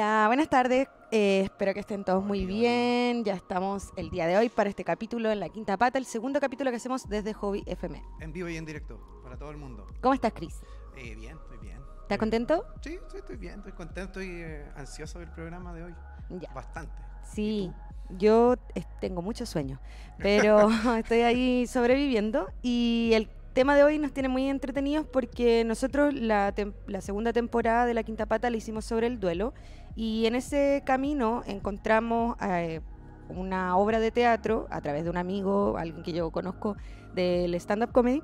Hola, 0.00 0.28
buenas 0.28 0.48
tardes. 0.48 0.88
Eh, 1.10 1.42
espero 1.44 1.74
que 1.74 1.80
estén 1.80 2.04
todos 2.04 2.24
muy 2.24 2.46
bien. 2.46 3.22
Ya 3.22 3.34
estamos 3.34 3.90
el 3.96 4.08
día 4.08 4.26
de 4.26 4.38
hoy 4.38 4.48
para 4.48 4.70
este 4.70 4.82
capítulo 4.82 5.30
en 5.30 5.40
la 5.40 5.50
quinta 5.50 5.76
pata, 5.76 5.98
el 5.98 6.06
segundo 6.06 6.40
capítulo 6.40 6.70
que 6.70 6.78
hacemos 6.78 7.06
desde 7.06 7.34
Hobby 7.34 7.62
FM. 7.66 8.02
En 8.20 8.32
vivo 8.32 8.48
y 8.48 8.56
en 8.56 8.64
directo, 8.64 8.98
para 9.22 9.36
todo 9.36 9.50
el 9.50 9.58
mundo. 9.58 9.86
¿Cómo 10.00 10.14
estás, 10.14 10.32
Chris? 10.32 10.58
Eh, 10.96 11.14
bien, 11.16 11.36
estoy 11.36 11.58
bien. 11.58 11.76
¿Estás 12.00 12.16
contento? 12.16 12.64
Sí, 12.80 12.98
sí, 13.10 13.18
estoy 13.18 13.36
bien, 13.36 13.58
estoy 13.58 13.72
contento 13.72 14.22
y 14.22 14.28
eh, 14.30 14.64
ansioso 14.74 15.18
del 15.18 15.28
programa 15.32 15.74
de 15.74 15.84
hoy. 15.84 15.94
Ya. 16.30 16.50
Bastante. 16.54 16.94
Sí, 17.34 17.70
yo 18.08 18.54
eh, 18.74 18.84
tengo 19.02 19.20
mucho 19.20 19.44
sueño, 19.44 19.82
pero 20.18 20.70
estoy 20.96 21.20
ahí 21.20 21.66
sobreviviendo 21.66 22.48
y 22.62 23.10
el 23.12 23.28
tema 23.52 23.74
de 23.76 23.82
hoy 23.82 23.98
nos 23.98 24.12
tiene 24.12 24.28
muy 24.28 24.48
entretenidos 24.48 25.06
porque 25.06 25.64
nosotros 25.64 26.14
la, 26.14 26.54
la 26.86 27.00
segunda 27.00 27.32
temporada 27.32 27.84
de 27.84 27.94
La 27.94 28.02
Quinta 28.02 28.26
Pata 28.26 28.48
la 28.48 28.56
hicimos 28.56 28.84
sobre 28.84 29.06
el 29.06 29.20
duelo 29.20 29.52
y 29.96 30.26
en 30.26 30.34
ese 30.34 30.82
camino 30.84 31.42
encontramos 31.46 32.36
eh, 32.42 32.80
una 33.28 33.76
obra 33.76 34.00
de 34.00 34.10
teatro 34.10 34.66
a 34.70 34.80
través 34.80 35.04
de 35.04 35.10
un 35.10 35.16
amigo, 35.16 35.76
alguien 35.78 36.02
que 36.02 36.12
yo 36.12 36.30
conozco 36.30 36.76
del 37.14 37.54
stand-up 37.54 37.92
comedy, 37.92 38.22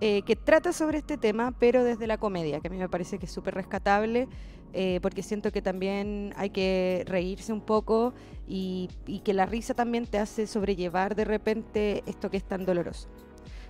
eh, 0.00 0.22
que 0.22 0.36
trata 0.36 0.72
sobre 0.72 0.98
este 0.98 1.18
tema, 1.18 1.52
pero 1.58 1.82
desde 1.82 2.06
la 2.06 2.18
comedia, 2.18 2.60
que 2.60 2.68
a 2.68 2.70
mí 2.70 2.78
me 2.78 2.88
parece 2.88 3.18
que 3.18 3.26
es 3.26 3.32
súper 3.32 3.54
rescatable, 3.54 4.28
eh, 4.72 5.00
porque 5.02 5.22
siento 5.22 5.50
que 5.50 5.62
también 5.62 6.32
hay 6.36 6.50
que 6.50 7.04
reírse 7.06 7.52
un 7.52 7.62
poco 7.62 8.12
y, 8.46 8.90
y 9.06 9.20
que 9.20 9.32
la 9.32 9.46
risa 9.46 9.74
también 9.74 10.06
te 10.06 10.18
hace 10.18 10.46
sobrellevar 10.46 11.14
de 11.14 11.24
repente 11.24 12.02
esto 12.06 12.30
que 12.30 12.36
es 12.36 12.44
tan 12.44 12.64
doloroso. 12.64 13.08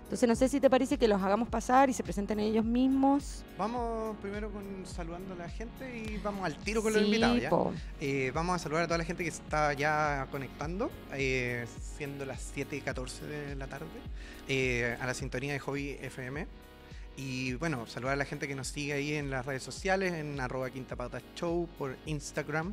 Entonces 0.09 0.27
no 0.27 0.35
sé 0.37 0.49
si 0.49 0.59
te 0.59 0.71
parece 0.71 0.97
que 0.97 1.07
los 1.07 1.21
hagamos 1.23 1.51
pasar 1.51 1.91
y 1.91 1.93
se 1.93 2.03
presenten 2.03 2.41
ellos 2.41 2.65
mismos. 2.65 3.45
Vamos 3.59 4.17
primero 4.23 4.51
con 4.51 4.65
saludando 4.87 5.35
a 5.35 5.37
la 5.37 5.51
gente 5.51 5.99
y 5.99 6.17
vamos 6.25 6.47
al 6.47 6.57
tiro 6.57 6.83
con 6.83 6.95
los 6.95 7.03
Sí, 7.03 7.09
invitados. 7.09 7.75
¿ya? 7.75 7.81
Eh, 8.01 8.33
vamos 8.35 8.57
a 8.57 8.59
saludar 8.59 8.85
a 8.85 8.87
toda 8.87 8.97
la 8.97 9.05
gente 9.05 9.23
que 9.23 9.29
está 9.29 9.75
ya 9.75 10.27
conectando, 10.31 10.91
eh, 11.13 11.67
siendo 11.99 12.25
las 12.25 12.41
7 12.55 12.75
y 12.77 12.81
14 12.81 13.27
de 13.27 13.57
la 13.57 13.67
tarde, 13.67 13.85
eh, 14.49 14.97
a 14.99 15.05
la 15.05 15.13
sintonía 15.13 15.53
de 15.53 15.59
Hobby 15.59 15.99
FM. 16.01 16.47
Y 17.19 17.53
bueno, 17.55 17.87
saludar 17.87 18.15
a 18.15 18.17
la 18.17 18.25
gente 18.25 18.49
que 18.49 18.55
nos 18.55 18.69
sigue 18.69 18.95
ahí 18.95 19.13
en 19.13 19.29
las 19.29 19.45
redes 19.45 19.63
sociales, 19.63 20.15
en 20.15 20.41
arroba 20.41 20.71
Quinta 20.71 20.97
Pata 20.97 21.21
Show, 21.37 21.69
por 21.77 21.99
Instagram 22.07 22.73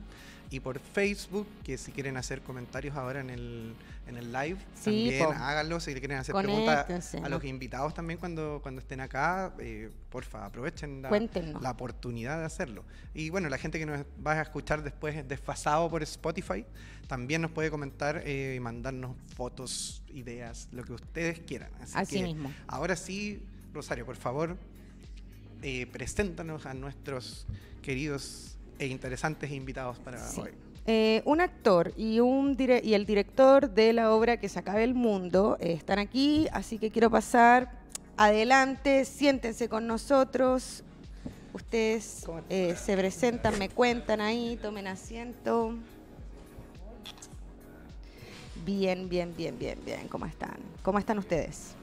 y 0.50 0.60
por 0.60 0.80
Facebook, 0.80 1.48
que 1.64 1.78
si 1.78 1.92
quieren 1.92 2.18
hacer 2.18 2.42
comentarios 2.42 2.96
ahora 2.96 3.20
en 3.20 3.30
el, 3.30 3.74
en 4.08 4.18
el 4.18 4.32
live, 4.32 4.58
Sí, 4.76 5.10
también 5.10 5.26
po. 5.26 5.32
háganlo. 5.32 5.80
Si 5.80 5.94
quieren 5.94 6.18
hacer 6.18 6.36
preguntas 6.36 7.16
a 7.16 7.30
los 7.30 7.44
invitados 7.44 7.94
también 7.94 8.20
cuando, 8.20 8.60
cuando 8.62 8.82
estén 8.82 9.02
acá, 9.02 9.54
eh, 9.60 9.90
porfa, 10.10 10.46
aprovechen 10.46 11.02
la, 11.02 11.72
oportunidad 11.72 12.40
de 12.40 12.46
hacerlo. 12.46 12.84
Y 13.14 13.30
bueno, 13.30 13.50
la 13.50 13.58
gente 13.58 13.80
que 13.80 13.86
nos 13.86 14.06
va 14.26 14.34
a 14.34 14.42
escuchar 14.42 14.84
después 14.84 15.28
desfasado 15.28 15.90
por 15.90 16.04
Spotify, 16.04 16.66
también 17.08 17.42
nos 17.42 17.52
puede 17.52 17.72
comentar 17.72 18.22
eh, 18.26 18.56
y 18.58 18.60
mandarnos 18.60 19.16
fotos, 19.36 20.04
ideas, 20.14 20.70
lo 20.72 20.84
que 20.84 20.94
ustedes 20.94 21.40
quieran. 21.40 21.72
Así, 21.82 21.94
Así 21.96 22.16
que 22.18 22.24
mismo. 22.24 22.54
ahora 22.68 22.96
sí, 22.96 23.44
Rosario, 23.74 24.06
por 24.06 24.16
favor, 24.16 24.58
eh, 25.62 25.88
preséntanos 25.88 26.66
a 26.66 26.74
nuestros 26.74 27.48
queridos 27.82 28.55
e 28.80 28.88
interesantes 28.88 29.52
invitados 29.52 29.98
para 30.00 30.18
Sí. 30.20 30.42
hoy. 30.42 30.52
Eh, 30.88 31.24
un 31.26 31.42
actor 31.42 31.92
y, 31.98 32.20
un 32.20 32.56
dire- 32.56 32.82
y 32.84 32.94
el 32.94 33.06
director 33.08 33.70
de 33.72 33.92
la 33.92 34.12
obra 34.14 34.38
Que 34.38 34.50
se 34.50 34.60
acabe 34.60 34.84
el 34.84 34.94
mundo 34.94 35.58
eh, 35.60 35.74
están 35.74 35.98
aquí, 35.98 36.48
así 36.52 36.78
que 36.78 36.92
quiero 36.92 37.10
pasar 37.10 37.72
adelante, 38.18 39.04
siéntense 39.06 39.68
con 39.68 39.88
nosotros. 39.88 40.84
Ustedes 41.54 42.22
¿Cómo 42.26 42.42
eh, 42.50 42.76
se 42.76 42.96
presentan, 42.98 43.58
me 43.58 43.70
cuentan 43.70 44.22
ahí, 44.22 44.60
tomen 44.62 44.88
asiento. 44.88 45.74
Bien, 48.66 49.08
bien, 49.10 49.34
bien, 49.36 49.58
bien, 49.58 49.80
bien. 49.86 50.08
¿Cómo 50.08 50.26
están? 50.26 50.58
¿Cómo 50.84 51.00
están 51.00 51.18
ustedes? 51.18 51.76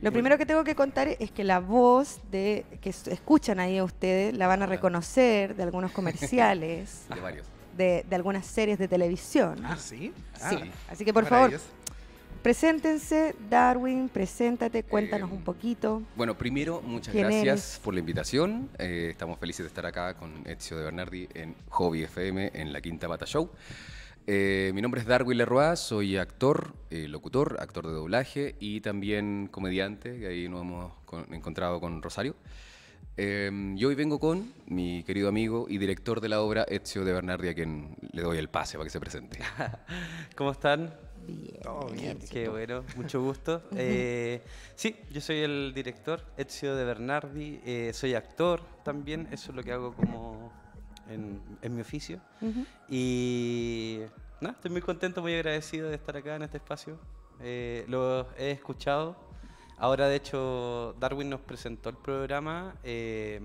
Lo 0.00 0.12
primero 0.12 0.38
que 0.38 0.46
tengo 0.46 0.62
que 0.64 0.74
contar 0.74 1.08
es 1.08 1.30
que 1.30 1.42
la 1.44 1.58
voz 1.60 2.20
de 2.30 2.64
que 2.80 2.90
escuchan 2.90 3.58
ahí 3.60 3.78
a 3.78 3.84
ustedes 3.84 4.34
la 4.36 4.46
van 4.46 4.62
a 4.62 4.66
reconocer 4.66 5.56
de 5.56 5.62
algunos 5.64 5.90
comerciales. 5.92 7.06
De 7.14 7.20
varios. 7.20 7.46
de, 7.76 8.04
de 8.08 8.16
algunas 8.16 8.46
series 8.46 8.78
de 8.78 8.88
televisión. 8.88 9.60
Ah, 9.64 9.76
sí. 9.76 10.12
Sí. 10.34 10.56
Ah, 10.60 10.62
Así 10.90 11.04
que 11.04 11.12
por 11.12 11.26
favor, 11.26 11.52
preséntense, 12.42 13.34
Darwin, 13.50 14.08
preséntate, 14.08 14.82
cuéntanos 14.84 15.30
Eh, 15.30 15.34
un 15.34 15.42
poquito. 15.42 16.02
Bueno, 16.16 16.36
primero, 16.36 16.80
muchas 16.84 17.12
¿Quién 17.12 17.24
gracias 17.28 17.44
eres? 17.46 17.80
por 17.82 17.94
la 17.94 18.00
invitación. 18.00 18.68
Eh, 18.78 19.08
estamos 19.10 19.38
felices 19.38 19.64
de 19.64 19.68
estar 19.68 19.84
acá 19.86 20.14
con 20.14 20.32
Ezio 20.46 20.76
de 20.78 20.84
Bernardi 20.84 21.28
en 21.34 21.54
Hobby 21.70 22.04
FM, 22.04 22.52
en 22.54 22.72
la 22.72 22.80
Quinta 22.80 23.08
Pata 23.08 23.26
Show. 23.26 23.50
Eh, 24.30 24.72
mi 24.74 24.82
nombre 24.82 25.00
es 25.00 25.06
Darwin 25.06 25.38
Leroy, 25.38 25.74
soy 25.78 26.18
actor, 26.18 26.74
eh, 26.90 27.08
locutor, 27.08 27.56
actor 27.60 27.86
de 27.86 27.94
doblaje 27.94 28.56
y 28.60 28.82
también 28.82 29.48
comediante, 29.50 30.18
que 30.18 30.26
ahí 30.26 30.48
nos 30.50 30.60
hemos 30.60 30.92
con- 31.06 31.32
encontrado 31.32 31.80
con 31.80 32.02
Rosario. 32.02 32.34
Eh, 33.16 33.50
y 33.74 33.82
hoy 33.86 33.94
vengo 33.94 34.18
con 34.20 34.52
mi 34.66 35.02
querido 35.04 35.30
amigo 35.30 35.64
y 35.70 35.78
director 35.78 36.20
de 36.20 36.28
la 36.28 36.42
obra 36.42 36.64
Ezio 36.68 37.06
de 37.06 37.12
Bernardi, 37.14 37.48
a 37.48 37.54
quien 37.54 37.96
le 38.12 38.20
doy 38.20 38.36
el 38.36 38.48
pase 38.50 38.76
para 38.76 38.84
que 38.84 38.90
se 38.90 39.00
presente. 39.00 39.38
¿Cómo 40.36 40.50
están? 40.50 40.92
Bien. 41.26 41.60
Todo 41.62 41.86
bien. 41.90 42.18
Qué 42.30 42.50
bueno, 42.50 42.84
mucho 42.96 43.22
gusto. 43.24 43.62
Eh, 43.76 44.42
sí, 44.74 44.94
yo 45.10 45.22
soy 45.22 45.38
el 45.38 45.72
director 45.74 46.22
Ezio 46.36 46.76
de 46.76 46.84
Bernardi, 46.84 47.60
eh, 47.64 47.92
soy 47.94 48.12
actor 48.12 48.60
también, 48.84 49.26
eso 49.32 49.52
es 49.52 49.56
lo 49.56 49.62
que 49.62 49.72
hago 49.72 49.94
como 49.94 50.52
en, 51.08 51.40
en 51.62 51.74
mi 51.74 51.80
oficio. 51.80 52.20
Ujú. 52.40 52.64
Y 52.88 54.00
nada, 54.40 54.54
estoy 54.54 54.70
muy 54.70 54.80
contento, 54.80 55.22
muy 55.22 55.34
agradecido 55.34 55.88
de 55.88 55.94
estar 55.96 56.16
acá 56.16 56.36
en 56.36 56.42
este 56.42 56.56
espacio. 56.58 56.98
Eh, 57.40 57.84
lo 57.88 58.26
he 58.36 58.50
escuchado. 58.50 59.16
Ahora, 59.78 60.08
de 60.08 60.16
hecho, 60.16 60.94
Darwin 60.98 61.30
nos 61.30 61.40
presentó 61.40 61.88
el 61.88 61.96
programa 61.96 62.74
eh, 62.82 63.40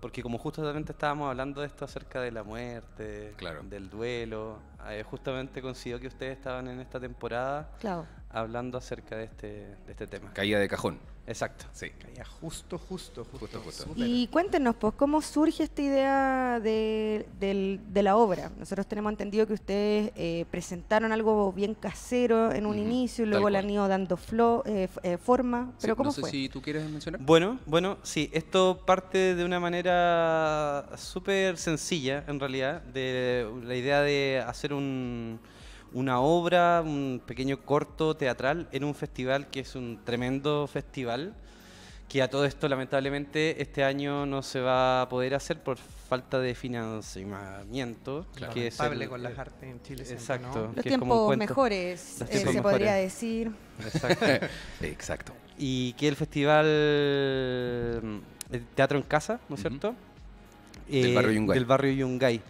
porque 0.00 0.22
como 0.22 0.38
justamente 0.38 0.92
estábamos 0.92 1.28
hablando 1.28 1.60
de 1.60 1.66
esto 1.66 1.84
acerca 1.84 2.20
de 2.20 2.30
la 2.30 2.42
muerte, 2.44 3.34
Claro. 3.36 3.62
del 3.64 3.90
duelo, 3.90 4.58
eh, 4.88 5.02
justamente 5.04 5.60
coincidió 5.60 5.98
que 6.00 6.06
ustedes 6.06 6.36
estaban 6.38 6.68
en 6.68 6.80
esta 6.80 6.98
temporada 7.00 7.70
Claro. 7.80 8.06
hablando 8.30 8.78
acerca 8.78 9.16
de 9.16 9.24
este, 9.24 9.46
de 9.86 9.90
este 9.90 10.06
tema. 10.06 10.32
Caída 10.32 10.58
de 10.58 10.68
cajón. 10.68 10.98
Exacto. 11.30 11.64
Sí. 11.72 11.90
Caía 11.90 12.24
justo, 12.24 12.76
justo, 12.76 13.24
justo. 13.24 13.60
Justo. 13.60 13.84
Y 13.96 14.26
cuéntenos, 14.26 14.74
pues, 14.74 14.94
¿cómo 14.94 15.22
surge 15.22 15.62
esta 15.62 15.80
idea 15.80 16.58
de, 16.60 17.24
de 17.38 18.02
la 18.02 18.16
obra? 18.16 18.50
Nosotros 18.58 18.86
tenemos 18.88 19.10
entendido 19.12 19.46
que 19.46 19.52
ustedes 19.52 20.10
eh, 20.16 20.44
presentaron 20.50 21.12
algo 21.12 21.52
bien 21.52 21.74
casero 21.74 22.52
en 22.52 22.66
un 22.66 22.78
inicio 22.78 23.24
y 23.24 23.28
luego 23.28 23.48
le 23.48 23.58
han 23.58 23.70
ido 23.70 23.86
dando 23.86 24.16
flo- 24.16 24.62
eh, 24.66 24.88
eh, 25.04 25.16
forma. 25.18 25.66
Sí, 25.78 25.82
¿Pero 25.82 25.96
cómo 25.96 26.08
no 26.08 26.12
sé 26.12 26.20
fue? 26.22 26.30
si 26.30 26.48
tú 26.48 26.60
quieres 26.60 26.90
mencionar. 26.90 27.20
Bueno, 27.22 27.60
bueno, 27.64 27.98
sí, 28.02 28.28
esto 28.32 28.82
parte 28.84 29.36
de 29.36 29.44
una 29.44 29.60
manera 29.60 30.88
súper 30.96 31.56
sencilla, 31.58 32.24
en 32.26 32.40
realidad, 32.40 32.82
de 32.82 33.48
la 33.62 33.76
idea 33.76 34.00
de 34.02 34.42
hacer 34.44 34.72
un, 34.72 35.38
una 35.92 36.20
obra, 36.20 36.82
un 36.84 37.20
pequeño 37.26 37.60
corto 37.64 38.14
teatral 38.16 38.68
en 38.72 38.84
un 38.84 38.94
festival 38.94 39.48
que 39.48 39.60
es 39.60 39.74
un 39.74 40.00
tremendo 40.04 40.66
festival 40.66 41.34
que 42.08 42.22
a 42.22 42.28
todo 42.30 42.44
esto 42.44 42.68
lamentablemente 42.68 43.62
este 43.62 43.84
año 43.84 44.26
no 44.26 44.42
se 44.42 44.60
va 44.60 45.02
a 45.02 45.08
poder 45.08 45.32
hacer 45.34 45.62
por 45.62 45.76
falta 45.78 46.40
de 46.40 46.56
financiamiento. 46.56 48.26
Claro. 48.34 48.52
que 48.52 48.66
es 48.66 48.80
el- 48.80 49.08
con 49.08 49.22
las 49.22 49.38
artes 49.38 49.62
en 49.70 49.80
Chile. 49.82 50.04
siempre, 50.04 50.14
Exacto. 50.22 50.58
¿no? 50.58 50.72
Los 50.74 50.74
como 50.74 50.82
tiempos 50.82 51.36
mejores, 51.36 52.16
Los 52.18 52.28
eh, 52.28 52.32
tiempos 52.32 52.54
se 52.54 52.62
podría 52.62 52.86
mejores. 52.92 53.02
decir. 53.14 53.52
Exacto. 53.84 54.26
Exacto. 54.82 55.32
y 55.56 55.92
que 55.92 56.08
el 56.08 56.16
festival 56.16 56.66
mm, 58.02 58.18
el 58.54 58.64
Teatro 58.74 58.98
en 58.98 59.04
Casa, 59.04 59.38
¿no 59.48 59.54
es 59.54 59.60
Ujú. 59.60 59.68
cierto? 59.68 59.94
Del 60.88 61.14
barrio 61.14 61.32
Yungay. 61.32 61.54
Del 61.54 61.64
barrio 61.66 61.92
Yungay. 61.92 62.40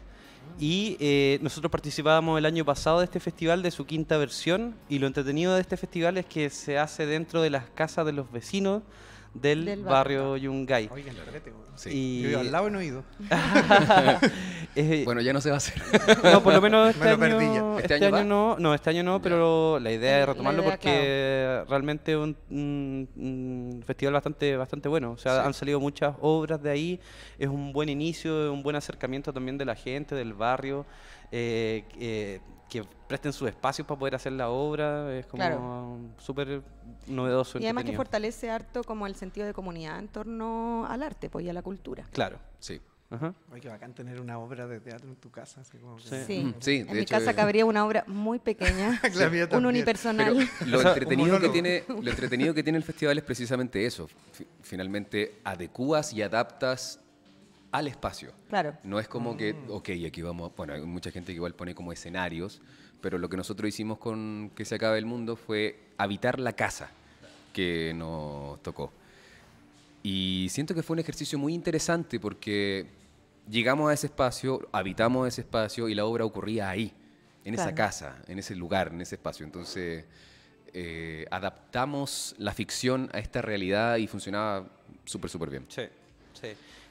Y 0.59 0.97
eh, 1.01 1.39
nosotros 1.41 1.71
participábamos 1.71 2.39
el 2.39 2.45
año 2.45 2.65
pasado 2.65 2.99
de 2.99 3.07
este 3.07 3.19
festival, 3.19 3.63
de 3.63 3.71
su 3.71 3.87
quinta 3.87 4.19
versión, 4.19 4.75
y 4.89 4.99
lo 4.99 5.07
entretenido 5.07 5.55
de 5.55 5.63
este 5.63 5.79
festival 5.79 6.19
es 6.19 6.27
que 6.27 6.51
se 6.51 6.79
hace 6.79 7.07
dentro 7.07 7.41
de 7.41 7.49
las 7.49 7.65
casas 7.71 8.05
de 8.05 8.13
los 8.13 8.31
vecinos 8.31 8.83
del, 9.35 9.65
Del 9.65 9.83
barrio 9.85 10.37
Yungay. 10.37 10.89
Oigan. 10.93 11.15
Sí. 11.77 11.91
Y- 11.93 12.23
Yo 12.23 12.29
vivo 12.31 12.41
al 12.41 12.53
lado 12.53 12.69
y 12.69 12.71
no 12.73 12.81
he 12.81 12.87
ido. 12.87 13.05
Eh, 14.77 15.03
Bueno, 15.05 15.21
ya 15.21 15.33
no 15.33 15.41
se 15.41 15.49
va 15.51 15.57
a 15.57 15.59
hacer. 15.59 15.83
no, 16.23 16.43
por 16.45 16.55
lo 16.55 16.61
menos 16.61 16.91
este 16.95 17.09
año, 17.09 17.79
este 17.81 17.95
¿Este 17.95 18.07
año 18.07 18.25
no, 18.25 18.57
no, 18.59 18.73
este 18.73 18.91
año 18.91 19.03
no, 19.03 19.17
Ya. 19.19 19.23
pero 19.23 19.81
la 19.81 19.91
idea 19.91 20.21
es 20.21 20.27
retomarlo 20.27 20.63
idea, 20.63 20.71
porque 20.77 21.65
realmente 21.69 22.13
es 22.13 22.19
un, 22.19 22.37
un- 22.51 23.09
un 23.17 23.83
festival 23.85 24.15
bastante, 24.15 24.57
bastante 24.57 24.89
bueno. 24.89 25.11
O 25.11 25.19
sea, 25.19 25.41
Sí. 25.41 25.47
han 25.47 25.55
salido 25.55 25.81
muchas 25.81 26.15
obras 26.21 26.63
de 26.63 26.71
ahí, 26.71 27.01
es 27.37 27.49
un 27.49 27.73
buen 27.73 27.89
inicio, 27.89 28.53
un 28.53 28.63
buen 28.63 28.77
acercamiento 28.77 29.33
también 29.33 29.59
de 29.59 29.65
la 29.65 29.75
gente, 29.75 30.15
del 30.15 30.35
barrio, 30.35 30.87
eh, 31.33 31.83
eh, 31.99 32.41
que 32.71 32.85
presten 33.09 33.33
sus 33.33 33.49
espacios 33.49 33.87
para 33.87 33.99
poder 33.99 34.15
hacer 34.15 34.33
la 34.33 34.49
obra, 34.49 35.15
es 35.19 35.27
como 35.27 35.41
Claro. 35.43 35.99
súper 36.19 36.63
novedoso. 37.09 37.59
Y 37.59 37.65
además 37.65 37.85
que 37.85 37.97
fortalece 37.97 38.49
harto 38.51 38.85
como 38.85 39.07
el 39.07 39.17
sentido 39.17 39.47
de 39.47 39.53
comunidad 39.53 39.99
en 39.99 40.09
torno 40.09 40.87
al 40.89 41.03
arte 41.03 41.29
pues, 41.29 41.45
y 41.45 41.51
a 41.51 41.53
la 41.53 41.63
cultura. 41.63 42.05
Claro. 42.13 42.39
Sí. 42.61 42.81
Ajá. 43.13 43.35
Oye, 43.51 43.61
qué 43.61 43.69
bacán 43.69 43.93
tener 43.93 44.21
una 44.21 44.39
obra 44.39 44.69
de 44.69 44.79
teatro 44.79 45.09
en 45.09 45.17
tu 45.17 45.33
casa. 45.33 45.63
Así 45.63 45.79
como 45.79 45.97
que- 45.97 46.03
Sí. 46.05 46.17
Sí. 46.29 46.45
Mm, 46.45 46.55
sí, 46.61 46.77
en 46.77 46.87
de 46.87 46.93
mi 46.95 47.01
hecho, 47.01 47.17
casa 47.17 47.35
cabría 47.35 47.65
una 47.65 47.85
obra 47.85 48.05
muy 48.07 48.39
pequeña, 48.39 49.01
La 49.17 49.29
mía 49.29 49.49
un 49.51 49.67
unipersonal. 49.67 50.37
Lo 50.69 50.81
entretenido, 50.81 51.41
que 51.41 51.49
tiene, 51.49 51.83
lo 51.89 52.09
entretenido 52.09 52.55
que 52.55 52.63
tiene 52.63 52.79
el 52.79 52.85
festival 52.85 53.19
es 53.19 53.25
precisamente 53.25 53.85
eso. 53.85 54.09
Fi- 54.31 54.47
Finalmente, 54.63 55.41
adecuas 55.43 56.13
y 56.13 56.23
adaptas 56.23 57.01
al 57.73 57.87
espacio. 57.89 58.33
claro. 58.49 58.77
No 58.85 58.99
es 58.99 59.07
como 59.09 59.37
que, 59.37 59.55
Mm. 59.55 59.71
ok, 59.71 59.89
aquí 60.07 60.23
vamos, 60.23 60.53
bueno, 60.57 60.73
hay 60.75 60.81
mucha 60.83 61.11
gente 61.11 61.33
que 61.33 61.37
igual 61.37 61.55
pone 61.55 61.75
como 61.75 61.93
escenarios, 61.93 62.61
pero 63.01 63.17
lo 63.19 63.29
que 63.29 63.37
nosotros 63.37 63.69
hicimos 63.69 63.99
con 63.99 64.51
Que 64.55 64.65
se 64.65 64.75
acabe 64.75 64.99
el 64.99 65.07
mundo 65.07 65.37
fue 65.37 65.79
habitar 65.97 66.39
la 66.41 66.53
casa 66.55 66.91
que 67.53 67.93
nos 67.95 68.63
tocó. 68.63 68.93
Y 70.03 70.49
siento 70.51 70.75
que 70.75 70.83
fue 70.83 70.95
un 70.95 71.01
ejercicio 71.01 71.39
muy 71.39 71.55
interesante 71.55 72.19
porque 72.21 72.87
llegamos 73.49 73.91
a 73.91 73.95
ese 73.95 74.07
espacio, 74.07 74.69
habitamos 74.73 75.29
ese 75.29 75.43
espacio 75.43 75.89
y 75.89 75.95
la 75.95 76.05
obra 76.05 76.25
ocurría 76.25 76.69
ahí, 76.71 76.93
en 77.45 77.55
esa 77.55 77.75
casa, 77.75 78.17
en 78.29 78.39
ese 78.39 78.55
lugar, 78.55 78.89
en 78.93 79.01
ese 79.01 79.15
espacio. 79.17 79.45
Entonces, 79.47 80.05
eh, 80.73 81.27
adaptamos 81.31 82.35
la 82.39 82.53
ficción 82.53 83.09
a 83.13 83.19
esta 83.19 83.43
realidad 83.43 83.97
y 83.97 84.07
funcionaba 84.07 84.69
súper, 85.05 85.31
súper 85.31 85.51
bien. 85.51 85.65
Sí, 85.69 85.83
sí. 86.41 86.49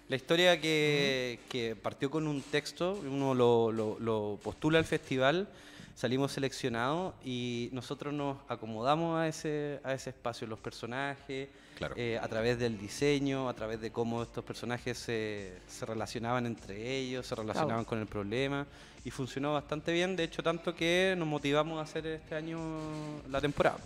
La 0.09 0.15
historia 0.15 0.59
que, 0.59 1.39
que 1.49 1.75
partió 1.75 2.09
con 2.09 2.27
un 2.27 2.41
texto, 2.41 2.99
uno 3.07 3.33
lo, 3.35 3.71
lo- 3.71 3.97
lo 3.99 4.39
postula 4.43 4.79
al 4.79 4.85
festival, 4.85 5.47
salimos 5.95 6.31
seleccionados 6.31 7.13
y 7.23 7.69
nosotros 7.73 8.11
nos 8.13 8.37
acomodamos 8.47 9.19
a 9.19 9.27
ese, 9.27 9.79
a 9.83 9.93
ese 9.93 10.09
espacio, 10.09 10.47
los 10.47 10.59
personajes, 10.59 11.47
Claro. 11.77 11.93
eh, 11.95 12.19
a 12.21 12.27
través 12.27 12.59
del 12.59 12.77
diseño, 12.77 13.47
a 13.47 13.53
través 13.53 13.79
de 13.79 13.89
cómo 13.89 14.21
estos 14.23 14.43
personajes 14.43 14.97
se, 14.97 15.53
se 15.65 15.85
relacionaban 15.85 16.45
entre 16.45 16.97
ellos, 16.97 17.25
se 17.25 17.35
relacionaban 17.35 17.85
con 17.85 17.99
el 17.99 18.05
problema 18.05 18.67
y 19.05 19.11
funcionó 19.11 19.53
bastante 19.53 19.93
bien, 19.93 20.17
de 20.17 20.25
hecho 20.25 20.43
tanto 20.43 20.75
que 20.75 21.15
nos 21.17 21.25
motivamos 21.25 21.79
a 21.79 21.83
hacer 21.83 22.05
este 22.07 22.35
año 22.35 22.59
la 23.29 23.39
temporada. 23.39 23.77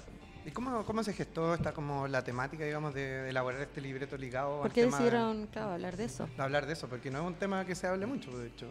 ¿Y 0.45 0.51
cómo, 0.51 0.83
cómo 0.85 1.03
se 1.03 1.13
gestó 1.13 1.53
esta 1.53 1.71
como 1.73 2.07
la 2.07 2.21
temática, 2.23 2.65
digamos, 2.65 2.93
de, 2.93 3.01
de 3.01 3.29
elaborar 3.29 3.61
este 3.61 3.79
libreto 3.79 4.17
ligado 4.17 4.57
¿Por 4.57 4.65
al 4.67 4.73
qué 4.73 4.81
tema 4.81 4.97
de- 4.97 5.03
decidieron, 5.05 5.47
claro, 5.47 5.71
hablar 5.71 5.95
de 5.95 6.05
eso? 6.05 6.27
de 6.35 6.43
hablar 6.43 6.65
de 6.65 6.73
eso? 6.73 6.87
Porque 6.89 7.09
no 7.09 7.19
es 7.21 7.25
un 7.25 7.35
tema 7.35 7.65
que 7.65 7.75
se 7.75 7.87
hable 7.87 8.05
mucho, 8.05 8.37
de 8.37 8.47
hecho. 8.47 8.67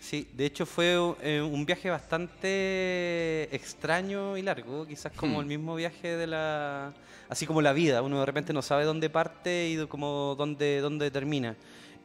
Sí, 0.00 0.28
de 0.32 0.46
hecho 0.46 0.66
fue 0.66 0.96
eh, 1.22 1.40
un 1.42 1.64
viaje 1.66 1.88
bastante 1.90 3.54
extraño 3.54 4.36
y 4.36 4.42
largo, 4.42 4.86
quizás 4.86 5.12
como 5.12 5.36
Hmm. 5.38 5.40
el 5.42 5.46
mismo 5.46 5.74
viaje 5.76 6.16
de 6.16 6.26
la... 6.26 6.92
Así 7.28 7.46
como 7.46 7.62
la 7.62 7.72
vida, 7.72 8.02
uno 8.02 8.18
de 8.18 8.26
repente 8.26 8.52
no 8.52 8.60
sabe 8.62 8.84
dónde 8.84 9.08
parte 9.08 9.68
y 9.68 9.76
de- 9.76 9.86
como 9.86 10.34
dónde, 10.36 10.80
dónde 10.80 11.10
termina. 11.12 11.54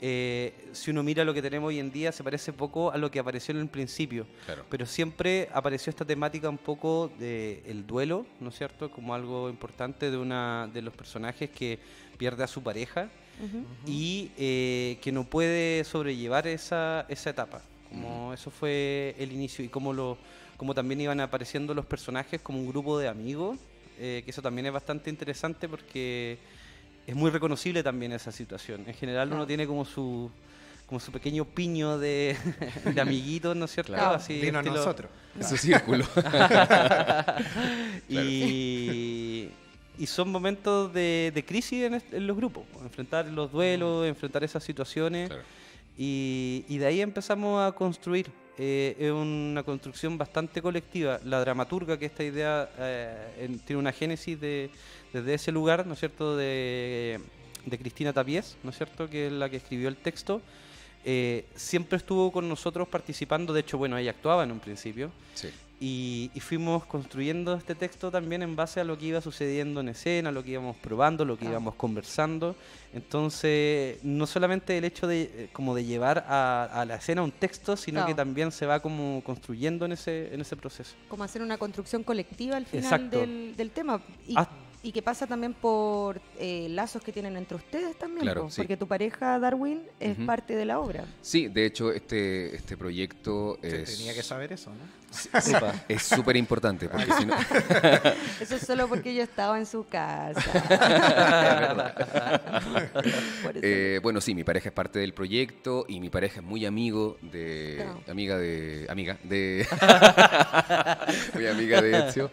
Eh, 0.01 0.53
si 0.74 0.92
uno 0.92 1.03
mira 1.03 1.24
lo 1.24 1.33
que 1.33 1.42
tenemos 1.42 1.69
hoy 1.69 1.80
en 1.80 1.92
día, 1.92 2.12
se 2.12 2.24
parece 2.24 2.51
poco 2.51 2.92
a 2.92 2.97
lo 2.97 3.09
que 3.09 3.19
apareció 3.19 3.53
en 3.53 3.62
el 3.62 3.68
principio. 3.68 4.27
Claro. 4.45 4.65
Pero 4.69 4.86
siempre 4.86 5.50
apareció 5.53 5.89
esta 5.89 6.06
temática 6.06 6.50
un 6.50 6.57
poco 6.57 7.12
de 7.19 7.63
el 7.65 7.88
duelo, 7.88 8.25
¿no 8.39 8.50
es 8.50 8.57
cierto? 8.57 8.92
Como 8.92 9.15
algo 9.15 9.50
importante 9.50 10.12
de 10.12 10.18
una 10.18 10.69
de 10.74 10.81
los 10.81 10.94
personajes 10.94 11.50
que 11.50 11.80
pierde 12.18 12.44
a 12.44 12.47
su 12.47 12.62
pareja 12.62 13.09
Ujú. 13.44 13.65
y 13.88 14.31
eh, 14.38 14.97
que 15.01 15.12
no 15.12 15.24
puede 15.25 15.83
sobrellevar 15.83 16.47
esa, 16.47 17.06
esa 17.09 17.30
etapa. 17.30 17.62
Como 17.89 18.33
eso 18.33 18.51
fue 18.51 19.15
el 19.18 19.31
inicio 19.31 19.63
y 19.63 19.69
como, 19.69 19.94
lo, 19.94 20.18
como 20.57 20.74
también 20.74 21.00
iban 21.01 21.19
apareciendo 21.21 21.74
los 21.74 21.86
personajes 21.86 22.42
como 22.42 22.59
un 22.59 22.68
grupo 22.68 23.00
de 23.00 23.07
amigos, 23.07 23.57
eh, 23.97 24.21
que 24.25 24.31
eso 24.31 24.42
también 24.42 24.65
es 24.65 24.74
bastante 24.74 25.09
interesante 25.09 25.69
porque 25.69 26.38
es 27.07 27.16
muy 27.16 27.30
reconocible 27.31 27.84
también 27.84 28.12
esa 28.13 28.31
situación. 28.31 28.84
En 28.88 28.94
general 28.94 29.28
uno 29.28 29.36
Claro. 29.38 29.48
tiene 29.48 29.68
como 29.68 29.86
su 29.86 30.31
como 30.88 31.00
su 31.00 31.12
pequeño 31.12 31.46
piño 31.46 31.98
de, 31.98 32.36
de 32.94 33.02
amiguitos, 33.02 33.56
¿no 33.56 33.66
es 33.66 33.72
cierto? 33.72 33.94
Claro. 33.94 34.16
Así, 34.18 34.40
Vino 34.40 34.60
a 34.60 34.62
nosotros. 34.62 35.10
Ese 35.40 35.57
círculo. 35.57 36.06
y, 38.10 39.50
y 39.98 40.06
son 40.07 40.31
momentos 40.31 40.94
de, 40.94 41.31
de 41.34 41.44
crisis 41.46 41.84
en, 42.12 42.28
los 42.28 42.38
grupos, 42.38 42.64
enfrentar 42.83 43.26
los 43.28 43.52
duelos, 43.52 44.06
enfrentar 44.07 44.44
esas 44.44 44.64
situaciones. 44.64 45.30
Claro. 45.30 45.44
Y, 45.97 46.66
y 46.68 46.78
de 46.78 46.85
ahí 46.88 47.02
empezamos 47.02 47.62
a 47.68 47.71
construir. 47.71 48.30
Eh, 48.57 48.95
es 49.00 49.12
una 49.12 49.64
construcción 49.64 50.18
bastante 50.18 50.62
colectiva. 50.62 51.19
La 51.26 51.40
dramaturga, 51.42 51.97
que 51.97 52.06
esta 52.06 52.24
idea 52.24 52.69
eh, 52.78 53.33
en- 53.42 53.59
tiene 53.59 53.80
una 53.81 53.92
génesis 53.92 54.40
de, 54.40 54.69
desde 55.16 55.34
ese 55.34 55.52
lugar, 55.52 55.86
¿no 55.88 55.94
es 55.94 56.00
cierto?, 56.00 56.36
de, 56.36 57.19
de 57.66 57.78
Cristina 57.78 58.12
Tapiés, 58.14 58.57
¿no 58.64 58.69
es 58.72 58.76
cierto?, 58.78 59.10
que 59.10 59.28
es 59.28 59.31
la 59.31 59.50
que 59.50 59.57
escribió 59.57 59.88
el 59.88 59.95
texto. 59.98 60.42
eh, 61.07 61.45
siempre 61.56 61.98
estuvo 61.98 62.31
con 62.31 62.50
nosotros 62.50 62.88
participando, 62.88 63.54
de 63.54 63.60
hecho, 63.62 63.78
bueno, 63.78 63.95
ella 63.95 64.10
actuaba 64.10 64.44
en 64.44 64.52
un 64.52 64.60
principio, 64.60 65.12
Sí. 65.36 65.50
y, 65.80 66.31
y 66.34 66.40
fuimos 66.40 66.84
construyendo 66.86 67.54
este 67.54 67.76
texto 67.76 68.10
también 68.10 68.42
en 68.42 68.56
base 68.56 68.80
a 68.80 68.84
lo 68.84 68.98
que 68.98 69.06
iba 69.06 69.22
sucediendo 69.22 69.81
en 69.81 69.90
escena, 69.90 70.31
lo 70.31 70.44
que 70.44 70.52
íbamos 70.52 70.76
probando, 70.78 71.24
lo 71.24 71.38
que 71.38 71.45
Ah. 71.45 71.52
íbamos 71.52 71.76
conversando. 71.76 72.56
Entonces, 72.92 74.00
no 74.04 74.26
solamente 74.26 74.78
el 74.80 74.84
hecho 74.84 75.06
de 75.06 75.22
eh, 75.22 75.50
como 75.54 75.76
de 75.76 75.86
llevar 75.86 76.26
a, 76.28 76.64
a 76.81 76.86
la 76.86 76.95
escena 76.95 77.22
un 77.22 77.31
texto, 77.31 77.78
sino 77.78 78.04
que 78.07 78.16
también 78.16 78.52
se 78.52 78.66
va 78.66 78.80
como 78.81 79.22
construyendo 79.24 79.86
en 79.86 79.92
ese, 79.92 80.34
en 80.34 80.42
ese 80.42 80.56
proceso. 80.56 80.95
Como 81.07 81.24
hacer 81.24 81.42
una 81.44 81.57
construcción 81.60 82.04
colectiva 82.04 82.57
al 82.57 82.66
final 82.66 83.10
del, 83.12 83.56
del 83.56 83.69
tema. 83.72 84.02
Y, 84.28 84.34
Ah. 84.36 84.50
Y 84.85 84.92
que 84.92 85.01
pasa 85.01 85.25
también 85.25 85.56
por 85.56 86.21
eh, 86.37 86.68
lazos 86.69 87.01
que 87.01 87.11
tienen 87.11 87.35
entre 87.37 87.57
ustedes 87.57 87.97
también, 87.97 88.21
Claro, 88.21 88.44
po, 88.44 88.51
sí. 88.51 88.57
porque 88.57 88.77
tu 88.77 88.87
pareja 88.87 89.39
Darwin 89.39 89.81
es 89.99 90.15
parte 90.27 90.56
de 90.56 90.63
la 90.63 90.80
obra. 90.80 91.06
Sí, 91.23 91.47
de 91.47 91.65
hecho, 91.65 91.92
este, 91.92 92.56
este 92.56 92.77
proyecto 92.77 93.57
Se 93.61 93.81
es 93.81 93.97
tenía 93.97 94.13
que 94.13 94.21
saber 94.21 94.54
eso, 94.54 94.69
¿no? 94.69 95.06
Es 95.87 96.04
súper 96.04 96.37
importante 96.37 96.87
porque 96.87 97.11
si 97.13 97.25
no... 97.25 97.35
Eso 98.39 98.57
es 98.57 98.61
solo 98.61 98.87
porque 98.87 99.15
yo 99.15 99.23
estaba 99.23 99.57
en 99.57 99.65
su 99.65 99.87
casa. 99.87 100.42
Eh, 103.61 103.99
bueno, 104.04 104.21
sí, 104.21 104.35
mi 104.35 104.44
pareja 104.44 104.69
es 104.69 104.73
parte 104.73 104.99
del 104.99 105.13
proyecto 105.13 105.85
y 105.87 105.99
mi 105.99 106.09
pareja 106.09 106.42
es 106.42 106.45
muy 106.45 106.65
amigo 106.65 107.18
de... 107.21 107.87
Amiga 108.07 108.37
de... 108.37 108.85
Amiga 108.89 109.18
de... 109.23 109.65
muy 111.33 111.47
amiga 111.47 111.81
de 111.81 112.07
Ezio. 112.07 112.31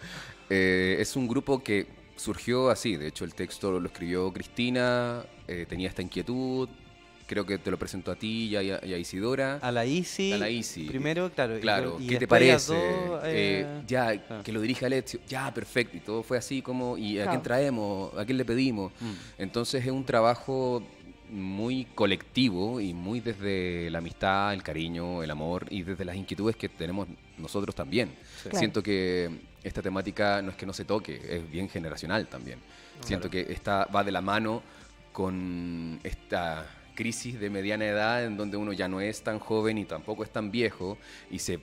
Eh, 0.51 0.97
es 0.99 1.17
un 1.17 1.29
grupo 1.29 1.63
que 1.63 2.02
surgió 2.23 2.71
así, 2.71 2.97
de 2.97 3.09
hecho 3.09 3.25
el 3.25 3.35
texto 3.35 3.79
lo 3.79 3.87
escribió 3.87 4.33
Cristina, 4.33 5.25
eh, 5.49 5.67
tenía 5.69 5.89
esta 5.89 6.03
inquietud, 6.03 6.69
creo 7.27 7.45
que 7.45 7.59
te 7.59 7.71
lo 7.71 7.79
presentó 7.79 8.13
a 8.13 8.17
ti 8.17 8.49
y 8.49 8.57
a, 8.57 8.63
y 8.63 8.93
a 8.95 8.99
Isidora. 8.99 9.59
A 9.63 9.73
la 9.73 9.85
Easy. 9.85 10.33
A 10.33 10.39
la 10.39 10.49
Easy. 10.49 10.85
Primero, 10.85 11.31
claro. 11.33 11.59
Claro, 11.61 11.97
y 11.99 12.07
¿qué 12.07 12.19
te 12.19 12.29
parece? 12.29 12.75
Eh, 12.75 13.21
eh, 13.25 13.83
ya, 13.87 14.11
ah. 14.31 14.43
que 14.45 14.53
lo 14.53 14.61
dirija 14.61 14.87
Alexio. 14.87 15.21
Ya, 15.29 15.53
perfecto. 15.53 15.97
Y 15.97 16.01
todo 16.01 16.23
fue 16.23 16.39
así 16.39 16.63
como, 16.63 16.97
¿y 16.97 17.19
a 17.19 17.27
quién 17.27 17.43
traemos? 17.43 18.17
¿A 18.17 18.25
quién 18.25 18.39
le 18.39 18.45
pedimos? 18.45 18.93
Mm. 19.01 19.13
Entonces 19.39 19.85
es 19.85 19.91
un 19.91 20.05
trabajo 20.05 20.83
muy 21.31 21.87
colectivo 21.95 22.81
y 22.81 22.93
muy 22.93 23.21
desde 23.21 23.91
la 23.91 23.99
amistad, 23.99 24.53
el 24.53 24.63
cariño, 24.63 25.23
el 25.23 25.31
amor 25.31 25.67
y 25.71 25.83
desde 25.83 26.05
las 26.05 26.15
inquietudes 26.15 26.55
que 26.57 26.69
tenemos 26.69 27.09
nosotros 27.39 27.75
también. 27.75 28.11
Claro. 28.43 28.59
Siento 28.59 28.83
que 28.83 29.31
esta 29.65 29.83
temática 29.83 30.43
no 30.43 30.51
es 30.51 30.57
que 30.57 30.67
no 30.67 30.73
se 30.73 30.85
toque, 30.85 31.21
es 31.29 31.51
bien 31.51 31.69
generacional 31.69 32.27
también. 32.27 32.59
Siento 33.05 33.29
que 33.31 33.41
está, 33.53 33.85
va 33.87 34.03
de 34.05 34.13
la 34.13 34.21
mano 34.21 34.63
con 35.13 36.01
esta 36.03 36.67
crisis 36.95 37.39
de 37.41 37.49
mediana 37.51 37.85
edad 37.87 38.25
en 38.25 38.37
donde 38.37 38.57
uno 38.57 38.73
ya 38.73 38.89
no 38.89 39.01
es 39.01 39.23
tan 39.23 39.39
joven 39.39 39.79
y 39.79 39.85
tampoco 39.85 40.25
es 40.25 40.31
tan 40.31 40.51
viejo 40.51 40.99
y 41.31 41.39
se 41.39 41.59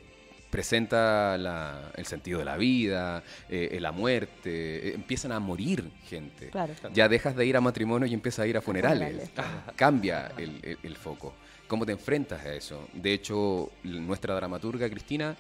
presenta 0.50 1.38
la- 1.38 1.92
el 1.96 2.06
sentido 2.08 2.40
de 2.40 2.46
la 2.46 2.58
vida, 2.58 3.24
eh, 3.50 3.78
la 3.80 3.92
muerte, 3.92 4.90
eh, 4.90 4.94
empiezan 4.96 5.32
a 5.32 5.40
morir 5.40 5.92
gente. 6.08 6.50
Claro. 6.50 6.74
Ya 6.94 7.08
dejas 7.08 7.36
de 7.36 7.46
ir 7.46 7.56
a 7.56 7.62
matrimonio 7.62 8.08
y 8.08 8.14
empiezas 8.16 8.44
a 8.46 8.48
ir 8.48 8.58
a 8.58 8.62
funerales. 8.62 9.30
funerales, 9.30 9.32
Cambia 9.76 10.32
el, 10.38 10.60
el- 10.64 10.78
el 10.82 10.96
foco. 10.96 11.34
¿Cómo 11.68 11.86
te 11.86 11.92
enfrentas 11.92 12.44
a 12.44 12.54
eso? 12.56 12.88
De 12.94 13.14
hecho, 13.14 13.70
nuestra 13.84 14.34
dramaturga 14.34 14.90
Cristina 14.90 15.36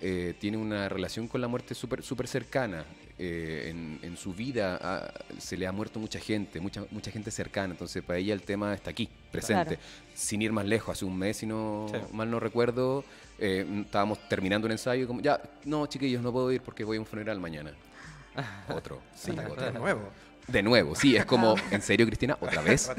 eh, 0.00 0.34
tiene 0.38 0.56
una 0.56 0.88
relación 0.88 1.28
con 1.28 1.40
la 1.40 1.48
muerte 1.48 1.74
súper 1.74 2.02
súper 2.02 2.26
cercana. 2.28 2.84
Eh, 3.16 3.68
en, 3.70 4.00
en 4.02 4.16
su 4.16 4.34
vida 4.34 4.76
ah, 4.82 5.12
se 5.38 5.56
le 5.56 5.68
ha 5.68 5.72
muerto 5.72 6.00
mucha 6.00 6.18
gente, 6.18 6.58
mucha, 6.58 6.84
mucha 6.90 7.12
gente 7.12 7.30
cercana. 7.30 7.72
Entonces, 7.72 8.02
para 8.02 8.18
ella 8.18 8.34
el 8.34 8.42
tema 8.42 8.74
está 8.74 8.90
aquí, 8.90 9.08
presente. 9.30 9.76
Claro. 9.76 9.82
Sin 10.14 10.42
ir 10.42 10.52
más 10.52 10.66
lejos, 10.66 10.96
hace 10.96 11.04
un 11.04 11.16
mes, 11.16 11.36
si 11.36 11.46
no 11.46 11.86
Sí. 11.92 11.98
mal 12.12 12.28
no 12.28 12.40
recuerdo, 12.40 13.04
eh, 13.38 13.64
estábamos 13.84 14.18
terminando 14.28 14.66
un 14.66 14.72
ensayo 14.72 15.04
y 15.04 15.06
como, 15.06 15.20
ya, 15.20 15.40
no, 15.64 15.86
chiquillos, 15.86 16.22
no 16.22 16.32
puedo 16.32 16.50
ir 16.50 16.60
porque 16.60 16.82
voy 16.82 16.96
a 16.96 17.00
un 17.00 17.06
funeral 17.06 17.38
mañana. 17.38 17.72
Otro, 18.68 19.00
sí, 19.14 19.30
Otro 19.30 19.52
otro. 19.52 19.70
nuevo. 19.78 20.08
De 20.46 20.62
nuevo, 20.62 20.94
sí, 20.94 21.16
es 21.16 21.24
como, 21.24 21.54
¿en 21.70 21.80
serio, 21.82 22.06
Cristina? 22.06 22.36
¿Otra 22.40 22.60
vez? 22.62 22.90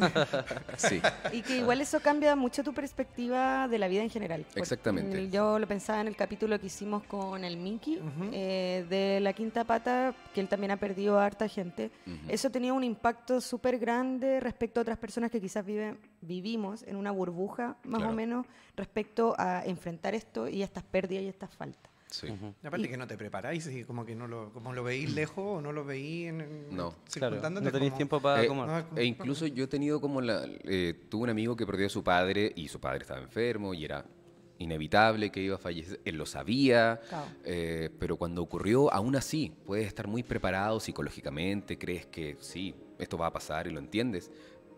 Sí. 0.77 0.99
Y 1.31 1.41
que 1.41 1.57
igual 1.57 1.79
eso 1.81 1.99
cambia 1.99 2.35
mucho 2.35 2.63
tu 2.63 2.73
perspectiva 2.73 3.67
de 3.67 3.77
la 3.77 3.87
vida 3.87 4.01
en 4.01 4.09
general. 4.09 4.45
Exactamente. 4.55 5.29
Yo 5.29 5.59
lo 5.59 5.67
pensaba 5.67 6.01
en 6.01 6.07
el 6.07 6.15
capítulo 6.15 6.59
que 6.59 6.67
hicimos 6.67 7.03
con 7.03 7.43
el 7.43 7.57
Mickey 7.57 8.01
eh, 8.31 8.85
de 8.89 9.19
la 9.21 9.33
quinta 9.33 9.63
pata, 9.63 10.13
que 10.33 10.41
él 10.41 10.47
también 10.47 10.71
ha 10.71 10.77
perdido 10.77 11.19
a 11.19 11.25
harta 11.25 11.47
gente. 11.47 11.91
Eso 12.27 12.49
tenía 12.49 12.73
un 12.73 12.83
impacto 12.83 13.39
súper 13.41 13.77
grande 13.77 14.39
respecto 14.39 14.79
a 14.79 14.81
otras 14.81 14.97
personas 14.97 15.29
que 15.31 15.39
quizás 15.39 15.65
viven, 15.65 15.99
vivimos 16.21 16.83
en 16.83 16.95
una 16.95 17.11
burbuja, 17.11 17.77
más 17.83 17.99
Claro. 17.99 18.11
o 18.11 18.15
menos, 18.15 18.45
respecto 18.75 19.35
a 19.37 19.63
enfrentar 19.65 20.15
esto 20.15 20.47
y 20.47 20.63
estas 20.63 20.83
pérdidas 20.83 21.23
y 21.23 21.27
estas 21.27 21.53
faltas. 21.53 21.91
Sí. 22.21 22.27
Ujú. 22.27 22.53
Y 22.63 22.67
Aparte 22.67 22.87
Y- 22.87 22.89
que 22.89 22.97
no 22.97 23.07
te 23.07 23.17
preparáis, 23.17 23.67
y 23.67 23.83
como 23.83 24.05
que 24.05 24.15
no 24.15 24.27
lo, 24.27 24.51
como 24.53 24.73
lo 24.73 24.83
veís 24.83 25.13
lejos 25.13 25.57
o 25.57 25.61
no 25.61 25.71
lo 25.71 25.83
veís 25.83 26.29
en, 26.29 26.41
en- 26.41 26.75
No. 26.75 26.93
Claro, 27.13 27.35
no 27.49 27.61
tenéis 27.71 27.91
como- 27.91 27.97
tiempo 27.97 28.21
para 28.21 28.43
Eh, 28.43 28.47
comer. 28.47 28.67
no, 28.67 28.97
E 28.97 29.03
incluso 29.05 29.47
yo 29.47 29.65
he 29.65 29.67
tenido 29.67 29.99
como 29.99 30.21
la... 30.21 30.45
eh, 30.63 30.93
tuve 31.09 31.23
un 31.23 31.29
amigo 31.29 31.55
que 31.55 31.65
perdió 31.65 31.87
a 31.87 31.89
su 31.89 32.03
padre 32.03 32.51
y 32.55 32.67
su 32.67 32.79
padre 32.79 33.01
estaba 33.01 33.21
enfermo 33.21 33.73
y 33.73 33.85
era 33.85 34.05
inevitable 34.57 35.31
que 35.31 35.41
iba 35.41 35.55
a 35.55 35.59
fallecer. 35.59 35.99
Él 36.05 36.15
lo 36.17 36.25
sabía, 36.25 37.01
Claro. 37.09 37.25
eh, 37.43 37.89
pero 37.99 38.15
cuando 38.17 38.41
ocurrió, 38.41 38.91
aún 38.93 39.15
así, 39.15 39.51
puedes 39.65 39.87
estar 39.87 40.07
muy 40.07 40.23
preparado 40.23 40.79
psicológicamente, 40.79 41.77
crees 41.77 42.05
que 42.05 42.37
sí, 42.39 42.73
esto 42.97 43.17
va 43.17 43.27
a 43.27 43.33
pasar 43.33 43.67
y 43.67 43.71
lo 43.71 43.79
entiendes, 43.79 44.31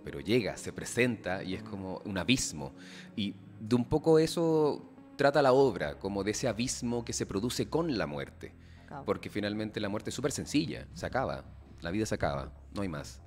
pero 0.03 0.19
llega, 0.19 0.57
se 0.57 0.73
presenta 0.73 1.43
y 1.43 1.53
es 1.53 1.61
como 1.63 2.01
un 2.05 2.17
abismo. 2.17 2.73
Y 3.15 3.35
de 3.59 3.75
un 3.75 3.85
poco 3.85 4.17
eso 4.19 4.81
trata 5.17 5.41
la 5.41 5.51
obra, 5.51 5.99
como 5.99 6.23
de 6.23 6.31
ese 6.31 6.47
abismo 6.47 7.03
que 7.03 7.11
se 7.11 7.25
produce 7.25 7.67
con 7.69 7.97
la 7.97 8.07
muerte. 8.07 8.53
Claro. 8.87 9.03
Porque 9.03 9.29
finalmente 9.29 9.81
la 9.81 9.89
muerte 9.89 10.11
es 10.11 10.15
súper 10.15 10.31
sencilla, 10.31 10.87
se 10.93 11.05
acaba, 11.05 11.43
la 11.81 11.91
vida 11.91 12.05
se 12.05 12.15
acaba, 12.15 12.53
no 12.73 12.81
hay 12.83 12.87
más. 12.87 13.19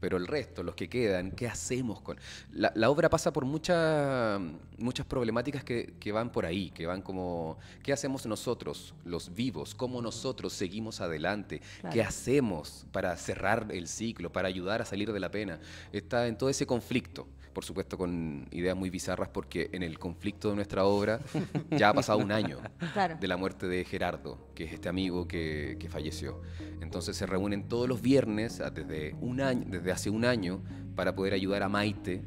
Pero 0.00 0.16
el 0.16 0.26
resto, 0.26 0.64
los 0.64 0.74
que 0.74 0.88
quedan, 0.88 1.30
¿qué 1.30 1.46
hacemos 1.46 2.00
con...? 2.00 2.18
La, 2.50 2.72
la 2.74 2.90
obra 2.90 3.08
pasa 3.08 3.32
por 3.32 3.44
muchas 3.44 4.40
muchas 4.78 5.06
problemáticas 5.06 5.62
que, 5.62 5.94
que 6.00 6.10
van 6.10 6.32
por 6.32 6.44
ahí, 6.44 6.70
que 6.70 6.86
van 6.86 7.02
como, 7.02 7.56
¿qué 7.84 7.92
hacemos 7.92 8.26
nosotros, 8.26 8.94
los 9.04 9.32
vivos? 9.32 9.76
¿Cómo 9.76 10.02
nosotros 10.02 10.54
seguimos 10.54 11.00
adelante? 11.00 11.60
Claro. 11.80 11.94
¿Qué 11.94 12.02
hacemos 12.02 12.84
para 12.90 13.16
cerrar 13.16 13.68
el 13.70 13.86
ciclo, 13.86 14.32
para 14.32 14.48
ayudar 14.48 14.82
a 14.82 14.84
salir 14.84 15.12
de 15.12 15.20
la 15.20 15.30
pena? 15.30 15.60
Está 15.92 16.26
en 16.26 16.36
todo 16.36 16.48
ese 16.48 16.66
conflicto, 16.66 17.28
por 17.52 17.64
supuesto 17.64 17.96
con 17.98 18.46
ideas 18.50 18.76
muy 18.76 18.90
bizarras, 18.90 19.28
porque 19.28 19.68
en 19.72 19.82
el 19.82 19.98
conflicto 19.98 20.50
de 20.50 20.56
nuestra 20.56 20.84
obra 20.84 21.20
ya 21.70 21.90
ha 21.90 21.94
pasado 21.94 22.18
un 22.18 22.32
año 22.32 22.58
Claro. 22.92 23.16
de 23.20 23.28
la 23.28 23.36
muerte 23.36 23.66
de 23.66 23.84
Gerardo, 23.84 24.38
que 24.54 24.64
es 24.64 24.72
este 24.72 24.88
amigo 24.88 25.26
que, 25.28 25.76
que 25.78 25.88
falleció. 25.88 26.40
Entonces 26.80 27.16
se 27.16 27.26
reúnen 27.26 27.68
todos 27.68 27.88
los 27.88 28.00
viernes 28.02 28.60
ah, 28.60 28.70
desde, 28.70 29.14
un 29.20 29.40
año, 29.40 29.64
desde 29.68 29.92
hace 29.92 30.10
un 30.10 30.24
año 30.24 30.62
para 30.94 31.14
poder 31.14 31.32
ayudar 31.34 31.62
a 31.62 31.68
Maite 31.68 32.22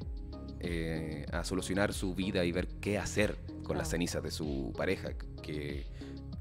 eh, 0.59 1.25
a 1.31 1.43
solucionar 1.43 1.93
su 1.93 2.15
vida 2.15 2.43
y 2.45 2.51
ver 2.51 2.67
qué 2.79 2.97
hacer 2.97 3.37
con 3.63 3.77
las 3.77 3.87
Claro. 3.87 3.91
cenizas 3.91 4.23
de 4.23 4.31
su 4.31 4.73
pareja, 4.77 5.09
que 5.41 5.85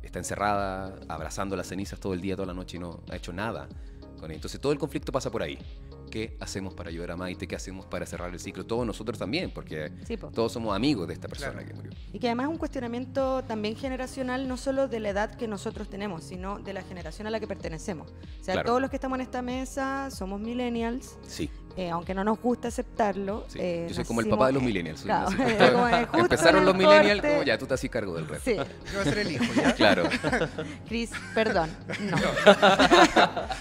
está 0.02 0.18
encerrada, 0.18 0.98
abrazando 1.08 1.56
las 1.56 1.66
cenizas 1.68 1.98
todo 1.98 2.14
el 2.14 2.20
día, 2.20 2.36
toda 2.36 2.46
la 2.46 2.54
noche 2.54 2.76
y 2.76 2.80
no 2.80 3.00
ha 3.10 3.16
hecho 3.16 3.32
nada 3.32 3.68
con 4.18 4.30
él. 4.30 4.36
Entonces 4.36 4.60
todo 4.60 4.72
el 4.72 4.78
conflicto 4.78 5.10
pasa 5.12 5.30
por 5.30 5.42
ahí. 5.42 5.58
¿Qué 6.14 6.36
hacemos 6.38 6.74
para 6.74 6.90
ayudar 6.90 7.10
a 7.10 7.16
Maite? 7.16 7.48
¿Qué 7.48 7.56
hacemos 7.56 7.86
para 7.86 8.06
cerrar 8.06 8.32
el 8.32 8.38
ciclo? 8.38 8.64
Todos 8.64 8.86
nosotros 8.86 9.18
también, 9.18 9.50
porque 9.50 9.90
Sí, 10.06 10.16
po. 10.16 10.28
todos 10.28 10.52
somos 10.52 10.72
amigos 10.76 11.08
de 11.08 11.14
esta 11.14 11.26
persona 11.26 11.50
Claro. 11.54 11.66
que 11.66 11.74
murió. 11.74 11.90
Y 12.12 12.20
que 12.20 12.28
además 12.28 12.44
es 12.46 12.50
un 12.52 12.58
cuestionamiento 12.58 13.42
también 13.42 13.74
generacional, 13.74 14.46
no 14.46 14.56
solo 14.56 14.86
de 14.86 15.00
la 15.00 15.08
edad 15.08 15.34
que 15.34 15.48
nosotros 15.48 15.88
tenemos, 15.90 16.22
sino 16.22 16.60
de 16.60 16.72
la 16.72 16.82
generación 16.82 17.26
a 17.26 17.30
la 17.30 17.40
que 17.40 17.48
pertenecemos. 17.48 18.12
O 18.40 18.44
sea, 18.44 18.54
Claro. 18.54 18.68
todos 18.68 18.80
los 18.80 18.90
que 18.90 18.96
estamos 18.96 19.16
en 19.16 19.22
esta 19.22 19.42
mesa 19.42 20.08
somos 20.12 20.40
millennials, 20.40 21.18
Sí. 21.26 21.50
Eh, 21.76 21.90
aunque 21.90 22.14
no 22.14 22.22
nos 22.24 22.40
gusta 22.40 22.68
aceptarlo. 22.68 23.44
Sí, 23.48 23.58
eh, 23.60 23.86
yo 23.88 23.94
soy 23.94 24.04
como 24.04 24.20
el 24.20 24.28
papá 24.28 24.46
de 24.48 24.52
los 24.54 24.62
millennials. 24.62 25.02
claro, 25.02 25.30
eh, 25.88 26.06
como 26.10 26.22
Empezaron 26.24 26.64
los 26.64 26.74
millennials, 26.74 27.20
como 27.22 27.42
ya 27.42 27.58
tú 27.58 27.66
te 27.66 27.74
haces 27.74 27.90
cargo 27.90 28.14
del 28.16 28.26
resto. 28.28 28.50
Sí, 28.50 28.56
Yo 28.56 28.64
voy 28.92 29.00
a 29.00 29.04
ser 29.04 29.18
el 29.18 29.32
hijo, 29.32 29.44
¿ya? 29.54 29.72
Claro. 29.74 30.04
Chris, 30.88 31.10
perdón, 31.34 31.70
no. 32.00 32.16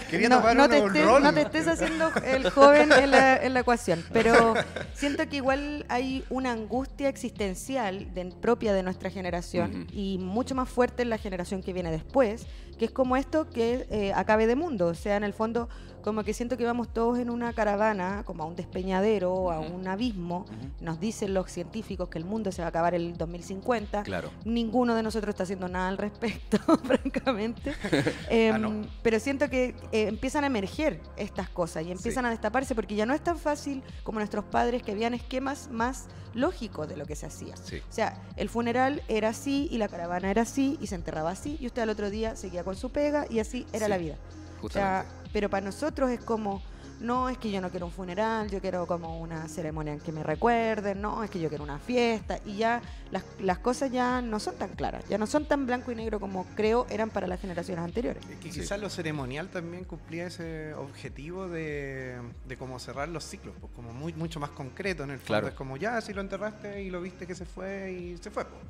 Quería 0.09 0.29
no, 0.29 0.37
tomar 0.37 0.55
no 0.55 0.63
un, 0.65 0.69
te 0.69 0.77
estés, 0.77 1.05
rol. 1.05 1.23
no 1.23 1.33
te 1.33 1.41
estés 1.41 1.67
haciendo 1.67 2.11
el 2.25 2.49
joven 2.49 2.91
en 2.91 3.11
la, 3.11 3.37
en 3.37 3.53
la 3.53 3.59
ecuación, 3.61 4.03
pero 4.13 4.53
siento 4.93 5.27
que 5.27 5.37
igual 5.37 5.85
hay 5.89 6.23
una 6.29 6.51
angustia 6.51 7.09
existencial 7.09 8.13
de- 8.13 8.23
propia 8.41 8.73
de 8.73 8.83
nuestra 8.83 9.09
generación 9.09 9.71
Ujú. 9.83 9.85
y 9.93 10.17
mucho 10.19 10.55
más 10.55 10.69
fuerte 10.69 11.03
en 11.03 11.09
la 11.09 11.17
generación 11.17 11.61
que 11.61 11.73
viene 11.73 11.91
después, 11.91 12.45
que 12.77 12.85
es 12.85 12.91
como 12.91 13.15
esto 13.17 13.49
que 13.49 13.85
eh, 13.89 14.11
acabe 14.15 14.47
de 14.47 14.55
mundo, 14.55 14.87
o 14.87 14.93
sea, 14.93 15.17
en 15.17 15.23
el 15.23 15.33
fondo 15.33 15.69
como 16.03 16.25
que 16.25 16.33
siento 16.33 16.57
que 16.57 16.65
vamos 16.65 16.91
todos 16.91 17.17
en 17.17 17.29
una 17.29 17.53
caravana, 17.53 18.23
como 18.25 18.43
a 18.43 18.45
un 18.45 18.57
despeñadero, 18.57 19.51
a 19.53 19.61
Ujú. 19.61 19.73
un 19.75 19.87
abismo, 19.87 20.45
nos 20.81 20.99
dicen 20.99 21.33
los 21.33 21.49
científicos 21.49 22.09
que 22.09 22.17
el 22.17 22.25
mundo 22.25 22.51
se 22.51 22.61
va 22.61 22.65
a 22.65 22.69
acabar 22.69 22.93
el 22.93 23.15
2050, 23.15 24.03
Claro. 24.03 24.29
Ninguno 24.43 24.95
de 24.95 25.03
nosotros 25.03 25.29
está 25.33 25.43
haciendo 25.43 25.69
nada 25.69 25.87
al 25.87 25.97
respecto, 25.97 26.57
francamente. 26.83 27.73
Em, 28.29 28.53
Ah, 28.53 28.57
no. 28.57 28.81
Pero 29.01 29.17
siento 29.19 29.49
que 29.49 29.75
eh, 29.93 30.07
empiezan 30.09 30.43
a 30.43 30.47
emerger 30.47 30.99
estas 31.15 31.47
cosas 31.49 31.83
y 31.85 31.91
empiezan 31.91 32.23
Sí. 32.25 32.27
a 32.27 32.31
destaparse 32.31 32.75
porque 32.75 32.95
ya 32.95 33.05
no 33.05 33.13
es 33.13 33.21
tan 33.23 33.37
fácil 33.37 33.81
como 34.03 34.19
nuestros 34.19 34.43
padres 34.43 34.83
que 34.83 34.91
habían 34.91 35.13
esquemas 35.13 35.69
más 35.71 36.07
lógicos 36.33 36.89
de 36.89 36.97
lo 36.97 37.05
que 37.05 37.15
se 37.15 37.27
hacía. 37.27 37.55
Sí. 37.55 37.77
O 37.77 37.93
sea, 37.93 38.19
el 38.35 38.49
funeral 38.49 39.03
era 39.07 39.29
así 39.29 39.67
y 39.71 39.77
la 39.77 39.87
caravana 39.87 40.29
era 40.31 40.41
así 40.41 40.77
y 40.81 40.87
se 40.87 40.95
enterraba 40.95 41.29
así 41.31 41.57
y 41.61 41.67
usted 41.67 41.83
al 41.83 41.89
otro 41.89 42.09
día 42.09 42.35
seguía 42.35 42.62
con 42.63 42.75
su 42.75 42.91
pega 42.91 43.25
y 43.29 43.39
así 43.39 43.65
era 43.73 43.85
Sí, 43.85 43.89
la 43.89 43.97
vida. 43.97 44.15
O 44.61 44.69
sea, 44.69 45.05
pero 45.33 45.49
para 45.49 45.65
nosotros 45.65 46.09
es 46.09 46.19
como, 46.21 46.61
no 47.01 47.27
es 47.27 47.37
que 47.37 47.51
yo 47.51 47.59
no 47.59 47.69
quiero 47.69 47.87
un 47.87 47.91
funeral, 47.91 48.49
yo 48.49 48.61
quiero 48.61 48.87
como 48.87 49.19
una 49.19 49.49
ceremonia 49.49 49.91
en 49.91 49.99
que 49.99 50.13
me 50.13 50.23
recuerden, 50.23 51.01
no, 51.01 51.21
es 51.21 51.29
que 51.29 51.39
yo 51.41 51.49
quiero 51.49 51.65
una 51.65 51.79
fiesta 51.79 52.39
y 52.45 52.55
ya 52.57 52.81
las, 53.11 53.23
las 53.41 53.57
cosas 53.59 53.91
ya 53.91 54.21
no 54.21 54.39
son 54.39 54.55
tan 54.55 54.69
claras, 54.69 55.03
ya 55.09 55.17
no 55.17 55.27
son 55.27 55.45
tan 55.45 55.65
blanco 55.65 55.91
y 55.91 55.95
negro 55.95 56.21
como 56.21 56.45
creo 56.55 56.85
eran 56.89 57.09
para 57.09 57.27
las 57.27 57.41
generaciones 57.41 57.83
anteriores. 57.83 58.23
Que 58.41 58.51
Sí. 58.53 58.61
quizás 58.61 58.79
lo 58.79 58.89
ceremonial 58.89 59.49
también 59.49 59.83
cumplía 59.83 60.27
ese 60.27 60.73
objetivo 60.75 61.49
de, 61.49 62.21
de 62.47 62.57
cómo 62.57 62.79
cerrar 62.79 63.09
los 63.09 63.25
ciclos, 63.25 63.53
pues 63.59 63.73
como 63.75 63.91
muy, 63.91 64.13
mucho 64.13 64.39
más 64.39 64.51
concreto 64.51 65.03
en 65.03 65.09
el 65.09 65.17
fondo. 65.17 65.27
Claro. 65.27 65.47
Es 65.49 65.55
como 65.55 65.75
ya, 65.75 65.99
si 65.99 66.13
lo 66.13 66.21
enterraste 66.21 66.83
y 66.83 66.89
lo 66.89 67.01
viste 67.01 67.27
que 67.27 67.35
se 67.35 67.43
fue 67.43 67.91
y 67.91 68.17
se 68.17 68.31
fue. 68.31 68.45
pues. 68.45 68.61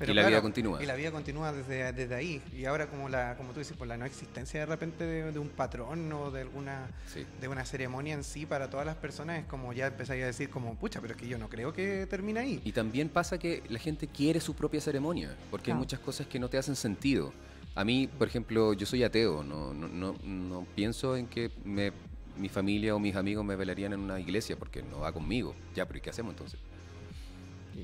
Y 0.00 0.12
la 0.14 0.26
vida 0.26 0.42
continúa. 0.42 0.82
Y 0.82 0.86
la 0.86 0.94
vida 0.96 1.10
continúa 1.12 1.52
desde, 1.52 1.92
desde 1.92 2.14
ahí. 2.14 2.42
Y 2.52 2.64
ahora 2.64 2.88
como 2.88 3.08
la 3.08 3.36
como 3.36 3.52
tú 3.52 3.60
dices, 3.60 3.76
por 3.76 3.86
la 3.86 3.96
no 3.96 4.04
existencia 4.04 4.60
de 4.60 4.66
repente 4.66 5.04
de, 5.04 5.30
de 5.32 5.38
un 5.38 5.48
patrón 5.48 6.12
o 6.12 6.30
de 6.30 6.40
alguna 6.42 6.88
Sí. 7.06 7.24
de 7.40 7.48
una 7.48 7.64
ceremonia 7.64 8.14
en 8.14 8.24
sí 8.24 8.46
para 8.46 8.68
todas 8.70 8.86
las 8.86 8.96
personas, 8.96 9.40
es 9.40 9.46
como 9.46 9.72
ya 9.72 9.86
empezáis 9.88 10.22
a 10.22 10.26
decir 10.26 10.50
como, 10.50 10.74
pucha, 10.74 11.00
pero 11.00 11.14
es 11.14 11.20
que 11.20 11.28
yo 11.28 11.38
no 11.38 11.48
creo 11.48 11.72
que 11.72 12.06
termine 12.06 12.40
ahí. 12.40 12.60
Y 12.64 12.72
también 12.72 13.08
pasa 13.08 13.38
que 13.38 13.62
la 13.68 13.78
gente 13.78 14.08
quiere 14.08 14.40
su 14.40 14.54
propia 14.54 14.80
ceremonia, 14.80 15.36
porque 15.50 15.70
hay 15.72 15.76
muchas 15.76 16.00
cosas 16.00 16.26
que 16.26 16.38
no 16.38 16.48
te 16.48 16.58
hacen 16.58 16.74
sentido. 16.76 17.32
A 17.74 17.84
mí, 17.84 18.08
por 18.18 18.28
ejemplo, 18.28 18.72
yo 18.74 18.84
soy 18.86 19.02
ateo, 19.02 19.42
no, 19.44 19.72
no, 19.72 19.88
no, 19.88 20.14
no 20.24 20.66
pienso 20.74 21.16
en 21.16 21.26
que 21.26 21.50
me, 21.64 21.92
mi 22.36 22.48
familia 22.48 22.94
o 22.94 22.98
mis 22.98 23.16
amigos 23.16 23.44
me 23.44 23.56
velarían 23.56 23.92
en 23.94 24.00
una 24.00 24.20
iglesia, 24.20 24.56
porque 24.56 24.82
no 24.82 25.00
va 25.00 25.12
conmigo. 25.12 25.54
Ya, 25.74 25.86
pero 25.86 25.98
¿y 25.98 26.02
qué 26.02 26.10
hacemos 26.10 26.32
entonces? 26.32 26.60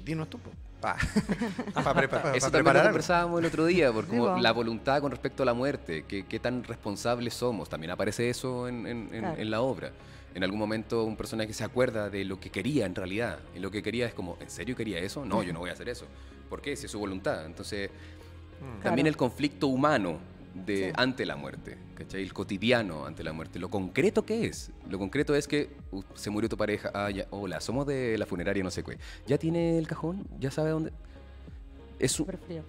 Dinos 0.04 0.28
tú, 0.28 0.38
pa. 0.80 0.97
Pa, 1.75 1.94
prepa- 1.94 2.23
pa- 2.23 2.37
Eso 2.37 2.50
también 2.50 2.76
lo 2.76 2.82
conversábamos 2.85 3.40
el 3.40 3.47
otro 3.47 3.66
día, 3.66 3.92
por 3.92 4.04
Sí, 4.04 4.11
como 4.11 4.38
la 4.38 4.52
voluntad 4.52 5.00
con 5.00 5.11
respecto 5.11 5.42
a 5.42 5.47
la 5.47 5.54
muerte, 5.54 6.04
que- 6.06 6.25
qué 6.26 6.38
tan 6.38 6.62
responsables 6.64 7.35
somos. 7.35 7.68
También 7.68 7.90
aparece 7.90 8.30
eso 8.30 8.68
en, 8.68 8.87
en- 8.87 9.08
en- 9.12 9.20
Claro. 9.20 9.40
en 9.40 9.50
la 9.50 9.61
obra. 9.61 9.90
en 10.35 10.44
algún 10.44 10.58
momento 10.61 11.02
un 11.04 11.16
personaje 11.16 11.52
se 11.52 11.64
acuerda 11.64 12.11
de 12.11 12.25
lo 12.25 12.38
que 12.38 12.50
quería 12.50 12.87
en 12.87 12.94
realidad. 12.94 13.40
Y 13.56 13.58
lo 13.58 13.73
que 13.73 13.82
quería 13.82 14.06
es 14.06 14.14
como, 14.14 14.37
¿en 14.40 14.50
serio 14.50 14.76
quería 14.76 14.99
eso? 15.00 15.25
No, 15.25 15.42
yo 15.42 15.52
no 15.52 15.58
voy 15.58 15.70
a 15.70 15.73
hacer 15.73 15.88
eso. 15.88 16.04
¿Por 16.49 16.61
qué? 16.61 16.76
Si 16.76 16.85
es 16.87 16.92
su 16.92 16.99
voluntad. 17.00 17.44
Entonces, 17.44 17.90
Mm. 17.90 18.82
también 18.82 19.06
Claro. 19.06 19.08
el 19.08 19.16
conflicto 19.16 19.66
humano 19.66 20.18
de, 20.66 20.76
Sí. 20.88 20.92
ante 20.96 21.24
la 21.26 21.36
muerte, 21.36 21.78
¿cachai? 21.94 22.22
El 22.22 22.32
cotidiano 22.32 23.06
ante 23.06 23.22
la 23.24 23.32
muerte. 23.32 23.58
Lo 23.58 23.70
concreto 23.70 24.24
que 24.24 24.46
es. 24.46 24.70
Lo 24.88 24.98
concreto 24.98 25.34
es 25.34 25.48
que 25.48 25.70
uh, 25.92 26.02
se 26.14 26.30
murió 26.30 26.48
tu 26.48 26.56
pareja. 26.56 26.90
Ah, 26.94 27.10
ya, 27.10 27.26
hola, 27.30 27.60
somos 27.60 27.86
de 27.86 28.16
la 28.18 28.26
funeraria, 28.26 28.62
no 28.62 28.70
sé 28.70 28.82
qué. 28.84 28.98
¿Ya 29.26 29.38
tiene 29.38 29.78
el 29.78 29.86
cajón? 29.86 30.26
¿Ya 30.38 30.50
sabe 30.50 30.70
dónde? 30.70 30.92
Es 31.98 32.12
un, 32.20 32.26
Súper 32.26 32.38
frío. 32.38 32.62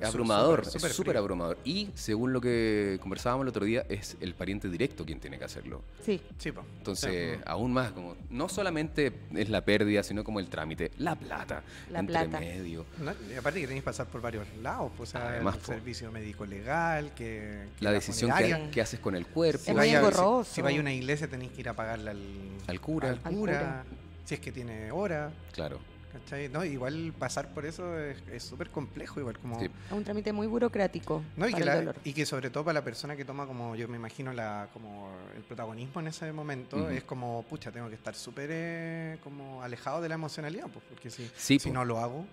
Es 0.00 0.06
abrumador, 0.08 0.64
súper 0.66 0.90
es 0.90 0.96
súper 0.96 1.16
abrumador. 1.16 1.58
Y 1.64 1.88
según 1.94 2.32
lo 2.32 2.40
que 2.40 2.98
conversábamos 3.00 3.44
el 3.44 3.48
otro 3.48 3.64
día, 3.64 3.84
es 3.88 4.16
el 4.20 4.34
pariente 4.34 4.68
directo 4.68 5.04
quien 5.04 5.20
tiene 5.20 5.38
que 5.38 5.44
hacerlo. 5.44 5.82
Sí, 6.04 6.20
Sí, 6.38 6.52
po. 6.52 6.62
Entonces, 6.78 7.36
Sí. 7.38 7.42
aún 7.46 7.72
más, 7.72 7.92
como 7.92 8.16
no 8.30 8.48
solamente 8.48 9.12
es 9.34 9.48
la 9.48 9.64
pérdida, 9.64 10.02
sino 10.02 10.24
como 10.24 10.40
el 10.40 10.48
trámite, 10.48 10.90
la 10.98 11.14
plata, 11.16 11.62
La 11.90 12.00
entre 12.00 12.12
plata. 12.14 12.40
medio. 12.40 12.84
No, 12.98 13.12
y 13.30 13.34
aparte 13.36 13.60
que 13.60 13.66
tenéis 13.66 13.82
que 13.82 13.86
pasar 13.86 14.06
por 14.06 14.20
varios 14.20 14.46
lados, 14.62 14.90
pues, 14.96 15.10
o 15.10 15.12
sea, 15.12 15.28
Además, 15.28 15.54
el 15.56 15.60
po. 15.60 15.66
servicio 15.66 16.10
médico 16.12 16.46
legal, 16.46 17.12
que, 17.14 17.66
que 17.78 17.84
La 17.84 17.92
decisión 17.92 18.30
que, 18.72 18.80
haces 18.80 19.00
con 19.00 19.14
el 19.14 19.26
cuerpo. 19.26 19.62
Es 19.62 19.68
muy 19.68 19.76
vaya- 19.76 19.98
engorroso. 19.98 20.44
Si, 20.54 20.62
vais 20.62 20.76
a 20.76 20.80
una 20.80 20.92
iglesia 20.92 21.28
tenéis 21.28 21.52
que 21.52 21.60
ir 21.60 21.68
a 21.68 21.74
pagarle 21.74 22.10
al, 22.10 22.22
Al 22.66 22.80
cura. 22.80 23.08
al 23.10 23.14
Al 23.24 23.34
cura, 23.34 23.58
cura. 23.58 23.84
si 24.24 24.34
es 24.34 24.40
que 24.40 24.52
tiene 24.52 24.90
hora, 24.92 25.30
Claro. 25.52 25.78
¿Cachai? 26.12 26.48
No, 26.48 26.64
igual 26.64 27.12
pasar 27.18 27.52
por 27.54 27.64
eso 27.66 27.98
es 27.98 28.16
es 28.32 28.42
súper 28.42 28.70
complejo, 28.70 29.20
igual 29.20 29.38
como... 29.38 29.58
Sí. 29.60 29.66
es 29.66 29.92
un 29.92 30.04
trámite 30.04 30.32
muy 30.32 30.46
burocrático 30.46 31.22
No, 31.36 31.48
y 31.48 31.52
para 31.52 31.56
que, 31.56 31.62
el 31.62 31.66
la- 31.66 31.76
dolor. 31.80 31.96
y 32.04 32.12
que 32.12 32.26
sobre 32.26 32.50
todo 32.50 32.64
para 32.64 32.80
la 32.80 32.84
persona 32.84 33.16
que 33.16 33.24
toma 33.24 33.46
como, 33.46 33.74
yo 33.76 33.88
me 33.88 33.96
imagino, 33.96 34.32
la 34.32 34.68
como 34.72 35.10
el 35.36 35.42
protagonismo 35.42 36.00
en 36.00 36.08
ese 36.08 36.32
momento, 36.32 36.88
es 36.90 37.04
como, 37.04 37.44
pucha, 37.48 37.70
tengo 37.72 37.88
que 37.88 37.94
estar 37.94 38.14
súper 38.14 38.48
eh, 38.52 39.18
como 39.22 39.62
alejado 39.62 40.00
de 40.00 40.08
la 40.08 40.14
emocionalidad, 40.16 40.66
pues, 40.72 40.84
porque 40.88 41.10
si, 41.10 41.30
Sí, 41.36 41.58
si 41.58 41.68
po. 41.68 41.74
no 41.74 41.84
lo 41.84 41.98
hago, 41.98 42.26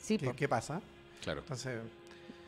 Sí, 0.00 0.18
¿qué, 0.18 0.32
qué 0.34 0.48
pasa? 0.48 0.80
Claro. 1.22 1.40
Entonces, 1.40 1.80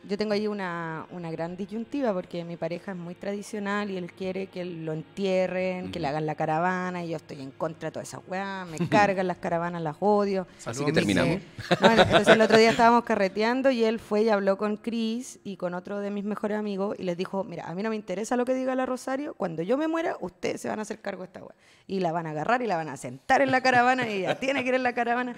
Yo 0.07 0.17
tengo 0.17 0.33
ahí 0.33 0.47
una, 0.47 1.05
una 1.11 1.29
gran 1.29 1.57
disyuntiva 1.57 2.13
porque 2.13 2.45
mi 2.45 2.55
pareja 2.55 2.93
es 2.93 2.97
muy 2.97 3.15
tradicional 3.15 3.91
y 3.91 3.97
él 3.97 4.11
quiere 4.13 4.47
que 4.47 4.63
lo 4.63 4.93
entierren, 4.93 5.91
que 5.91 5.99
le 5.99 6.07
hagan 6.07 6.25
la 6.25 6.35
caravana 6.35 7.03
y 7.03 7.09
yo 7.09 7.17
estoy 7.17 7.41
en 7.41 7.51
contra 7.51 7.89
de 7.89 7.93
todas 7.93 8.07
esas 8.07 8.21
weas, 8.27 8.67
me 8.67 8.87
cargan 8.87 9.27
las 9.27 9.37
caravanas, 9.37 9.81
las 9.81 9.97
odio. 9.99 10.47
Así 10.65 10.85
que 10.85 10.93
terminamos. 10.93 11.41
No, 11.81 11.91
entonces 11.91 12.29
el 12.29 12.41
otro 12.41 12.57
día 12.57 12.69
estábamos 12.71 13.03
carreteando 13.03 13.71
y 13.71 13.83
él 13.83 13.99
fue 13.99 14.23
y 14.23 14.29
habló 14.29 14.57
con 14.57 14.77
Chris 14.77 15.39
y 15.43 15.57
con 15.57 15.73
otro 15.73 15.99
de 15.99 16.11
mis 16.11 16.23
mejores 16.23 16.57
amigos 16.57 16.95
y 16.97 17.03
les 17.03 17.17
dijo, 17.17 17.43
mira, 17.43 17.65
a 17.67 17.75
mí 17.75 17.83
no 17.83 17.89
me 17.89 17.95
interesa 17.95 18.37
lo 18.37 18.45
que 18.45 18.53
diga 18.53 18.75
la 18.75 18.85
Rosario, 18.85 19.33
cuando 19.33 19.63
yo 19.63 19.77
me 19.77 19.87
muera, 19.87 20.15
ustedes 20.21 20.61
se 20.61 20.69
van 20.69 20.79
a 20.79 20.83
hacer 20.83 20.99
cargo 20.99 21.23
de 21.23 21.27
esta 21.27 21.41
wea. 21.41 21.55
Y 21.87 21.99
la 21.99 22.11
van 22.11 22.25
a 22.25 22.31
agarrar 22.31 22.61
y 22.61 22.67
la 22.67 22.77
van 22.77 22.89
a 22.89 22.97
sentar 22.97 23.41
en 23.41 23.51
la 23.51 23.61
caravana 23.61 24.07
y 24.07 24.19
ella 24.19 24.39
tiene 24.39 24.63
que 24.63 24.69
ir 24.69 24.75
en 24.75 24.83
la 24.83 24.93
caravana. 24.93 25.35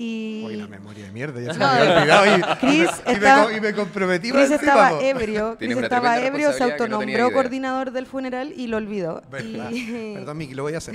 Y 0.00 0.44
Hoy 0.46 0.54
la 0.54 0.68
memoria 0.68 1.06
de 1.06 1.10
mierda, 1.10 1.40
ya 1.40 1.52
se 1.52 1.58
No, 1.58 1.66
me 1.66 1.72
había 1.72 1.96
olvidado 1.98 2.26
y, 2.38 2.40
Chris 2.60 2.90
y 3.04 3.08
me, 3.08 3.12
estaba- 3.14 3.44
co- 3.46 3.50
y 3.50 3.60
me 3.60 3.74
comprometí 3.74 4.30
Chris 4.30 4.50
estaba 4.52 4.90
po. 4.90 5.00
ebrio, 5.00 5.56
Chris 5.58 5.76
estaba 5.76 6.18
ebrio, 6.20 6.52
se 6.52 6.60
no 6.60 6.64
autonombró 6.66 7.08
idea. 7.08 7.32
coordinador 7.32 7.90
del 7.90 8.06
funeral 8.06 8.52
y 8.56 8.68
lo 8.68 8.76
olvidó. 8.76 9.22
Verdad. 9.28 9.70
Y- 9.72 10.12
Perdón, 10.14 10.38
Miki, 10.38 10.54
lo 10.54 10.62
voy 10.62 10.74
a 10.74 10.78
hacer. 10.78 10.94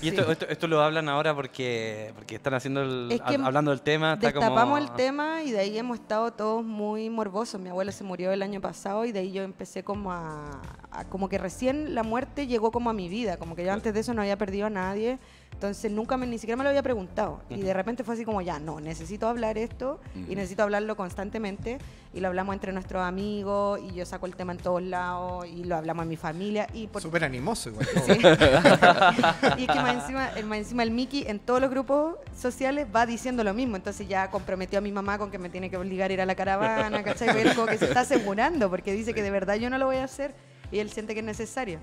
Y 0.00 0.08
esto, 0.08 0.32
esto, 0.32 0.46
esto 0.48 0.66
lo 0.68 0.80
hablan 0.82 1.10
ahora 1.10 1.34
porque, 1.34 2.12
porque 2.16 2.36
están 2.36 2.54
haciendo 2.54 2.80
el, 2.80 3.12
Es 3.12 3.20
que 3.20 3.38
hab- 3.38 3.44
hablando 3.44 3.72
del 3.72 3.82
tema. 3.82 4.14
Está 4.14 4.28
Destapamos 4.28 4.62
como, 4.62 4.78
el 4.78 4.90
tema 4.92 5.42
y 5.42 5.50
de 5.50 5.58
ahí 5.60 5.76
hemos 5.76 5.98
estado 5.98 6.32
todos 6.32 6.64
muy 6.64 7.10
morbosos. 7.10 7.60
Mi 7.60 7.68
abuela 7.68 7.92
se 7.92 8.04
murió 8.04 8.32
el 8.32 8.40
año 8.42 8.62
pasado 8.62 9.04
y 9.04 9.12
de 9.12 9.18
ahí 9.20 9.32
yo 9.32 9.42
empecé 9.42 9.84
como 9.84 10.12
a, 10.12 10.62
a- 10.90 11.04
como 11.10 11.28
que 11.28 11.36
recién 11.36 11.94
la 11.94 12.04
muerte 12.04 12.46
llegó 12.46 12.70
como 12.72 12.88
a 12.88 12.94
mi 12.94 13.10
vida, 13.10 13.36
como 13.36 13.54
que 13.54 13.66
yo 13.66 13.72
antes 13.74 13.92
de 13.92 14.00
eso 14.00 14.14
no 14.14 14.22
había 14.22 14.38
perdido 14.38 14.66
a 14.66 14.70
nadie, 14.70 15.18
entonces 15.60 15.92
nunca 15.92 16.16
me, 16.16 16.26
ni 16.26 16.38
siquiera 16.38 16.56
me 16.56 16.64
lo 16.64 16.70
había 16.70 16.82
preguntado 16.82 17.42
y 17.50 17.60
de 17.60 17.74
repente 17.74 18.02
fue 18.02 18.14
así 18.14 18.24
como 18.24 18.40
ya, 18.40 18.58
no, 18.58 18.80
necesito 18.80 19.28
hablar 19.28 19.58
esto 19.58 20.00
y 20.16 20.20
Ujú. 20.22 20.34
necesito 20.36 20.62
hablarlo 20.62 20.96
constantemente 20.96 21.76
y 22.14 22.20
lo 22.20 22.28
hablamos 22.28 22.54
entre 22.54 22.72
nuestros 22.72 23.02
amigos 23.02 23.78
y 23.86 23.92
yo 23.94 24.06
saco 24.06 24.24
el 24.24 24.34
tema 24.36 24.52
en 24.52 24.58
todos 24.58 24.82
lados 24.82 25.46
y 25.46 25.64
lo 25.64 25.76
hablamos 25.76 26.04
en 26.04 26.08
mi 26.08 26.16
familia 26.16 26.66
y 26.72 26.86
por 26.86 27.02
Súper 27.02 27.24
animoso 27.24 27.68
igual. 27.68 27.86
Sí. 28.06 28.12
y 29.58 29.64
es 29.64 29.68
que 29.68 29.74
más 29.74 29.96
encima, 29.96 30.30
el, 30.30 30.46
más 30.46 30.58
encima 30.58 30.82
el 30.82 30.92
Mickey 30.92 31.24
en 31.26 31.38
todos 31.38 31.60
los 31.60 31.68
grupos 31.68 32.14
sociales 32.34 32.86
va 32.96 33.04
diciendo 33.04 33.44
lo 33.44 33.52
mismo. 33.52 33.76
Entonces 33.76 34.08
ya 34.08 34.30
comprometió 34.30 34.78
a 34.78 34.82
mi 34.82 34.92
mamá 34.92 35.18
con 35.18 35.30
que 35.30 35.38
me 35.38 35.50
tiene 35.50 35.68
que 35.68 35.76
obligar 35.76 36.08
a 36.10 36.14
ir 36.14 36.20
a 36.22 36.26
la 36.26 36.34
caravana, 36.36 37.02
¿cachai? 37.02 37.38
Él 37.38 37.54
como 37.54 37.66
que 37.66 37.76
se 37.76 37.84
está 37.84 38.00
asegurando 38.00 38.70
porque 38.70 38.94
dice 38.94 39.12
que 39.12 39.22
de 39.22 39.30
verdad 39.30 39.56
yo 39.56 39.68
no 39.68 39.76
lo 39.76 39.84
voy 39.84 39.96
a 39.96 40.04
hacer 40.04 40.32
y 40.72 40.78
él 40.78 40.88
siente 40.88 41.12
que 41.12 41.20
es 41.20 41.26
necesario. 41.26 41.80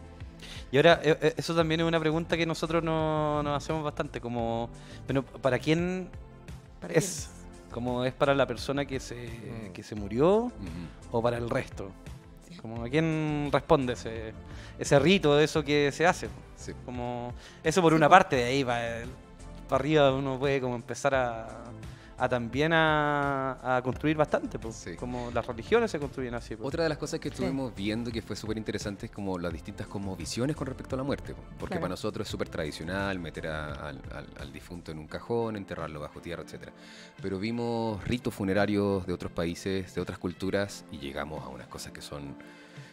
Y 0.71 0.77
ahora, 0.77 0.99
eh, 1.03 1.17
eh, 1.21 1.33
eso 1.37 1.55
también 1.55 1.81
es 1.81 1.87
una 1.87 1.99
pregunta 1.99 2.35
que 2.37 2.45
nosotros 2.45 2.83
no- 2.83 3.41
nos 3.43 3.57
hacemos 3.63 3.83
bastante, 3.83 4.19
como, 4.21 4.69
pero 5.05 5.23
¿para 5.23 5.59
quién 5.59 6.09
¿Para 6.81 6.93
es? 6.93 7.29
Como 7.71 8.05
es 8.05 8.13
para 8.13 8.33
la 8.33 8.45
persona 8.47 8.85
que 8.85 8.99
se, 8.99 9.15
Mm. 9.15 9.73
que 9.73 9.83
se 9.83 9.95
murió 9.95 10.51
o 11.11 11.21
para 11.21 11.37
el 11.37 11.49
resto? 11.49 11.91
Como 12.61 12.83
a 12.83 12.89
quién 12.89 13.49
responde 13.51 13.93
ese, 13.93 14.33
ese 14.79 14.99
rito, 14.99 15.39
eso 15.39 15.63
que 15.63 15.91
se 15.91 16.05
hace. 16.07 16.27
Sí. 16.55 16.73
Como 16.85 17.33
eso 17.63 17.81
por 17.81 17.91
Sí, 17.91 17.97
una 17.97 18.07
po. 18.07 18.11
parte, 18.11 18.35
de 18.37 18.43
ahí 18.45 18.63
para, 18.63 19.03
arriba 19.69 20.11
uno 20.13 20.39
puede 20.39 20.59
como 20.61 20.75
empezar 20.75 21.13
a, 21.13 21.47
a 22.19 22.27
también 22.27 22.73
a, 22.73 23.77
a 23.77 23.81
construir 23.81 24.17
bastante. 24.17 24.57
Sí. 24.71 24.95
como 24.95 25.29
las 25.31 25.45
religiones 25.45 25.91
se 25.91 25.99
construyen 25.99 26.33
así. 26.33 26.55
po. 26.55 26.65
Otra 26.65 26.83
de 26.83 26.89
las 26.89 26.97
cosas 26.97 27.19
que 27.19 27.29
estuvimos 27.29 27.73
viendo 27.75 28.11
que 28.11 28.21
fue 28.21 28.35
súper 28.35 28.57
interesante 28.57 29.05
es 29.05 29.11
como 29.11 29.37
las 29.37 29.53
distintas 29.53 29.87
como 29.87 30.15
visiones 30.15 30.55
con 30.55 30.67
respecto 30.67 30.95
a 30.95 30.97
la 30.97 31.03
muerte. 31.03 31.33
po. 31.33 31.41
Porque 31.59 31.73
Claro. 31.73 31.81
para 31.81 31.89
nosotros 31.91 32.27
es 32.27 32.31
súper 32.31 32.49
tradicional 32.49 33.19
meter 33.19 33.47
a- 33.47 33.73
al, 33.89 34.01
al- 34.13 34.29
al 34.39 34.51
difunto 34.53 34.91
en 34.91 34.99
un 34.99 35.07
cajón, 35.07 35.55
enterrarlo 35.57 35.99
bajo 35.99 36.19
tierra, 36.21 36.43
etcétera. 36.43 36.71
Pero 37.21 37.39
vimos 37.39 38.03
ritos 38.05 38.33
funerarios 38.33 39.05
de 39.05 39.13
otros 39.13 39.31
países, 39.31 39.93
de 39.93 40.01
otras 40.01 40.17
culturas, 40.17 40.85
y 40.91 40.97
llegamos 40.97 41.43
a 41.43 41.49
unas 41.49 41.67
cosas 41.67 41.91
que 41.93 42.01
son 42.01 42.35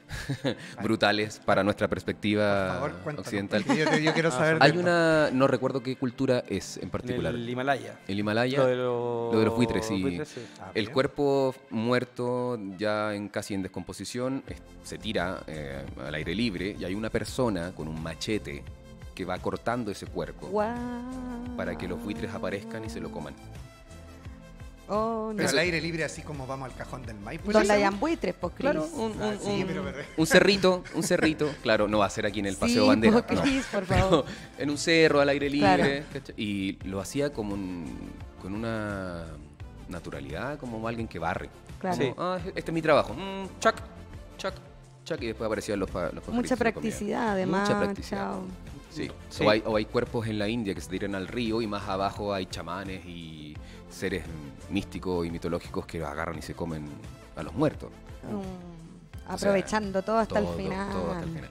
brutales 0.83 1.41
para 1.45 1.63
nuestra 1.65 1.87
Por 1.89 1.97
perspectiva 1.97 2.75
favor, 2.75 2.93
cuéntanos, 3.03 3.27
occidental. 3.27 3.65
Yo, 3.65 3.97
yo 3.99 4.13
quiero 4.13 4.31
saber. 4.31 4.59
de 4.59 4.65
Hay 4.65 4.77
una, 4.77 5.31
no 5.33 5.47
recuerdo 5.47 5.83
qué 5.83 5.97
cultura 5.97 6.45
es 6.49 6.77
en 6.79 6.91
particular. 6.91 7.35
el 7.35 7.49
Himalaya. 7.49 7.99
El 8.09 8.19
Himalaya. 8.19 8.59
Lo 8.59 8.67
de, 8.67 8.77
los- 8.77 9.33
lo 9.35 9.39
de 9.41 9.45
los 9.47 9.57
buitres, 9.57 9.87
sí. 9.87 10.01
buitres, 10.03 10.35
Ah, 10.61 10.71
El 10.75 10.85
bien. 10.87 10.93
cuerpo 10.95 11.55
muerto, 11.71 12.59
ya 12.79 13.15
en 13.15 13.29
casi 13.29 13.55
en 13.55 13.63
descomposición, 13.63 14.43
es- 14.47 14.63
se 14.83 14.99
tira 14.99 15.43
eh, 15.47 15.83
al 16.05 16.15
aire 16.15 16.35
libre 16.35 16.77
y 16.79 16.85
hay 16.85 16.95
una 16.95 17.11
persona 17.11 17.73
con 17.75 17.89
un 17.89 18.03
machete 18.03 18.63
que 19.15 19.25
va 19.25 19.39
cortando 19.39 19.91
ese 19.93 20.07
cuerpo 20.07 20.49
Guau. 20.49 20.75
para 21.57 21.79
que 21.79 21.87
los 21.87 22.03
buitres 22.03 22.33
aparezcan 22.35 22.85
y 22.85 22.91
se 22.91 23.01
lo 23.01 23.11
coman. 23.13 23.35
Oh, 24.89 25.29
no. 25.31 25.37
Pero 25.37 25.49
al 25.49 25.59
aire 25.59 25.81
libre, 25.81 26.05
así 26.05 26.23
como 26.23 26.47
vamos 26.47 26.71
al 26.71 26.77
cajón 26.77 27.05
del 27.07 27.17
Maipo. 27.19 27.51
Donde 27.51 27.73
hayan 27.73 27.99
buitres, 27.99 28.35
pues 28.39 28.53
Chris. 28.55 28.71
Claro, 28.71 28.87
un, 28.95 29.15
Ah, 29.21 29.27
un- 29.29 29.39
sí, 29.41 29.61
un- 29.63 29.67
pero 29.67 29.83
me- 29.83 29.93
un 30.17 30.27
cerrito, 30.27 30.85
un 30.95 31.03
cerrito. 31.03 31.49
Claro, 31.63 31.89
no 31.89 31.99
va 31.99 32.07
a 32.07 32.11
ser 32.11 32.27
aquí 32.27 32.41
en 32.41 32.47
el 32.47 32.57
Paseo 32.57 32.83
Sí, 32.83 32.89
Bandera. 32.89 33.27
pues, 33.27 33.41
no. 33.41 33.85
Pero 33.89 34.25
en 34.59 34.71
un 34.71 34.79
cerro, 34.79 35.21
al 35.21 35.29
aire 35.31 35.49
libre. 35.49 36.05
Y 36.37 36.79
lo 36.87 37.01
hacía 37.01 37.33
como 37.33 37.55
un- 37.55 38.11
con 38.43 38.55
una 38.55 39.25
naturalidad, 39.89 40.59
como 40.59 40.87
alguien 40.89 41.09
que 41.09 41.19
barre. 41.19 41.49
Claro. 41.81 41.97
Sí. 41.97 42.13
Ah, 42.19 42.39
este 42.55 42.71
es 42.71 42.73
mi 42.75 42.83
trabajo. 42.83 43.15
Mm, 43.15 43.59
chac, 43.61 43.77
chac, 44.39 44.55
chac. 45.05 45.23
Y 45.23 45.27
después 45.29 45.47
aparecían 45.47 45.79
los, 45.79 45.91
los 45.93 46.29
Mucha 46.29 46.57
practicidad, 46.57 47.31
además. 47.33 47.69
Mucha 47.69 47.81
practicidad. 47.81 48.19
chao. 48.21 48.43
Sí. 48.91 49.11
Sí. 49.29 49.45
O, 49.45 49.51
hay, 49.51 49.63
o 49.67 49.77
hay 49.77 49.87
cuerpos 49.87 50.27
en 50.29 50.39
la 50.39 50.49
India 50.49 50.73
que 50.75 50.81
se 50.81 50.89
tiran 50.89 51.15
al 51.17 51.27
río 51.27 51.61
y 51.61 51.67
más 51.67 51.89
abajo 51.89 52.33
hay 52.33 52.47
chamanes 52.47 53.05
y 53.05 53.57
seres 53.95 54.25
místicos 54.71 55.27
y 55.27 55.31
mitológicos 55.31 55.87
que 55.87 56.03
agarran 56.05 56.39
y 56.39 56.43
se 56.43 56.55
comen 56.55 56.87
a 57.37 57.43
los 57.43 57.55
muertos. 57.55 57.91
Mm, 58.25 59.27
sea, 59.27 59.35
aprovechando 59.35 60.03
todo 60.03 60.19
hasta 60.19 60.41
Todo, 60.41 60.53
el 60.53 60.63
final. 60.65 60.91
todo 60.93 61.11
hasta 61.13 61.25
el 61.25 61.31
final. 61.35 61.51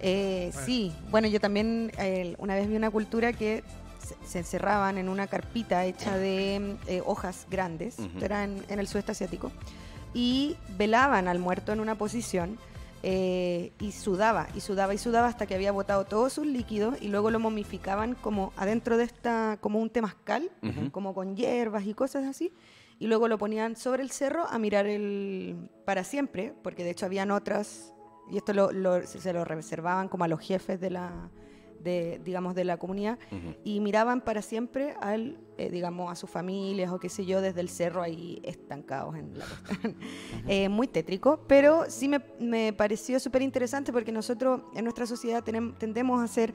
Eh, 0.00 0.50
Bueno. 0.52 0.66
Sí, 0.66 0.92
bueno, 1.10 1.28
yo 1.28 1.40
también 1.40 1.90
eh, 1.98 2.34
una 2.38 2.54
vez 2.54 2.68
vi 2.68 2.76
una 2.76 2.90
cultura 2.90 3.32
que 3.32 3.62
se, 4.04 4.14
se 4.26 4.38
encerraban 4.40 4.98
en 4.98 5.08
una 5.08 5.26
carpita 5.26 5.84
hecha 5.84 6.16
de 6.16 6.76
eh, 6.86 7.02
hojas 7.06 7.46
grandes, 7.50 7.96
era 8.20 8.44
en, 8.44 8.62
en 8.68 8.78
el 8.78 8.86
sudeste 8.88 9.12
asiático, 9.12 9.50
y 10.12 10.56
velaban 10.76 11.28
al 11.28 11.38
muerto 11.38 11.72
en 11.72 11.80
una 11.80 11.94
posición 11.94 12.58
eh, 13.02 13.72
y 13.80 13.92
sudaba, 13.92 14.48
y 14.54 14.60
sudaba, 14.60 14.94
y 14.94 14.98
sudaba 14.98 15.28
hasta 15.28 15.46
que 15.46 15.54
había 15.54 15.72
botado 15.72 16.04
todos 16.04 16.32
sus 16.32 16.46
líquidos 16.46 16.96
y 17.00 17.08
luego 17.08 17.30
lo 17.30 17.38
momificaban 17.38 18.14
como 18.14 18.52
adentro 18.56 18.96
de 18.96 19.04
esta, 19.04 19.58
como 19.60 19.80
un 19.80 19.90
temazcal, 19.90 20.50
como 20.90 21.14
con 21.14 21.36
hierbas 21.36 21.84
y 21.86 21.94
cosas 21.94 22.24
así. 22.24 22.52
Y 22.98 23.06
luego 23.08 23.28
lo 23.28 23.36
ponían 23.38 23.76
sobre 23.76 24.02
el 24.02 24.10
cerro 24.10 24.46
a 24.48 24.58
mirar 24.58 24.86
el 24.86 25.68
para 25.84 26.02
siempre, 26.02 26.54
porque 26.62 26.82
de 26.82 26.90
hecho 26.90 27.04
habían 27.06 27.30
otras, 27.30 27.92
y 28.30 28.38
esto 28.38 28.54
lo, 28.54 28.72
lo- 28.72 29.06
se 29.06 29.20
se 29.20 29.32
lo 29.32 29.44
reservaban 29.44 30.08
como 30.08 30.24
a 30.24 30.28
los 30.28 30.40
jefes 30.40 30.80
de 30.80 30.90
la, 30.90 31.28
de, 31.86 32.20
digamos, 32.22 32.54
de 32.54 32.64
la 32.64 32.76
comunidad, 32.76 33.18
Ujú. 33.32 33.54
y 33.64 33.80
miraban 33.80 34.20
para 34.20 34.42
siempre 34.42 34.94
al, 35.00 35.38
eh, 35.56 35.70
digamos, 35.70 36.12
a 36.12 36.16
sus 36.16 36.28
familias 36.28 36.90
o 36.92 36.98
qué 37.00 37.08
sé 37.08 37.24
yo, 37.24 37.40
desde 37.40 37.60
el 37.62 37.70
cerro 37.70 38.02
ahí 38.02 38.40
estancados 38.44 39.16
en 39.16 39.38
la 39.38 39.44
costa. 39.46 39.66
Eh, 40.48 40.68
muy 40.68 40.86
tétrico, 40.88 41.40
pero 41.46 41.84
sí 41.88 42.08
me, 42.08 42.20
me 42.40 42.72
pareció 42.72 43.18
súper 43.20 43.42
interesante 43.42 43.92
porque 43.92 44.12
nosotros 44.12 44.60
en 44.74 44.84
nuestra 44.84 45.06
sociedad 45.06 45.42
tenem- 45.44 45.74
tendemos 45.78 46.20
a 46.22 46.26
ser 46.26 46.52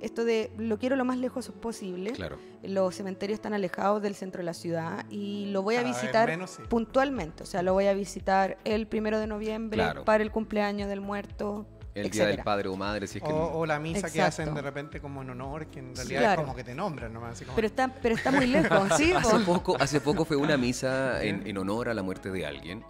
esto 0.00 0.24
de 0.24 0.50
lo 0.58 0.78
quiero 0.78 0.96
lo 0.96 1.04
más 1.04 1.16
lejos 1.16 1.48
posible. 1.60 2.10
Claro. 2.10 2.36
Los 2.64 2.96
cementerios 2.96 3.36
están 3.36 3.54
alejados 3.54 4.02
del 4.02 4.16
centro 4.16 4.38
de 4.40 4.44
la 4.44 4.54
ciudad 4.54 5.06
y 5.10 5.46
lo 5.52 5.62
voy 5.62 5.76
a 5.76 5.78
Cada 5.82 5.92
vez 5.92 6.00
visitar 6.02 6.28
menos, 6.28 6.50
sí. 6.50 6.62
puntualmente. 6.68 7.44
O 7.44 7.46
sea, 7.46 7.62
lo 7.62 7.72
voy 7.72 7.86
a 7.86 7.94
visitar 7.94 8.58
el 8.64 8.88
primero 8.88 9.20
de 9.20 9.28
noviembre 9.28 9.76
Claro. 9.76 10.04
para 10.04 10.24
el 10.24 10.32
cumpleaños 10.32 10.88
del 10.88 11.00
muerto. 11.00 11.66
El 11.94 12.10
día 12.10 12.26
del 12.26 12.38
padre 12.38 12.68
o 12.68 12.76
madre, 12.76 13.06
si 13.06 13.18
es 13.18 13.24
que. 13.24 13.30
O, 13.30 13.58
o 13.58 13.66
la 13.66 13.78
misa 13.78 14.10
que 14.10 14.22
hacen 14.22 14.54
de 14.54 14.62
repente 14.62 15.00
como 15.00 15.20
en 15.22 15.30
honor, 15.30 15.66
que 15.66 15.80
en 15.80 15.94
realidad 15.94 16.20
Claro. 16.20 16.40
es 16.42 16.44
como 16.46 16.56
que 16.56 16.64
te 16.64 16.74
nombran 16.74 17.12
nomás. 17.12 17.32
Así 17.32 17.44
como, 17.44 17.54
Pero 17.56 17.66
está, 17.66 17.88
pero 17.88 18.14
está 18.14 18.30
muy 18.30 18.46
lejos, 18.46 18.88
¿sí? 18.96 19.12
Hace 19.12 19.38
po? 19.40 19.44
poco, 19.54 19.76
hace 19.78 20.00
poco 20.00 20.24
fue 20.24 20.36
una 20.36 20.56
misa 20.56 21.22
en, 21.22 21.46
en 21.46 21.58
honor 21.58 21.88
a 21.90 21.94
la 21.94 22.02
muerte 22.02 22.30
de 22.30 22.46
alguien. 22.46 22.82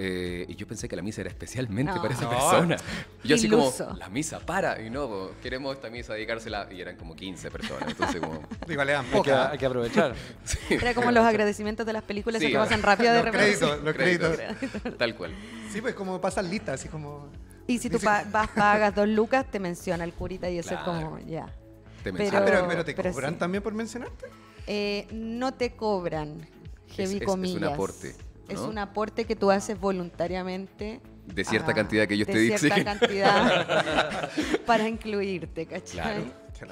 eh, 0.00 0.46
y 0.48 0.54
yo 0.54 0.66
pensé 0.66 0.88
que 0.88 0.94
la 0.96 1.02
misa 1.02 1.20
era 1.22 1.28
especialmente 1.30 1.92
No. 1.92 2.00
para 2.00 2.14
esa 2.14 2.22
No. 2.24 2.30
persona. 2.30 2.76
Y 3.24 3.28
yo 3.28 3.34
así 3.34 3.48
como, 3.50 3.70
la 3.98 4.08
misa 4.08 4.38
para. 4.40 4.80
Y 4.80 4.88
no, 4.90 5.08
po, 5.08 5.32
queremos 5.42 5.74
esta 5.74 5.90
misa 5.90 6.14
dedicársela. 6.14 6.68
Y 6.70 6.80
eran 6.80 6.96
como 6.96 7.14
15 7.16 7.50
personas. 7.50 7.88
Entonces 7.90 8.20
como... 8.20 8.42
Igual 8.68 8.86
le 8.86 8.92
dan 8.94 9.04
Hay 9.04 9.10
que, 9.10 9.16
poca. 9.18 9.50
hay 9.50 9.58
que 9.58 9.66
aprovechar. 9.66 10.14
sí, 10.44 10.58
Era 10.70 10.94
como 10.94 11.10
los 11.10 11.24
agradecimientos 11.24 11.84
de 11.84 11.92
las 11.92 12.02
películas 12.04 12.40
Sí, 12.40 12.48
que 12.50 12.56
pasan 12.56 12.80
rápido 12.82 13.12
de 13.12 13.18
Los 13.24 13.24
repente. 13.26 13.58
créditos, 13.58 13.84
los 13.84 13.94
créditos. 13.94 14.96
Tal 14.98 15.14
cual. 15.16 15.34
Sí, 15.70 15.80
pues 15.82 15.94
como 15.94 16.18
pasan 16.20 16.48
listas, 16.48 16.80
así 16.80 16.88
como... 16.88 17.28
Y 17.68 17.78
si 17.78 17.88
tú 17.90 17.98
pa- 18.00 18.24
vas, 18.32 18.48
pagas 18.48 18.94
dos 18.94 19.06
lucas, 19.08 19.46
te 19.48 19.60
menciona 19.60 20.02
el 20.02 20.12
curita 20.12 20.50
y 20.50 20.58
eso 20.58 20.74
es 20.74 20.80
como, 20.80 21.18
ya. 21.20 21.46
Te 22.02 22.12
Pero- 22.12 22.38
Ah, 22.38 22.42
pero, 22.44 22.66
pero 22.68 22.84
te 22.84 22.94
pero 22.94 23.12
cobran 23.12 23.34
sí. 23.34 23.38
también 23.38 23.62
por 23.62 23.74
mencionarte. 23.74 24.26
Eh, 24.66 25.06
no 25.12 25.52
te 25.54 25.76
cobran, 25.76 26.38
heavy 26.88 27.16
es- 27.16 27.22
es 27.22 27.28
un 27.54 27.64
aporte, 27.64 28.14
Es 28.48 28.58
un 28.60 28.78
aporte 28.78 29.24
que 29.26 29.36
tú 29.36 29.50
haces 29.50 29.78
voluntariamente. 29.78 31.00
De 31.26 31.44
cierta 31.44 31.72
a- 31.72 31.74
cantidad 31.74 32.08
que 32.08 32.14
ellos 32.14 32.26
de 32.26 32.32
te 32.32 32.38
dicen. 32.38 32.58
cierta 32.58 32.84
cantidad 32.98 33.78
para 34.66 34.88
incluirte, 34.88 35.66
¿cachai? 35.66 35.92
Claro. 35.92 36.24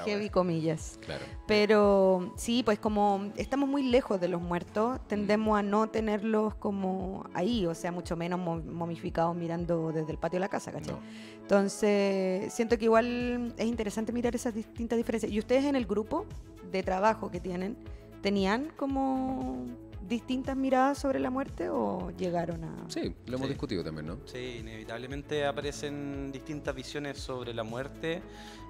Heavy 0.05 0.31
comillas. 0.31 0.99
Claro. 1.05 1.25
Pero 1.46 2.33
sí, 2.37 2.62
pues 2.64 2.79
como 2.79 3.31
estamos 3.37 3.68
muy 3.68 3.83
lejos 3.83 4.20
de 4.20 4.29
los 4.29 4.40
muertos, 4.42 5.01
tendemos 5.09 5.59
a 5.59 5.62
no 5.62 5.88
tenerlos 5.88 6.55
como 6.57 7.25
ahí, 7.35 7.66
o 7.66 7.75
sea, 7.75 7.92
mucho 7.92 8.16
menos 8.16 8.38
mo- 8.40 8.57
momificados 8.62 9.37
mirando 9.37 9.92
desde 9.92 10.12
el 10.12 10.18
patio 10.18 10.37
de 10.37 10.40
la 10.40 10.49
casa, 10.49 10.72
¿cachai? 10.72 10.94
No. 10.94 11.01
Entonces, 11.42 12.53
siento 12.53 12.77
que 12.79 12.85
igual 12.87 13.55
es 13.57 13.66
interesante 13.66 14.12
mirar 14.12 14.35
esas 14.35 14.55
distintas 14.55 14.96
diferencias. 14.96 15.31
¿Y 15.33 15.38
ustedes 15.38 15.64
en 15.64 15.77
el 15.77 15.87
grupo 15.87 16.27
de 16.72 16.83
trabajo 16.83 17.31
que 17.31 17.40
tienen, 17.40 17.77
tenían 18.20 18.68
como 18.77 19.64
distintas 20.09 20.57
miradas 20.57 20.99
sobre 20.99 21.19
la 21.19 21.31
muerte 21.31 21.69
o 21.69 22.11
llegaron 22.16 22.64
a...? 22.64 22.75
Sí, 22.88 23.14
lo 23.27 23.37
hemos 23.37 23.47
Sí. 23.49 23.53
discutido 23.55 23.83
también, 23.85 24.07
¿no? 24.07 24.19
Sí, 24.27 24.59
inevitablemente 24.61 25.45
aparecen 25.47 26.31
distintas 26.33 26.75
visiones 26.75 27.19
sobre 27.19 27.53
la 27.55 27.62
muerte 27.64 28.23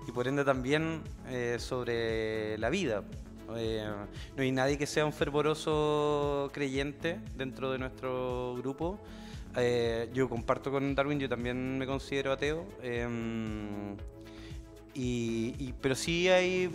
y 0.09 0.13
por 0.13 0.29
ende 0.29 0.45
también 0.45 1.03
eh, 1.29 1.57
sobre 1.59 2.57
la 2.59 2.71
vida. 2.71 3.03
Eh, 3.57 3.85
no 4.37 4.43
hay 4.43 4.51
nadie 4.53 4.77
que 4.79 4.87
sea 4.87 5.05
un 5.07 5.13
fervoroso 5.13 6.51
creyente 6.53 7.21
dentro 7.37 7.71
de 7.71 7.79
nuestro 7.79 8.55
grupo. 8.57 8.99
Eh, 9.57 10.11
yo 10.13 10.29
comparto 10.29 10.71
con 10.71 10.95
Darwin, 10.95 11.19
yo 11.21 11.29
también 11.29 11.79
me 11.79 11.87
considero 11.87 12.33
ateo. 12.33 12.67
em, 12.83 13.97
y, 14.95 15.55
y- 15.59 15.75
pero 15.81 15.95
sí 15.95 16.29
hay, 16.29 16.71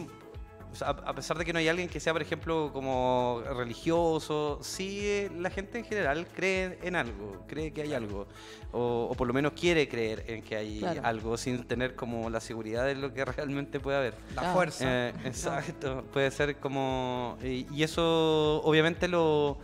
o 0.71 0.75
sea, 0.75 0.89
a, 0.89 1.13
pesar 1.13 1.37
de 1.37 1.43
que 1.43 1.51
no 1.51 1.59
hay 1.59 1.67
alguien 1.67 1.89
que 1.89 1.99
sea, 1.99 2.13
por 2.13 2.21
ejemplo, 2.21 2.71
como 2.71 3.41
religioso, 3.57 4.59
sí 4.61 4.99
eh, 5.01 5.29
la 5.37 5.49
gente 5.49 5.77
en 5.79 5.83
general 5.85 6.25
cree 6.33 6.79
en 6.81 6.95
algo, 6.95 7.43
cree 7.47 7.73
que 7.73 7.81
hay 7.81 7.93
algo, 7.93 8.25
o, 8.71 9.09
o 9.11 9.13
por 9.15 9.27
lo 9.27 9.33
menos 9.33 9.51
quiere 9.51 9.89
creer 9.89 10.23
en 10.27 10.41
que 10.41 10.55
hay 10.55 10.79
Claro. 10.79 11.01
algo 11.03 11.37
sin 11.37 11.63
tener 11.65 11.95
como 11.95 12.29
la 12.29 12.39
seguridad 12.39 12.85
de 12.85 12.95
lo 12.95 13.13
que 13.13 13.25
realmente 13.25 13.79
puede 13.81 13.97
haber. 13.97 14.13
La 14.35 14.49
Ah. 14.51 14.53
fuerza. 14.53 14.85
Eh, 15.09 15.13
exacto, 15.25 16.03
puede 16.13 16.31
ser 16.31 16.55
como... 16.57 17.37
Y, 17.43 17.67
y 17.73 17.83
eso 17.83 18.61
obviamente 18.63 19.07
lo 19.07 19.57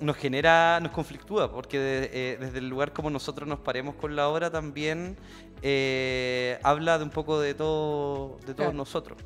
nos 0.00 0.16
genera, 0.16 0.78
nos 0.80 0.92
conflictúa, 0.92 1.50
porque 1.50 1.76
de- 1.78 2.10
eh, 2.12 2.36
desde 2.38 2.58
el 2.58 2.68
lugar 2.68 2.92
como 2.92 3.10
nosotros 3.10 3.48
nos 3.48 3.58
paremos 3.58 3.96
con 3.96 4.14
la 4.14 4.28
obra 4.28 4.48
también 4.48 5.16
eh, 5.60 6.56
habla 6.62 6.98
de 6.98 7.04
un 7.04 7.10
poco 7.10 7.40
de 7.40 7.52
todo, 7.54 8.36
de 8.46 8.54
todos 8.54 8.56
Claro. 8.56 8.72
nosotros. 8.74 9.18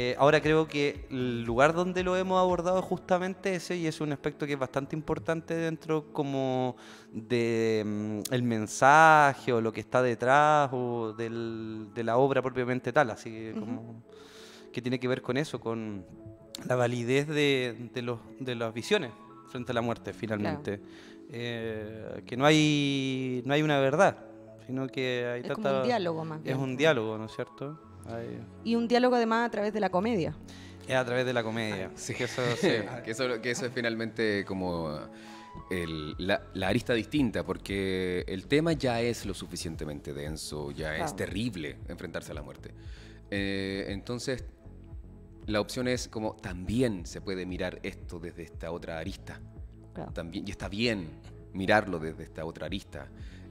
Eh, 0.00 0.14
ahora 0.16 0.40
creo 0.40 0.68
que 0.68 1.06
el 1.10 1.42
lugar 1.42 1.74
donde 1.74 2.04
lo 2.04 2.16
hemos 2.16 2.38
abordado 2.38 2.78
es 2.78 2.84
justamente 2.84 3.56
ese 3.56 3.76
y 3.76 3.88
es 3.88 4.00
un 4.00 4.12
aspecto 4.12 4.46
que 4.46 4.52
es 4.52 4.58
bastante 4.58 4.94
importante 4.94 5.54
dentro 5.54 6.12
como 6.12 6.76
de 7.12 7.82
mm, 7.84 8.32
el 8.32 8.42
mensaje 8.44 9.52
o 9.52 9.60
lo 9.60 9.72
que 9.72 9.80
está 9.80 10.00
detrás 10.00 10.70
o 10.72 11.12
del- 11.14 11.88
de 11.94 12.04
la 12.04 12.16
obra 12.16 12.40
propiamente 12.42 12.92
tal, 12.92 13.10
así 13.10 13.28
que 13.28 13.54
como 13.58 14.04
que 14.72 14.80
tiene 14.80 15.00
que 15.00 15.08
ver 15.08 15.20
con 15.20 15.36
eso, 15.36 15.58
con 15.58 16.04
la 16.64 16.76
validez 16.76 17.26
de, 17.26 17.90
de 17.92 18.02
los, 18.02 18.20
de 18.38 18.54
las 18.54 18.72
visiones 18.72 19.10
frente 19.50 19.72
a 19.72 19.74
la 19.74 19.80
muerte 19.82 20.12
finalmente. 20.12 20.80
Eh, 21.30 22.22
que 22.24 22.36
no 22.36 22.46
hay, 22.46 23.42
no 23.44 23.52
hay 23.52 23.62
una 23.62 23.80
verdad, 23.80 24.16
sino 24.64 24.86
que 24.86 25.26
hay 25.26 25.40
Es 25.40 25.50
como 25.50 25.68
un 25.78 25.82
diálogo 25.82 26.24
más 26.24 26.40
Es 26.44 26.56
un 26.56 26.76
diálogo, 26.76 27.18
¿no 27.18 27.24
es 27.24 27.32
cierto? 27.32 27.87
Hay- 28.08 28.40
Y 28.64 28.74
un 28.74 28.88
diálogo 28.88 29.16
además 29.16 29.46
a 29.46 29.50
través 29.50 29.72
de 29.72 29.80
la 29.80 29.90
comedia. 29.90 30.34
es 30.86 30.94
a 30.94 31.04
través 31.04 31.26
de 31.26 31.32
la 31.32 31.42
comedia. 31.42 31.90
Sí. 31.94 32.14
que 32.14 32.24
eso, 32.24 32.42
sí. 32.56 32.68
que, 33.04 33.10
eso, 33.10 33.40
que 33.42 33.50
eso 33.50 33.66
es 33.66 33.72
finalmente 33.72 34.44
como 34.46 34.98
el- 35.70 36.14
la, 36.18 36.42
la 36.54 36.68
arista 36.68 36.94
distinta, 36.94 37.44
porque 37.44 38.24
el 38.26 38.46
tema 38.46 38.72
ya 38.72 39.00
es 39.00 39.26
lo 39.26 39.34
suficientemente 39.34 40.12
denso, 40.14 40.70
ya 40.70 40.92
es 40.94 40.98
Claro. 41.00 41.16
terrible 41.16 41.76
enfrentarse 41.88 42.32
a 42.32 42.34
la 42.34 42.42
muerte. 42.42 42.70
Eh, 43.30 43.86
entonces, 43.88 44.44
la 45.46 45.60
opción 45.60 45.88
es 45.88 46.08
como 46.08 46.34
también 46.36 47.04
se 47.06 47.20
puede 47.20 47.44
mirar 47.46 47.78
esto 47.82 48.18
desde 48.18 48.42
esta 48.44 48.70
otra 48.70 48.98
arista. 48.98 49.40
Claro. 49.94 50.12
También, 50.12 50.46
y 50.46 50.50
está 50.50 50.68
bien 50.68 51.08
mirarlo 51.52 51.98
desde 51.98 52.22
esta 52.22 52.44
otra 52.44 52.66
arista. 52.66 53.08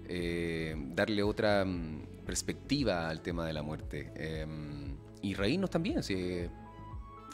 Eh, 0.07 0.75
darle 0.95 1.23
otra 1.23 1.63
mm, 1.65 2.23
perspectiva 2.25 3.09
al 3.09 3.21
tema 3.21 3.45
de 3.45 3.53
la 3.53 3.61
muerte. 3.61 4.11
eh, 4.15 4.45
y 5.21 5.33
reírnos 5.33 5.69
también. 5.69 6.03
sí, 6.03 6.45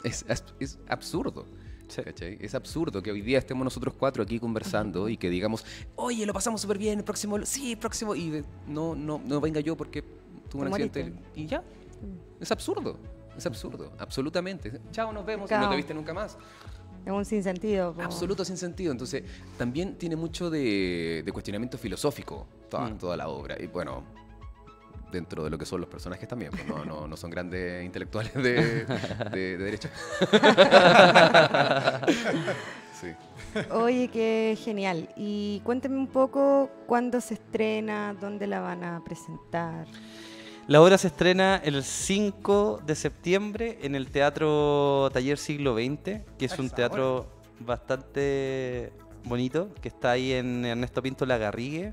es, 0.02 0.24
es- 0.28 0.44
es 0.58 0.78
absurdo. 0.88 1.46
Es 2.40 2.54
absurdo 2.54 3.02
que 3.02 3.12
hoy 3.12 3.20
día 3.20 3.38
estemos 3.38 3.62
nosotros 3.62 3.94
cuatro 3.96 4.22
aquí 4.22 4.40
conversando 4.40 5.08
y 5.08 5.16
que 5.18 5.28
digamos, 5.28 5.64
oye, 5.96 6.24
lo 6.24 6.32
pasamos 6.32 6.62
súper 6.62 6.78
bien, 6.78 6.98
el 6.98 7.04
próximo, 7.04 7.38
sí, 7.44 7.76
próximo, 7.76 8.14
y 8.16 8.42
no, 8.66 8.94
no, 8.96 9.20
no 9.24 9.40
venga 9.40 9.60
yo 9.60 9.76
porque 9.76 10.02
tuve 10.50 10.62
un 10.66 10.72
Te 10.72 10.82
accidente. 10.84 11.18
Y 11.36 11.46
ya. 11.46 11.62
Es 12.40 12.50
absurdo. 12.50 12.98
Es 13.36 13.44
absurdo, 13.46 13.92
absolutamente. 13.98 14.80
Chao, 14.92 15.12
nos 15.12 15.26
vemos 15.26 15.50
y 15.50 15.54
no 15.54 15.60
Chao. 15.60 15.70
te 15.70 15.76
viste 15.76 15.92
nunca 15.92 16.14
más. 16.14 16.38
Es 17.04 17.12
un 17.12 17.24
sinsentido. 17.24 17.94
Absoluto 18.02 18.44
sin 18.44 18.56
sentido. 18.56 18.90
Entonces, 18.92 19.22
también 19.58 19.96
tiene 19.96 20.16
mucho 20.16 20.48
de, 20.50 21.22
de 21.24 21.32
cuestionamiento 21.32 21.76
filosófico 21.78 22.46
toda, 22.70 22.88
Mm. 22.88 22.98
toda 22.98 23.16
la 23.16 23.28
obra. 23.28 23.56
Y 23.62 23.66
bueno, 23.66 24.04
dentro 25.12 25.44
de 25.44 25.50
lo 25.50 25.58
que 25.58 25.66
son 25.66 25.80
los 25.80 25.88
personajes 25.88 26.26
también. 26.28 26.50
pues, 26.50 26.66
no, 26.66 26.84
no, 26.84 27.06
no 27.06 27.16
son 27.16 27.30
grandes 27.30 27.84
intelectuales 27.86 28.32
de, 28.34 28.84
de- 28.86 29.28
de 29.30 29.58
derecha. 29.58 29.90
sí. 33.00 33.08
Oye, 33.70 34.08
qué 34.08 34.56
genial. 34.60 35.08
Y 35.16 35.60
cuénteme 35.64 35.96
un 35.96 36.08
poco 36.08 36.70
cuándo 36.86 37.20
se 37.20 37.34
estrena, 37.34 38.14
dónde 38.20 38.46
la 38.46 38.60
van 38.60 38.82
a 38.84 39.02
presentar. 39.04 39.86
La 40.66 40.80
obra 40.80 40.96
se 40.96 41.08
estrena 41.08 41.60
el 41.62 41.84
5 41.84 42.80
de 42.86 42.94
septiembre 42.94 43.78
en 43.82 43.94
el 43.94 44.10
Teatro 44.10 45.10
Taller 45.12 45.36
Siglo 45.36 45.74
XX, 45.74 46.22
que 46.38 46.46
es 46.46 46.58
un 46.58 46.70
teatro 46.70 47.26
bastante 47.60 48.90
bonito, 49.24 49.68
que 49.82 49.88
está 49.88 50.12
ahí 50.12 50.32
en 50.32 50.64
Ernesto 50.64 51.02
Pinto 51.02 51.26
Lagarrigue, 51.26 51.92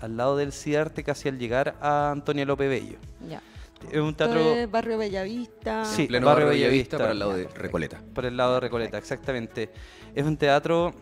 al 0.00 0.16
lado 0.16 0.36
del 0.36 0.52
CIARTE, 0.52 1.02
casi 1.02 1.28
al 1.28 1.38
llegar 1.38 1.74
a 1.80 2.12
Antonio 2.12 2.46
López 2.46 2.68
Bello. 2.68 2.98
Ya. 3.28 3.42
Es 3.90 4.00
un 4.00 4.14
teatro 4.14 4.38
es 4.38 4.70
Barrio 4.70 4.98
Bellavista. 4.98 5.84
Sí. 5.84 6.02
En 6.02 6.08
pleno 6.08 6.26
Barrio 6.26 6.46
barrio 6.46 6.60
Bellavista. 6.60 6.98
Bellavista, 6.98 6.98
para 6.98 7.12
el 7.12 7.18
lado 7.18 7.32
de 7.36 7.48
Recoleta. 7.60 8.02
por 8.14 8.24
el 8.24 8.36
lado 8.36 8.54
de 8.54 8.60
Recoleta, 8.60 8.98
exactamente. 8.98 9.70
Es 10.14 10.24
un 10.24 10.36
teatro 10.36 10.94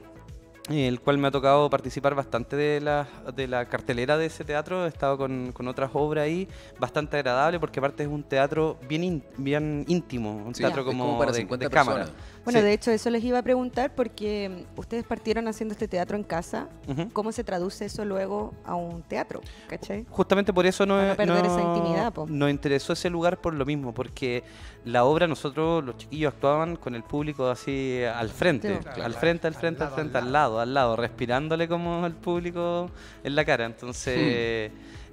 el 0.69 1.01
cual 1.01 1.19
me 1.19 1.27
ha 1.29 1.31
tocado 1.31 1.69
participar 1.71 2.15
bastante 2.15 2.55
de 2.55 2.81
la, 2.81 3.09
de 3.35 3.49
la 3.49 3.65
cartelera 3.67 4.17
de 4.17 4.27
ese 4.27 4.45
teatro. 4.45 4.85
He 4.85 4.89
estado 4.89 5.17
con, 5.19 5.51
con 5.53 5.67
otras 5.67 5.91
obras 5.95 6.25
ahí, 6.25 6.47
bastante 6.79 7.17
agradable 7.17 7.59
porque 7.59 7.81
aparte 7.81 8.03
es 8.05 8.09
un 8.09 8.23
teatro 8.23 8.77
bien, 8.89 9.25
bien 9.37 9.85
íntimo, 9.89 10.37
un 10.47 10.55
Sí, 10.55 10.63
teatro 10.63 10.85
como, 10.85 11.05
como 11.07 11.19
para 11.19 11.33
de, 11.33 11.39
50 11.39 11.65
de 11.65 11.71
cámara. 11.71 12.07
Bueno, 12.45 12.61
Sí. 12.61 12.65
de 12.65 12.73
hecho, 12.73 12.91
eso 12.91 13.11
les 13.11 13.23
iba 13.25 13.39
a 13.39 13.43
preguntar 13.43 13.95
porque 13.95 14.67
mm, 14.77 14.79
ustedes 14.79 15.05
partieron 15.05 15.49
haciendo 15.49 15.73
este 15.73 15.89
teatro 15.89 16.17
en 16.17 16.23
casa. 16.25 16.69
¿Cómo 17.13 17.33
se 17.33 17.43
traduce 17.45 17.87
eso 17.87 18.05
luego 18.05 18.55
a 18.65 18.75
un 18.75 19.03
teatro? 19.03 19.41
¿Cachai? 19.69 20.07
Justamente 20.11 20.53
por 20.53 20.67
eso 20.67 20.87
no, 20.87 21.05
no 21.07 21.17
perder 21.17 21.47
esa 21.47 21.63
no- 21.63 21.75
intimidad, 21.77 22.13
po. 22.13 22.27
nos 22.29 22.51
interesó 22.51 22.93
ese 22.93 23.11
lugar 23.11 23.41
por 23.41 23.55
lo 23.55 23.65
mismo, 23.67 23.93
porque 23.93 24.43
la 24.85 25.05
obra 25.05 25.27
nosotros, 25.27 25.85
los 25.85 25.97
chiquillos, 25.99 26.33
actuaban 26.33 26.77
con 26.77 26.95
el 26.95 27.03
público 27.03 27.49
así 27.51 28.01
al 28.03 28.31
frente, 28.31 28.75
Sí. 28.77 28.81
Claro, 28.83 29.05
al 29.05 29.15
frente, 29.15 29.47
al 29.47 29.55
Al 29.55 29.61
frente, 29.61 29.83
al 29.83 29.89
lado, 29.91 29.95
frente, 29.97 30.19
al 30.19 30.25
al 30.25 30.33
lado, 30.33 30.61
al 30.61 30.75
lado, 30.75 30.97
respirándole 30.97 31.69
como 31.69 32.07
el 32.07 32.15
público 32.15 32.91
en 33.23 33.35
la 33.35 33.45
cara. 33.45 33.67
Entonces, 33.67 34.73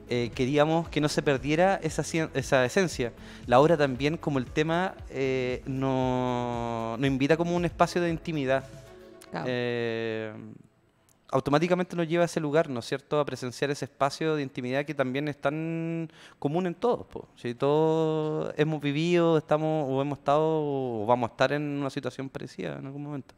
eh, 0.09 0.31
queríamos 0.33 0.87
que 0.87 1.01
no 1.01 1.09
se 1.09 1.21
perdiera 1.21 1.79
esa, 1.83 2.01
cien- 2.03 2.29
esa 2.33 2.63
esencia. 2.63 3.11
La 3.45 3.59
obra 3.59 3.75
también, 3.75 4.15
como 4.17 4.39
el 4.39 4.45
tema, 4.45 4.95
eh, 5.09 5.61
no- 5.65 6.95
nos 6.97 7.07
invita 7.07 7.35
como 7.35 7.55
un 7.55 7.65
espacio 7.65 8.01
de 8.01 8.09
intimidad. 8.09 8.63
Claro. 9.31 9.45
Eh, 9.49 10.31
automáticamente 11.31 11.95
nos 11.95 12.07
lleva 12.07 12.23
a 12.23 12.25
ese 12.25 12.39
lugar, 12.39 12.69
¿no 12.69 12.79
es 12.79 12.85
cierto?, 12.85 13.19
a 13.19 13.25
presenciar 13.25 13.69
ese 13.71 13.85
espacio 13.85 14.35
de 14.35 14.43
intimidad 14.43 14.85
que 14.85 14.93
también 14.93 15.27
es 15.27 15.37
tan 15.39 16.09
común 16.39 16.67
en 16.67 16.75
todos. 16.75 17.05
po. 17.07 17.27
Si 17.35 17.53
todos 17.53 18.53
hemos 18.57 18.79
vivido, 18.81 19.37
estamos 19.37 19.87
o 19.89 20.01
hemos 20.01 20.19
estado 20.19 20.41
o 20.43 21.05
vamos 21.05 21.29
a 21.29 21.33
estar 21.33 21.51
en 21.53 21.63
una 21.63 21.89
situación 21.89 22.29
parecida 22.29 22.77
en 22.77 22.85
algún 22.85 23.03
momento. 23.03 23.35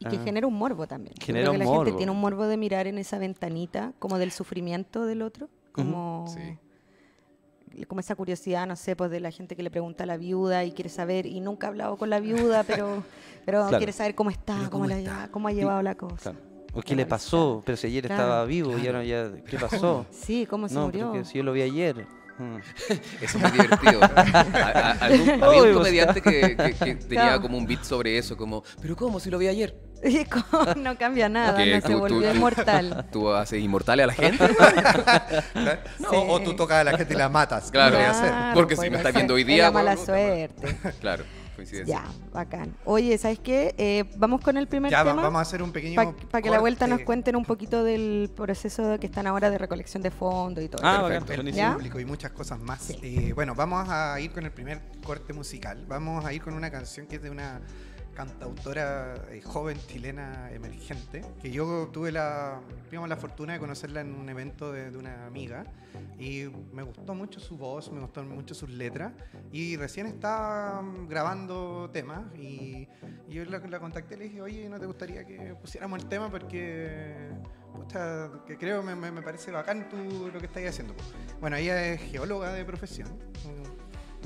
Y 0.00 0.04
que 0.06 0.16
Ah. 0.16 0.20
genera 0.22 0.46
un 0.46 0.54
morbo 0.54 0.86
también. 0.86 1.14
Yo 1.18 1.26
Genera 1.26 1.48
creo 1.48 1.52
que 1.52 1.56
un 1.56 1.64
la 1.64 1.64
gente 1.70 1.84
morbo. 1.86 1.96
tiene 1.96 2.12
un 2.12 2.20
morbo 2.20 2.46
de 2.46 2.56
mirar 2.56 2.86
en 2.86 2.98
esa 2.98 3.18
ventanita 3.18 3.94
como 3.98 4.18
del 4.18 4.30
sufrimiento 4.30 5.06
del 5.06 5.22
otro, 5.22 5.48
como, 5.72 6.26
Sí. 6.28 6.58
como 7.86 8.00
esa 8.00 8.14
curiosidad, 8.14 8.66
no 8.66 8.76
sé, 8.76 8.94
pues 8.96 9.10
de 9.10 9.18
la 9.20 9.30
gente 9.32 9.56
que 9.56 9.62
le 9.64 9.70
pregunta 9.70 10.04
a 10.04 10.06
la 10.06 10.16
viuda 10.16 10.64
y 10.64 10.72
quiere 10.72 10.88
saber, 10.90 11.26
y 11.26 11.40
nunca 11.40 11.66
ha 11.66 11.70
hablado 11.70 11.96
con 11.96 12.10
la 12.10 12.20
viuda, 12.20 12.62
pero, 12.64 13.02
pero 13.44 13.62
Claro. 13.68 13.78
quiere 13.78 13.92
saber 13.92 14.14
cómo 14.14 14.30
está, 14.30 14.54
cómo, 14.56 14.70
cómo 14.70 14.86
la 14.86 14.98
está. 14.98 15.28
cómo 15.32 15.48
ha 15.48 15.52
llevado 15.52 15.82
la 15.82 15.94
cosa. 15.96 16.30
Claro. 16.32 16.47
¿O 16.72 16.82
Qué 16.82 16.94
le 16.94 17.06
pasó? 17.06 17.62
Pero 17.64 17.76
si 17.76 17.86
ayer 17.88 18.06
Claro. 18.06 18.22
estaba 18.22 18.44
vivo, 18.44 18.76
y 18.78 18.86
ahora 18.86 19.02
ya, 19.04 19.28
¿qué 19.48 19.58
pasó? 19.58 20.06
Sí, 20.10 20.46
cómo 20.46 20.68
se 20.68 20.74
no, 20.74 20.86
murió. 20.86 21.06
porque 21.12 21.24
si 21.24 21.38
yo 21.38 21.42
lo 21.44 21.52
vi 21.52 21.62
ayer. 21.62 22.06
Eso 23.20 23.36
es 23.38 23.42
muy 23.42 23.50
divertido. 23.50 24.00
A- 24.04 24.06
a- 24.06 24.90
algún- 25.06 25.42
había 25.42 25.62
un 25.64 25.74
comediante 25.74 26.20
que, 26.22 26.56
que- 26.56 26.74
que 26.74 26.94
tenía 26.94 27.22
Claro. 27.24 27.42
como 27.42 27.58
un 27.58 27.66
beat 27.66 27.82
sobre 27.82 28.16
eso, 28.16 28.36
como, 28.36 28.62
pero 28.80 28.94
¿cómo 28.94 29.18
si 29.18 29.28
lo 29.30 29.38
vi 29.38 29.48
ayer? 29.48 29.74
Y 30.04 30.24
como 30.26 30.74
no 30.76 30.96
cambia 30.96 31.28
nada, 31.28 31.56
Que 31.56 31.66
no 31.74 31.80
se 31.80 31.86
tú- 31.88 31.92
tú- 31.94 31.98
volvió 31.98 32.30
tú- 32.30 32.36
inmortal. 32.36 33.06
¿Tú 33.10 33.30
haces 33.32 33.60
inmortales 33.60 34.04
a 34.04 34.06
la 34.06 34.12
gente? 34.12 34.48
¿no? 35.98 36.10
O, 36.10 36.34
o 36.34 36.40
tú 36.40 36.54
tocas 36.54 36.78
a 36.78 36.84
la 36.84 36.96
gente 36.96 37.14
y 37.14 37.16
la 37.16 37.28
matas. 37.28 37.70
Claro. 37.72 37.96
¿qué 37.96 38.02
voy 38.02 38.06
a 38.06 38.10
hacer? 38.12 38.32
Porque 38.54 38.76
si 38.76 38.88
me 38.90 38.98
está 38.98 39.10
viendo 39.10 39.34
hoy 39.34 39.40
es 39.40 39.46
día, 39.48 39.62
la 39.64 39.70
mala 39.72 39.96
bueno, 39.96 40.06
suerte. 40.06 40.76
Claro, 41.00 41.24
coincidencia. 41.58 42.04
Ya, 42.04 42.30
bacán. 42.32 42.72
Oye, 42.84 43.18
¿sabes 43.18 43.40
qué? 43.40 43.74
Eh, 43.78 44.04
vamos 44.16 44.40
con 44.40 44.56
el 44.56 44.68
primer 44.68 44.92
Ya 44.92 45.02
tema. 45.02 45.20
vamos 45.22 45.38
a 45.38 45.42
hacer 45.42 45.60
un 45.60 45.72
pequeño. 45.72 46.14
Para 46.30 46.40
que 46.42 46.50
la 46.50 46.60
vuelta 46.60 46.86
nos 46.86 47.00
cuenten 47.00 47.34
un 47.34 47.44
poquito 47.44 47.82
del 47.82 48.30
proceso 48.34 48.98
que 49.00 49.06
están 49.06 49.26
ahora 49.26 49.50
de 49.50 49.58
recolección 49.58 50.02
de 50.02 50.10
fondos 50.12 50.62
y 50.62 50.68
todo. 50.68 50.82
Ah, 50.84 50.94
eso. 50.94 51.02
bacán. 51.02 51.24
Perfecto, 51.24 51.58
el 51.60 51.72
público 51.74 52.00
y 52.00 52.04
muchas 52.04 52.30
cosas 52.30 52.60
más. 52.60 52.82
Sí. 52.82 52.98
Eh, 53.02 53.32
bueno, 53.34 53.54
vamos 53.56 53.88
a 53.88 54.20
ir 54.20 54.30
con 54.30 54.44
el 54.44 54.52
primer 54.52 54.80
corte 55.04 55.32
musical. 55.32 55.84
Vamos 55.88 56.24
a 56.24 56.32
ir 56.32 56.40
con 56.40 56.54
una 56.54 56.70
canción 56.70 57.06
que 57.06 57.16
es 57.16 57.22
de 57.22 57.30
una 57.30 57.60
cantautora 58.18 59.14
eh, 59.30 59.40
joven 59.42 59.78
chilena 59.86 60.50
emergente, 60.50 61.24
que 61.40 61.52
yo 61.52 61.88
tuve 61.92 62.10
la, 62.10 62.60
digamos, 62.90 63.08
la 63.08 63.16
fortuna 63.16 63.52
de 63.52 63.60
conocerla 63.60 64.00
en 64.00 64.12
un 64.12 64.28
evento 64.28 64.72
de, 64.72 64.90
de 64.90 64.98
una 64.98 65.24
amiga 65.26 65.62
y 66.18 66.46
me 66.72 66.82
gustó 66.82 67.14
mucho 67.14 67.38
su 67.38 67.56
voz, 67.56 67.92
me 67.92 68.00
gustó 68.00 68.24
mucho 68.24 68.56
sus 68.56 68.70
letras 68.70 69.12
y 69.52 69.76
recién 69.76 70.06
estaba 70.06 70.82
mm, 70.82 71.08
grabando 71.08 71.90
temas 71.92 72.22
y, 72.36 72.88
y 73.28 73.34
yo 73.34 73.44
la, 73.44 73.60
la 73.60 73.78
contacté 73.78 74.16
y 74.16 74.18
le 74.18 74.24
dije, 74.24 74.42
oye, 74.42 74.68
¿no 74.68 74.80
te 74.80 74.86
gustaría 74.86 75.24
que 75.24 75.54
pusiéramos 75.54 76.02
el 76.02 76.08
tema? 76.08 76.28
Porque 76.28 77.30
pucha, 77.72 78.30
que 78.48 78.58
creo 78.58 78.82
me, 78.82 78.96
me- 78.96 79.12
me 79.12 79.22
parece 79.22 79.52
bacán 79.52 79.88
tú 79.88 80.28
lo 80.32 80.40
que 80.40 80.46
estás 80.46 80.64
haciendo. 80.66 80.92
Bueno, 81.40 81.54
ella 81.56 81.86
es 81.92 82.00
geóloga 82.00 82.52
de 82.52 82.64
profesión, 82.64 83.16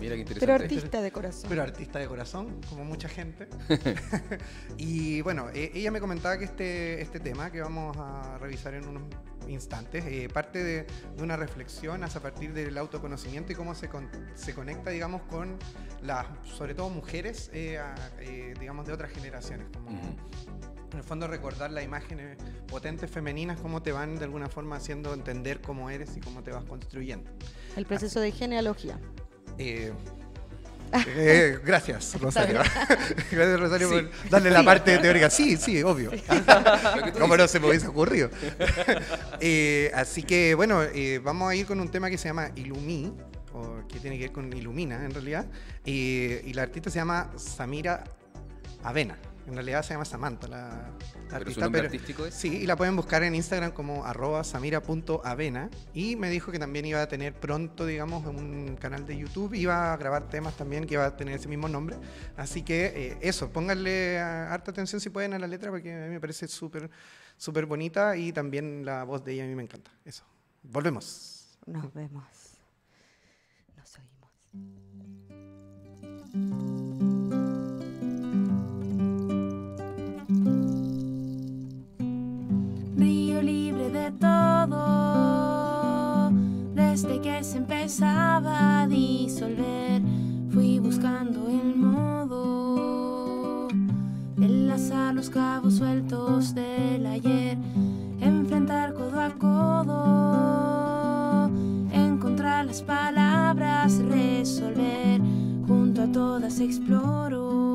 Mira 0.00 0.16
qué 0.16 0.24
Pero 0.24 0.34
interesante. 0.34 0.64
artista 0.64 1.00
de 1.02 1.12
corazón. 1.12 1.48
pero 1.48 1.62
artista 1.62 1.98
de 1.98 2.06
corazón, 2.08 2.60
como 2.68 2.84
mucha 2.84 3.08
gente. 3.08 3.46
y 4.78 5.20
bueno, 5.22 5.48
eh, 5.54 5.70
ella 5.74 5.90
me 5.90 6.00
comentaba 6.00 6.38
que 6.38 6.44
este, 6.44 7.00
este 7.00 7.20
tema 7.20 7.50
que 7.52 7.60
vamos 7.60 7.96
a 7.98 8.38
revisar 8.38 8.74
en 8.74 8.86
unos 8.88 9.02
instantes 9.48 10.04
eh, 10.06 10.28
parte 10.32 10.62
de, 10.62 10.86
de 11.16 11.22
una 11.22 11.36
reflexión 11.36 12.02
hacia 12.04 12.20
partir 12.20 12.52
del 12.52 12.76
autoconocimiento 12.78 13.52
y 13.52 13.54
cómo 13.54 13.74
se, 13.74 13.88
con- 13.88 14.08
se 14.34 14.54
conecta, 14.54 14.90
digamos, 14.90 15.22
con 15.22 15.56
las, 16.02 16.26
sobre 16.56 16.74
todo 16.74 16.88
mujeres, 16.88 17.50
eh, 17.52 17.78
a- 17.78 17.94
eh, 18.20 18.54
digamos, 18.58 18.86
de 18.86 18.92
otras 18.92 19.10
generaciones. 19.12 19.66
Como, 19.84 19.98
Ujú. 19.98 20.16
en 20.92 20.98
el 20.98 21.04
fondo 21.04 21.26
recordar 21.26 21.70
las 21.70 21.84
imágenes 21.84 22.36
potentes 22.66 23.10
femeninas, 23.10 23.60
cómo 23.60 23.82
te 23.82 23.92
van 23.92 24.16
de 24.16 24.24
alguna 24.24 24.48
forma 24.48 24.76
haciendo 24.76 25.12
entender 25.14 25.60
cómo 25.60 25.90
eres 25.90 26.16
y 26.16 26.20
cómo 26.20 26.42
te 26.42 26.50
vas 26.50 26.64
construyendo. 26.64 27.30
El 27.76 27.86
proceso 27.86 28.20
de 28.20 28.30
genealogía. 28.32 28.98
Eh, 29.58 29.92
eh, 31.16 31.58
gracias, 31.64 32.20
Rosario. 32.20 32.60
gracias, 33.30 33.60
Rosario, 33.60 33.88
Sí. 33.88 33.94
por 33.94 34.30
darle 34.30 34.50
la 34.50 34.62
parte 34.62 34.98
teórica. 34.98 35.30
Sí, 35.30 35.56
sí, 35.56 35.82
obvio. 35.82 36.10
Tú 36.10 36.18
¿Cómo 37.18 37.36
no 37.36 37.48
se 37.48 37.60
me 37.60 37.68
hubiese 37.68 37.86
ocurrido? 37.88 38.30
Eh, 39.44 39.90
así 39.94 40.22
que, 40.22 40.54
bueno, 40.54 40.82
eh, 40.84 41.18
vamos 41.18 41.50
a 41.50 41.54
ir 41.56 41.66
con 41.66 41.80
un 41.80 41.88
tema 41.88 42.08
que 42.08 42.16
se 42.16 42.28
llama 42.28 42.50
Ilumi, 42.54 43.12
o 43.52 43.86
que 43.88 43.98
tiene 43.98 44.16
que 44.16 44.24
ver 44.24 44.32
con 44.32 44.52
Ilumina, 44.52 45.04
en 45.04 45.10
realidad. 45.12 45.46
Y 45.84 46.52
la 46.52 46.62
artista 46.62 46.90
se 46.90 47.00
llama 47.00 47.32
Samira 47.36 48.04
Avena. 48.84 49.18
En 49.46 49.54
realidad 49.54 49.82
se 49.82 49.94
llama 49.94 50.04
Samantha, 50.04 50.46
la, 50.46 50.58
la 50.68 50.92
Pero 50.98 51.28
su 51.28 51.34
artista. 51.34 51.60
nombre 51.62 51.80
pero- 51.82 51.92
artístico 51.92 52.26
es. 52.26 52.34
Sí, 52.34 52.58
y 52.58 52.66
la 52.66 52.76
pueden 52.76 52.94
buscar 52.96 53.22
en 53.24 53.34
Instagram 53.34 53.72
como 53.72 54.04
arroba 54.04 54.44
samira.avena. 54.44 55.68
Y 55.94 56.14
me 56.16 56.30
dijo 56.30 56.52
que 56.52 56.58
también 56.58 56.84
iba 56.86 57.02
a 57.02 57.08
tener 57.08 57.34
pronto, 57.34 57.84
digamos, 57.84 58.24
un 58.26 58.76
canal 58.80 59.04
de 59.06 59.16
YouTube. 59.18 59.54
Iba 59.54 59.92
a 59.92 59.96
grabar 59.96 60.28
temas 60.28 60.56
también 60.56 60.86
que 60.86 60.94
iba 60.94 61.04
a 61.06 61.16
tener 61.16 61.34
ese 61.34 61.48
mismo 61.48 61.68
nombre. 61.68 61.96
Así 62.36 62.62
que 62.62 62.86
eh, 63.10 63.18
eso, 63.20 63.50
pónganle 63.52 64.20
ah, 64.20 64.52
harta 64.52 64.70
atención 64.70 65.00
si 65.00 65.10
pueden 65.10 65.32
a 65.34 65.38
la 65.38 65.46
letra 65.48 65.70
porque 65.70 65.92
a 65.92 66.06
mí 66.06 66.10
me 66.10 66.20
parece 66.20 66.46
súper, 66.48 66.88
súper 67.36 67.66
bonita 67.66 68.16
y 68.16 68.32
también 68.32 68.84
la 68.84 69.02
voz 69.04 69.24
de 69.24 69.32
ella 69.34 69.44
a 69.44 69.46
mí 69.48 69.54
me 69.54 69.64
encanta. 69.64 69.90
Eso. 70.04 70.24
Volvemos. 70.62 71.58
Nos 71.66 71.92
vemos. 71.92 72.24
Nos 73.76 73.98
oímos. 76.34 76.71
De 83.92 84.10
todo, 84.12 84.80
desde 86.74 87.20
que 87.20 87.44
se 87.44 87.58
empezaba 87.58 88.82
a 88.82 88.86
disolver, 88.88 90.00
fui 90.50 90.78
buscando 90.78 91.48
el 91.48 91.76
modo 91.76 93.68
de 94.36 94.46
enlazar 94.46 95.14
los 95.14 95.28
cabos 95.28 95.74
sueltos 95.74 96.54
del 96.54 97.04
ayer, 97.06 97.58
enfrentar 98.20 98.94
codo 98.94 99.20
a 99.20 99.30
codo, 99.30 99.90
encontrar 101.92 102.64
las 102.66 102.82
palabras, 102.82 103.98
resolver, 103.98 105.20
junto 105.66 106.02
a 106.02 106.06
todas 106.10 106.60
exploro 106.60 107.72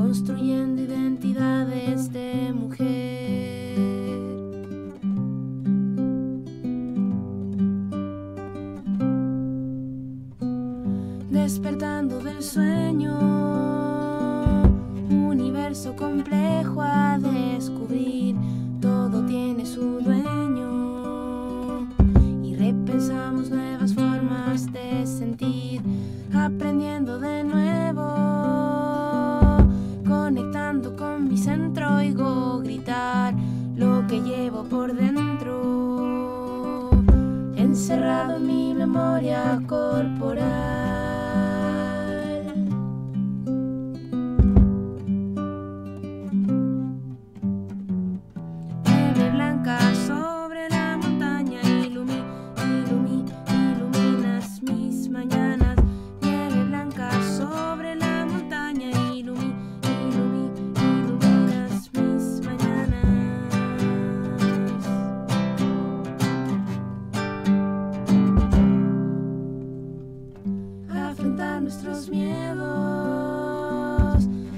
construyendo 0.00 0.82
identidades 0.82 2.10
de 2.10 2.52
mujer. 2.54 2.69
Despertando 11.62 12.20
del 12.20 12.42
sueño, 12.42 13.18
universo 15.10 15.94
complejo 15.94 16.80
a 16.80 17.18
descubrir, 17.18 18.34
todo 18.80 19.26
tiene 19.26 19.66
su 19.66 20.00
dueño. 20.00 21.86
Y 22.42 22.54
repensamos 22.54 23.50
nuevas 23.50 23.92
formas 23.92 24.72
de 24.72 25.06
sentir, 25.06 25.82
aprendiendo 26.32 27.20
de 27.20 27.44
nuevo, 27.44 28.08
conectando 30.08 30.96
con 30.96 31.28
mi 31.28 31.36
centro, 31.36 31.96
oigo 31.96 32.60
gritar 32.60 33.34
lo 33.76 34.06
que 34.06 34.22
llevo 34.22 34.64
por 34.64 34.94
dentro, 34.94 36.88
encerrado 37.54 38.36
en 38.36 38.46
mi 38.46 38.72
memoria 38.72 39.60
corporal. 39.66 40.79
Nuestros 71.90 72.08
miedos, 72.08 72.68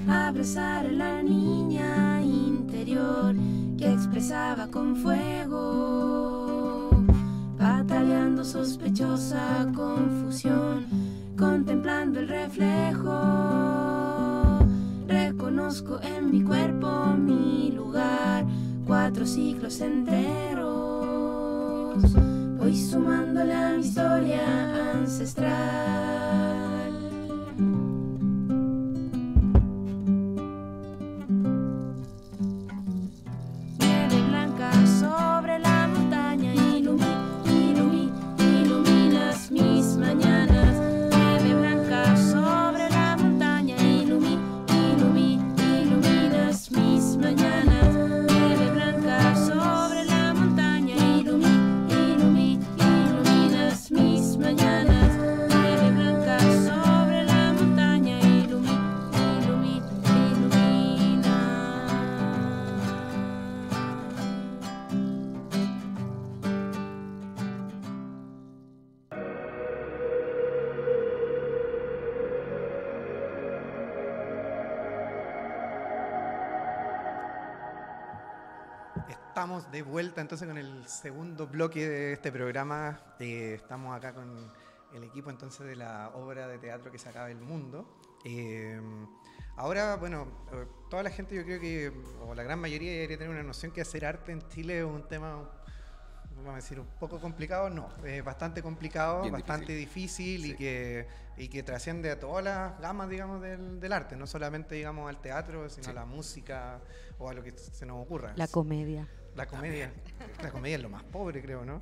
abrazar 0.08 0.86
a 0.86 0.92
la 0.92 1.22
niña 1.22 2.20
interior 2.22 3.34
que 3.78 3.92
expresaba 3.92 4.66
con 4.68 4.96
fuego 4.96 6.22
cambiando 8.02 8.44
sospechosa 8.44 9.66
confusión, 9.74 10.86
contemplando 11.36 12.20
el 12.20 12.28
reflejo. 12.28 13.10
Reconozco 15.06 16.00
en 16.02 16.30
mi 16.30 16.42
cuerpo 16.42 17.14
mi 17.16 17.70
lugar, 17.72 18.46
cuatro 18.86 19.26
ciclos 19.26 19.80
enteros. 19.80 20.62
Voy 22.58 22.76
sumándole 22.76 23.54
a 23.54 23.72
mi 23.76 23.80
historia 23.80 24.92
ancestral. 24.92 26.11
Estamos 79.42 79.72
de 79.72 79.82
vuelta 79.82 80.20
entonces 80.20 80.46
con 80.46 80.56
el 80.56 80.86
segundo 80.86 81.48
bloque 81.48 81.88
de 81.88 82.12
este 82.12 82.30
programa. 82.30 83.00
Eh, 83.18 83.54
estamos 83.60 83.92
acá 83.96 84.14
con 84.14 84.48
el 84.94 85.02
equipo 85.02 85.30
entonces 85.30 85.66
de 85.66 85.74
la 85.74 86.10
obra 86.14 86.46
de 86.46 86.58
teatro 86.58 86.92
que 86.92 86.98
se 87.00 87.08
acaba 87.08 87.28
el 87.28 87.40
mundo. 87.40 87.98
Eh, 88.24 88.80
ahora, 89.56 89.96
bueno, 89.96 90.28
toda 90.88 91.02
la 91.02 91.10
gente 91.10 91.34
yo 91.34 91.42
creo 91.42 91.58
que, 91.58 91.92
o 92.24 92.36
la 92.36 92.44
gran 92.44 92.60
mayoría 92.60 92.92
debería 92.92 93.18
tener 93.18 93.32
una 93.34 93.42
noción 93.42 93.72
que 93.72 93.80
hacer 93.80 94.04
arte 94.06 94.30
en 94.30 94.46
Chile 94.48 94.78
es 94.78 94.84
un 94.84 95.08
tema, 95.08 95.50
vamos 96.36 96.52
a 96.52 96.54
decir, 96.54 96.78
un 96.78 96.86
poco 97.00 97.20
complicado. 97.20 97.68
No, 97.68 97.88
es 98.04 98.22
bastante 98.22 98.62
complicado, 98.62 99.22
Bien 99.22 99.32
bastante 99.32 99.72
difícil, 99.74 100.46
y, 100.46 100.50
Sí. 100.50 100.56
que, 100.56 101.08
y 101.36 101.48
que 101.48 101.64
trasciende 101.64 102.12
a 102.12 102.20
todas 102.20 102.44
las 102.44 102.78
gamas, 102.78 103.08
digamos, 103.08 103.42
del, 103.42 103.80
del 103.80 103.92
arte. 103.92 104.14
No 104.14 104.28
solamente, 104.28 104.76
digamos, 104.76 105.08
al 105.08 105.20
teatro, 105.20 105.68
sino 105.68 105.86
Sí. 105.86 105.90
a 105.90 105.94
la 105.94 106.04
música 106.04 106.80
o 107.18 107.28
a 107.28 107.34
lo 107.34 107.42
que 107.42 107.50
se 107.50 107.84
nos 107.86 108.00
ocurra. 108.00 108.34
La 108.36 108.46
comedia. 108.46 109.08
La 109.36 109.46
comedia. 109.46 109.90
La 110.42 110.50
comedia 110.50 110.76
es 110.76 110.82
lo 110.82 110.90
más 110.90 111.02
pobre, 111.04 111.40
creo, 111.42 111.64
¿no? 111.64 111.80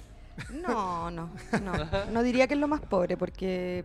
No, 0.50 1.10
no, 1.10 1.30
no. 1.62 1.72
No 2.12 2.22
diría 2.22 2.46
que 2.46 2.54
es 2.54 2.60
lo 2.60 2.68
más 2.68 2.80
pobre, 2.80 3.16
porque 3.16 3.84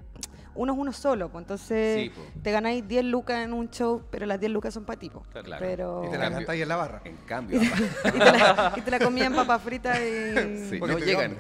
uno 0.53 0.73
es 0.73 0.79
uno 0.79 0.93
solo, 0.93 1.29
pues 1.29 1.43
entonces 1.43 2.03
Sí, 2.03 2.09
po. 2.09 2.21
te 2.41 2.51
ganáis 2.51 2.87
10 2.87 3.05
lucas 3.05 3.43
en 3.43 3.53
un 3.53 3.69
show, 3.69 4.03
pero 4.09 4.25
las 4.25 4.39
10 4.39 4.51
lucas 4.51 4.73
son 4.73 4.85
para 4.85 4.99
ti, 4.99 5.09
po. 5.09 5.23
Claro. 5.43 5.57
Pero... 5.59 6.03
Y 6.07 6.11
te 6.11 6.17
la 6.17 6.29
cantáis 6.31 6.61
en 6.61 6.67
la 6.69 6.75
barra. 6.77 7.01
En 7.03 7.17
cambio, 7.17 7.61
y, 8.05 8.11
te 8.11 8.17
la, 8.19 8.73
y 8.77 8.81
te 8.81 8.91
la 8.91 8.99
comía 8.99 9.25
en 9.25 9.35
papas 9.35 9.61
fritas 9.61 9.99
y... 9.99 10.69
sí, 10.69 10.77
Porque 10.77 10.93
no 10.93 10.99
llegan. 10.99 11.35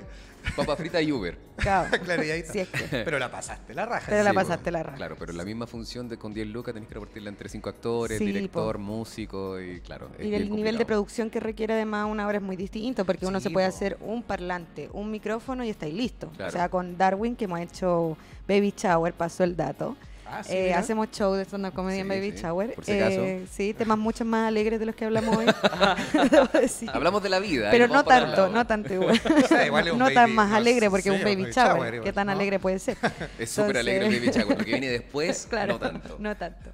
Papa 0.55 0.75
frita 0.75 1.01
y 1.01 1.11
Uber. 1.11 1.37
Claro. 1.57 1.89
claro, 2.03 2.23
y 2.23 2.29
ahí 2.31 2.39
está. 2.41 2.53
Si 2.53 2.59
es 2.59 2.69
que- 2.69 3.03
Pero 3.03 3.19
la 3.19 3.31
pasaste 3.31 3.73
la 3.73 3.85
raja. 3.85 4.05
Pero 4.09 4.23
la 4.23 4.29
Sí, 4.31 4.35
pasaste 4.35 4.71
la 4.71 4.83
raja. 4.83 4.97
Claro, 4.97 5.15
pero 5.17 5.33
la 5.33 5.45
misma 5.45 5.67
función 5.67 6.07
de 6.09 6.17
con 6.17 6.33
10 6.33 6.47
lucas 6.47 6.73
tenés 6.73 6.87
que 6.89 6.95
repartirla 6.95 7.29
entre 7.29 7.49
cinco 7.49 7.69
actores, 7.69 8.17
Sí, 8.17 8.25
director, 8.25 8.75
po. 8.75 8.81
músico 8.81 9.59
y 9.61 9.79
claro. 9.81 10.09
Y 10.19 10.33
el 10.33 10.49
nivel 10.49 10.77
de 10.77 10.85
producción 10.85 11.29
que 11.29 11.39
requiere 11.39 11.73
además 11.73 12.07
una 12.09 12.27
obra 12.27 12.37
es 12.37 12.43
muy 12.43 12.55
distinto, 12.55 13.05
porque 13.05 13.25
uno 13.25 13.39
se 13.39 13.49
puede 13.49 13.67
po. 13.69 13.75
hacer 13.75 13.97
un 14.01 14.23
parlante, 14.23 14.89
un 14.93 15.11
micrófono 15.11 15.63
y 15.63 15.69
estáis 15.69 15.93
listo. 15.93 16.29
Claro. 16.35 16.49
O 16.49 16.51
sea, 16.51 16.69
con 16.69 16.97
Darwin, 16.97 17.35
que 17.35 17.45
hemos 17.45 17.59
hecho 17.59 18.17
Baby 18.47 18.73
Shower, 18.75 19.13
pasó 19.13 19.43
el 19.43 19.55
dato. 19.55 19.95
Ah, 20.37 20.43
sí, 20.43 20.49
Eh, 20.53 20.63
mira. 20.67 20.83
hemos 20.89 21.11
show 21.11 21.33
de 21.33 21.45
stand-up 21.45 21.73
comedy 21.73 21.99
en 21.99 22.07
Baby 22.09 22.31
sí, 22.31 22.37
Shower. 22.43 22.73
por 22.73 22.83
si 22.85 22.91
acaso. 22.99 23.23
Eh, 23.23 23.45
sí, 23.51 23.73
temas 23.73 23.97
mucho 23.97 24.25
más 24.25 24.47
alegres 24.47 24.79
de 24.79 24.85
los 24.85 24.95
que 24.95 25.05
hablamos 25.05 25.37
hoy. 25.37 25.45
Hablamos 26.93 27.23
de 27.23 27.29
la 27.29 27.39
vida. 27.39 27.69
Pero 27.71 27.87
no 27.87 28.03
tanto, 28.03 28.49
no 28.49 28.65
tanto 28.67 28.93
igual. 28.93 29.19
sea, 29.47 29.65
no 29.67 30.05
baby- 30.05 30.13
tan 30.13 30.33
más 30.35 30.49
no 30.49 30.55
alegre 30.57 30.89
porque 30.89 31.11
un 31.11 31.21
baby 31.23 31.43
shower. 31.51 31.53
shower 31.93 32.01
¿Qué 32.01 32.13
tan 32.13 32.27
¿no? 32.27 32.33
alegre 32.33 32.59
puede 32.59 32.79
ser? 32.79 32.97
Es 33.39 33.49
súper 33.49 33.77
alegre 33.77 34.07
el 34.07 34.13
baby 34.19 34.31
shower. 34.31 34.49
Lo 34.49 34.57
que 34.57 34.71
viene 34.71 34.89
después, 34.89 35.45
Claro, 35.49 35.73
no 35.73 35.79
tanto. 35.79 36.17
No 36.19 36.35
tanto. 36.35 36.71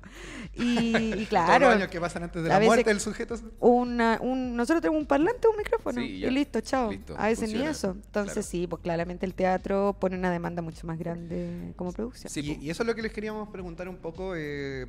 Y, 0.53 0.95
y 0.95 1.12
Todos 1.13 1.27
claro, 1.29 1.65
los 1.67 1.75
años 1.75 1.88
que 1.89 1.99
pasan 2.01 2.23
antes 2.23 2.43
de 2.43 2.49
la 2.49 2.60
muerte 2.60 2.89
del 2.89 2.99
sujeto. 2.99 3.36
una, 3.60 4.17
un, 4.21 4.55
nosotros 4.55 4.81
tenemos 4.81 4.99
un 5.01 5.07
parlante, 5.07 5.47
un 5.47 5.57
micrófono 5.57 6.01
Sí, 6.01 6.23
y 6.25 6.29
listo, 6.29 6.62
chao. 6.62 6.91
Listo, 6.91 7.15
a 7.17 7.27
veces 7.27 7.49
ni 7.49 7.55
funciona. 7.55 7.71
eso. 7.71 7.91
Entonces 7.91 8.34
Claro. 8.34 8.47
sí, 8.47 8.67
pues 8.67 8.81
claramente 8.81 9.25
el 9.25 9.34
teatro 9.34 9.95
pone 9.99 10.17
una 10.17 10.31
demanda 10.31 10.62
mucho 10.62 10.86
más 10.88 10.97
grande 10.99 11.73
como 11.75 11.91
producción. 11.93 12.31
Sí, 12.31 12.57
y, 12.62 12.69
eso 12.69 12.84
es 12.84 12.88
lo 12.88 12.95
que 12.95 13.01
les 13.01 13.13
queríamos 13.13 13.49
preguntar 13.49 13.88
un 13.89 13.97
poco. 13.97 14.34
eh, 14.36 14.88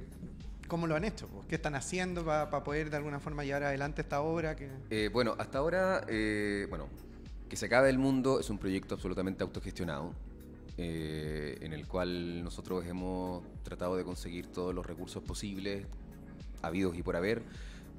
¿Cómo 0.69 0.87
lo 0.87 0.97
han 0.97 1.05
hecho? 1.05 1.29
¿Qué 1.49 1.57
están 1.57 1.75
haciendo 1.75 2.25
para 2.25 2.49
poder 2.65 2.89
de 2.89 2.97
alguna 2.97 3.21
forma 3.21 3.45
llevar 3.45 3.65
adelante 3.65 4.01
esta 4.01 4.23
obra? 4.23 4.57
Que... 4.57 4.71
Eh, 4.89 5.11
bueno, 5.13 5.35
hasta 5.39 5.59
ahora, 5.59 6.03
eh, 6.09 6.67
bueno, 6.71 6.89
Que 7.51 7.57
se 7.57 7.67
acabe 7.67 7.91
el 7.91 7.99
mundo 7.99 8.41
es 8.41 8.49
un 8.49 8.57
proyecto 8.57 8.95
absolutamente 8.95 9.43
autogestionado, 9.45 10.15
eh, 10.79 11.59
en 11.61 11.73
el 11.73 11.87
cual 11.87 12.43
nosotros 12.45 12.85
hemos 12.87 13.43
tratado 13.63 13.97
de 13.97 14.05
conseguir 14.05 14.47
todos 14.47 14.75
los 14.75 14.85
recursos 14.87 15.23
posibles, 15.23 15.87
habidos 16.63 16.97
y 16.97 17.03
por 17.03 17.17
haber. 17.17 17.43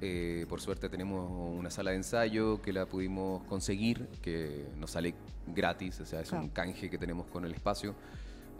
Eh, 0.00 0.44
por 0.48 0.60
suerte 0.60 0.88
tenemos 0.88 1.30
una 1.58 1.70
sala 1.70 1.90
de 1.92 1.96
ensayo 1.96 2.60
que 2.60 2.72
la 2.72 2.86
pudimos 2.86 3.42
conseguir, 3.44 4.08
que 4.20 4.66
nos 4.76 4.90
sale 4.90 5.14
gratis, 5.46 6.00
o 6.00 6.04
sea, 6.06 6.20
es 6.20 6.32
un 6.32 6.48
canje 6.48 6.90
que 6.90 6.98
tenemos 6.98 7.26
con 7.26 7.44
el 7.44 7.52
espacio, 7.54 7.94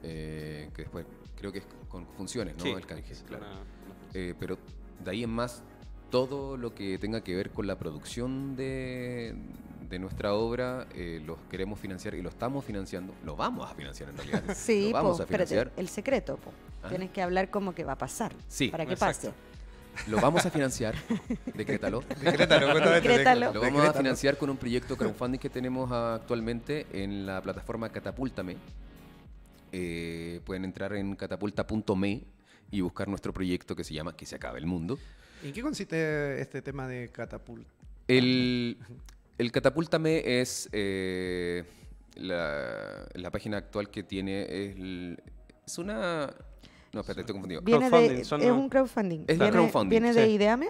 eh, 0.03 0.71
que 0.75 0.83
después 0.83 1.05
creo 1.37 1.51
que 1.53 1.59
es 1.59 1.67
con 1.89 2.07
funciones, 2.17 2.57
¿no? 2.57 2.63
Sí, 2.63 2.71
el 2.71 2.87
canje, 2.87 3.15
claro. 3.27 3.45
una- 3.45 3.55
una- 3.55 3.65
Eh, 4.15 4.35
pero 4.39 4.57
de 5.05 5.11
ahí 5.11 5.25
en 5.25 5.31
más, 5.31 5.63
todo 6.11 6.57
lo 6.57 6.73
que 6.75 6.99
tenga 6.99 7.23
que 7.25 7.35
ver 7.35 7.51
con 7.51 7.67
la 7.67 7.77
producción 7.77 8.55
de, 8.55 9.35
de 9.95 10.01
nuestra 10.01 10.35
obra, 10.35 10.89
eh, 10.95 11.23
los 11.25 11.39
queremos 11.49 11.79
financiar 11.79 12.15
y 12.15 12.23
lo 12.23 12.29
estamos 12.29 12.65
financiando. 12.65 13.15
Lo 13.25 13.37
vamos 13.37 13.71
a 13.71 13.75
financiar 13.75 14.11
en 14.11 14.17
realidad. 14.17 14.43
Sí, 14.57 14.87
lo 14.89 14.93
vamos 14.93 15.17
po, 15.19 15.23
a 15.23 15.25
espérate, 15.25 15.51
financiar. 15.51 15.79
el 15.79 15.89
secreto, 15.89 16.37
po. 16.37 16.53
Ah. 16.83 16.89
Tienes 16.89 17.11
que 17.11 17.23
hablar 17.23 17.49
como 17.49 17.75
que 17.75 17.85
va 17.85 17.93
a 17.93 17.99
pasar. 17.99 18.33
Sí, 18.49 18.69
Para 18.69 18.87
que 18.87 18.95
exacto. 18.95 19.29
pase. 19.29 20.11
Lo 20.11 20.21
vamos 20.21 20.45
a 20.45 20.51
financiar. 20.51 20.97
Decrétalo. 21.55 22.03
Decrétalo, 22.21 22.91
Decrétalo. 22.91 23.53
Lo 23.55 23.61
vamos 23.61 23.85
a 23.85 23.93
financiar 23.93 24.37
con 24.37 24.51
un 24.51 24.57
proyecto 24.57 24.97
crowdfunding 24.97 25.39
que 25.39 25.49
tenemos 25.49 25.93
actualmente 25.93 26.87
en 26.93 27.25
la 27.25 27.41
plataforma 27.41 27.89
Catapultame. 27.91 28.57
Eh, 29.71 30.41
pueden 30.45 30.65
entrar 30.65 30.93
en 30.95 31.15
catapulta.me 31.15 32.25
y 32.73 32.81
buscar 32.81 33.07
nuestro 33.07 33.33
proyecto 33.33 33.77
que 33.77 33.85
se 33.85 33.95
llama 33.95 34.17
Que 34.17 34.27
se 34.27 34.35
acabe 34.35 34.59
el 34.59 34.67
mundo. 34.67 34.99
¿En 35.45 35.53
qué 35.53 35.63
consiste 35.63 36.41
este 36.41 36.63
tema 36.63 36.89
de 36.89 37.11
catapult? 37.11 37.65
El, 38.09 38.77
el 39.39 39.51
Catapúltame 39.53 40.41
es 40.41 40.69
eh, 40.73 41.65
la, 42.17 43.07
la 43.15 43.31
página 43.31 43.59
actual 43.59 43.91
que 43.91 44.03
tiene. 44.03 44.43
Es, 44.43 44.77
el- 44.77 45.23
es 45.67 45.79
una. 45.79 46.31
No, 46.93 47.01
espérate, 47.01 47.21
estoy 47.23 47.33
confundido. 47.33 47.61
Viene 47.63 47.87
de, 47.87 47.91
Crowdfunding, 47.91 48.25
son 48.25 48.41
es 48.43 48.51
un 48.51 48.69
crowdfunding. 48.69 49.21
Es 49.27 49.39
viene, 49.39 49.51
crowdfunding, 49.53 49.91
viene 49.91 50.13
sí. 50.13 50.21
de 50.21 50.29
Ideame, 50.29 50.69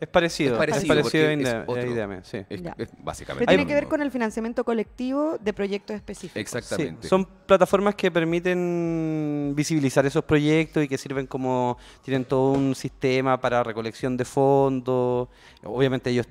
Es 0.00 0.08
parecido, 0.08 0.54
Es 0.54 0.54
es 0.54 0.86
parecido, 0.86 0.94
a 1.26 1.32
es 1.32 1.38
Inde- 1.38 1.54
a 1.54 1.64
otro. 1.66 1.92
Ideame, 1.92 2.20
sí. 2.24 2.38
Es, 2.38 2.46
es 2.48 2.62
pero 2.62 2.90
básicamente. 3.00 3.46
tiene 3.48 3.66
que 3.66 3.74
ver 3.74 3.86
con 3.86 4.00
el 4.00 4.10
financiamiento 4.10 4.64
colectivo 4.64 5.36
de 5.38 5.52
proyectos 5.52 5.94
específicos. 5.96 6.40
Exactamente. 6.40 7.02
Sí, 7.02 7.08
son 7.08 7.26
plataformas 7.46 7.94
que 7.96 8.10
permiten 8.10 9.52
visibilizar 9.54 10.06
esos 10.06 10.24
proyectos 10.24 10.82
y 10.84 10.88
que 10.88 10.96
sirven 10.96 11.26
como, 11.26 11.76
tienen 12.02 12.24
todo 12.24 12.52
un 12.52 12.74
sistema 12.74 13.38
para 13.38 13.62
recolección 13.62 14.16
de 14.16 14.24
fondos. 14.24 15.28
Obviamente 15.64 16.08
ellos, 16.08 16.26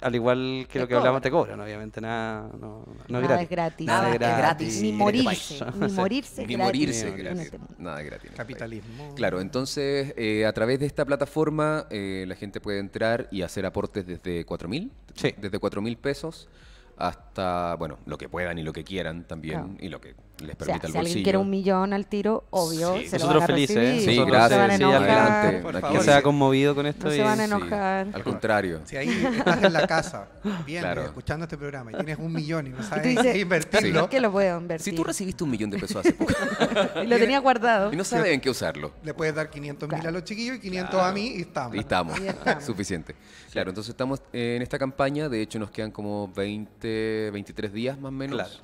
al 0.00 0.14
igual 0.14 0.66
que 0.68 0.74
Te 0.74 0.78
lo 0.80 0.88
que 0.88 0.94
hablamos, 0.94 1.20
te 1.22 1.30
cobran. 1.30 1.60
obviamente, 1.60 2.00
nada, 2.00 2.48
no, 2.60 2.84
no 2.86 2.94
es 3.04 3.10
Nada 3.10 3.26
gratis. 3.26 3.42
es 3.44 3.50
gratis. 3.50 3.86
Nada 3.86 4.10
es 4.12 4.18
gratis. 4.18 4.82
Ni 4.82 4.88
este 4.88 4.98
morirse. 4.98 5.64
Ni 5.64 5.88
morirse 5.92 6.46
Ni 6.46 6.54
gratis 6.54 6.58
morirse 6.58 7.08
en 7.08 7.16
gratis. 7.16 7.42
este. 7.44 7.58
Nada 7.78 8.02
gratis. 8.02 8.30
Capitalismo. 8.36 9.14
Claro, 9.14 9.40
entonces 9.40 10.14
eh, 10.16 10.46
a 10.46 10.52
través 10.52 10.78
de 10.80 10.86
esta 10.86 11.04
plataforma 11.04 11.86
eh, 11.90 12.24
la 12.28 12.34
gente 12.36 12.60
puede 12.60 12.78
entrar 12.78 13.28
y 13.30 13.42
hacer 13.42 13.66
aportes 13.66 14.06
desde 14.06 14.44
4 14.44 14.68
mil, 14.68 14.92
Sí. 15.14 15.34
desde 15.38 15.58
4 15.58 15.80
mil 15.82 15.96
pesos 15.96 16.48
hasta, 16.96 17.74
bueno, 17.76 17.98
lo 18.06 18.18
que 18.18 18.28
puedan 18.28 18.58
y 18.58 18.62
lo 18.62 18.72
que 18.72 18.84
quieran 18.84 19.24
también, 19.24 19.60
Claro. 19.60 19.76
y 19.80 19.88
lo 19.88 20.00
que 20.00 20.14
les 20.40 20.56
O 20.60 20.64
sea, 20.64 20.74
el 20.76 20.80
si 20.80 20.86
alguien 20.86 21.02
bolsillo. 21.02 21.22
quiere 21.24 21.38
un 21.38 21.50
millón 21.50 21.92
al 21.92 22.06
tiro, 22.06 22.44
obvio, 22.50 22.96
Sí, 22.98 23.08
se 23.08 23.18
lo 23.18 23.24
nosotros 23.26 23.34
van 23.34 23.42
a 23.42 23.46
felices, 23.46 23.76
¿eh? 23.76 23.80
recibir. 23.80 24.00
Sí, 24.00 24.16
Nosotros 24.18 24.38
no 24.38 24.48
se 24.48 24.54
van 24.56 24.62
a 24.62 24.66
gracias, 24.66 24.78
sí, 24.78 24.82
enojar. 24.84 25.10
adelante. 25.10 25.62
Por 25.62 25.80
favor. 25.80 25.98
Que 25.98 26.04
se 26.04 26.12
ha 26.12 26.22
conmovido 26.22 26.74
con 26.74 26.86
esto. 26.86 27.04
No 27.06 27.10
se 27.10 27.16
y- 27.16 27.20
van 27.20 27.40
a 27.40 27.46
Sí, 27.46 27.52
enojar. 27.52 28.06
al 28.12 28.22
contrario. 28.24 28.80
Si 28.84 28.96
ahí 28.96 29.08
estás 29.36 29.62
en 29.62 29.72
la 29.72 29.86
casa, 29.86 30.28
bien, 30.64 30.82
Claro. 30.82 31.02
escuchando 31.04 31.44
este 31.44 31.56
programa 31.58 31.92
y 31.92 31.94
tienes 31.96 32.18
un 32.18 32.32
millón 32.32 32.66
y 32.66 32.70
no 32.70 32.82
sabes 32.82 33.04
dices, 33.04 33.32
qué 33.32 33.38
invertirlo, 33.40 34.00
¿por 34.00 34.10
qué 34.10 34.20
lo 34.20 34.30
puedo 34.32 34.58
invertir? 34.60 34.84
Si 34.84 34.92
tú 34.96 35.04
recibiste 35.04 35.44
un 35.44 35.50
millón 35.50 35.70
de 35.70 35.78
pesos 35.78 35.96
hace 35.96 36.12
poco 36.12 36.32
y 37.02 37.06
lo 37.06 37.16
tenía 37.18 37.38
guardado. 37.40 37.92
y 37.92 37.96
no 37.96 38.04
sabes 38.04 38.32
en 38.32 38.40
qué 38.40 38.50
usarlo, 38.50 38.92
le 39.04 39.14
puedes 39.14 39.34
dar 39.34 39.50
500 39.50 39.88
mil 39.88 39.96
Claro. 40.00 40.08
a 40.08 40.12
los 40.12 40.24
chiquillos 40.24 40.56
y 40.56 40.60
500 40.60 41.00
a 41.00 41.12
mí 41.12 41.26
y 41.36 41.40
estamos. 41.42 41.74
y 41.76 41.78
estamos, 41.80 42.20
Y 42.20 42.26
estamos. 42.28 42.64
suficiente. 42.64 43.14
Claro, 43.50 43.70
entonces 43.70 43.90
estamos 43.90 44.22
en 44.32 44.62
esta 44.62 44.78
campaña, 44.78 45.28
de 45.28 45.40
hecho 45.42 45.58
nos 45.58 45.70
quedan 45.70 45.90
como 45.90 46.28
20, 46.36 47.30
23 47.32 47.72
días 47.72 47.98
más 47.98 48.08
o 48.10 48.12
menos. 48.12 48.62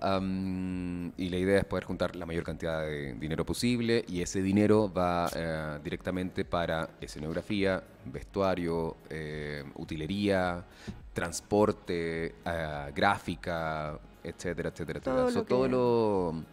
Am, 0.00 1.12
y 1.16 1.28
la 1.28 1.36
idea 1.38 1.58
es 1.58 1.64
poder 1.64 1.84
juntar 1.84 2.16
la 2.16 2.26
mayor 2.26 2.44
cantidad 2.44 2.82
de 2.82 3.14
dinero 3.14 3.44
posible 3.46 4.04
y 4.08 4.20
ese 4.22 4.42
dinero 4.42 4.92
va 4.92 5.28
eh, 5.34 5.78
directamente 5.82 6.44
para 6.44 6.90
escenografía, 7.00 7.82
vestuario, 8.04 8.96
eh, 9.10 9.64
utilería, 9.76 10.64
transporte, 11.12 12.34
eh, 12.44 12.92
gráfica, 12.94 13.98
etcétera, 14.22 14.68
etcétera, 14.70 15.00
Todo 15.00 15.28
etcétera. 15.28 15.40
lo 15.40 15.44
todo 15.46 15.68
lo- 15.68 16.44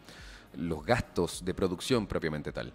los 0.56 0.86
gastos 0.86 1.44
de 1.44 1.54
producción 1.54 2.06
propiamente 2.08 2.52
tal. 2.52 2.72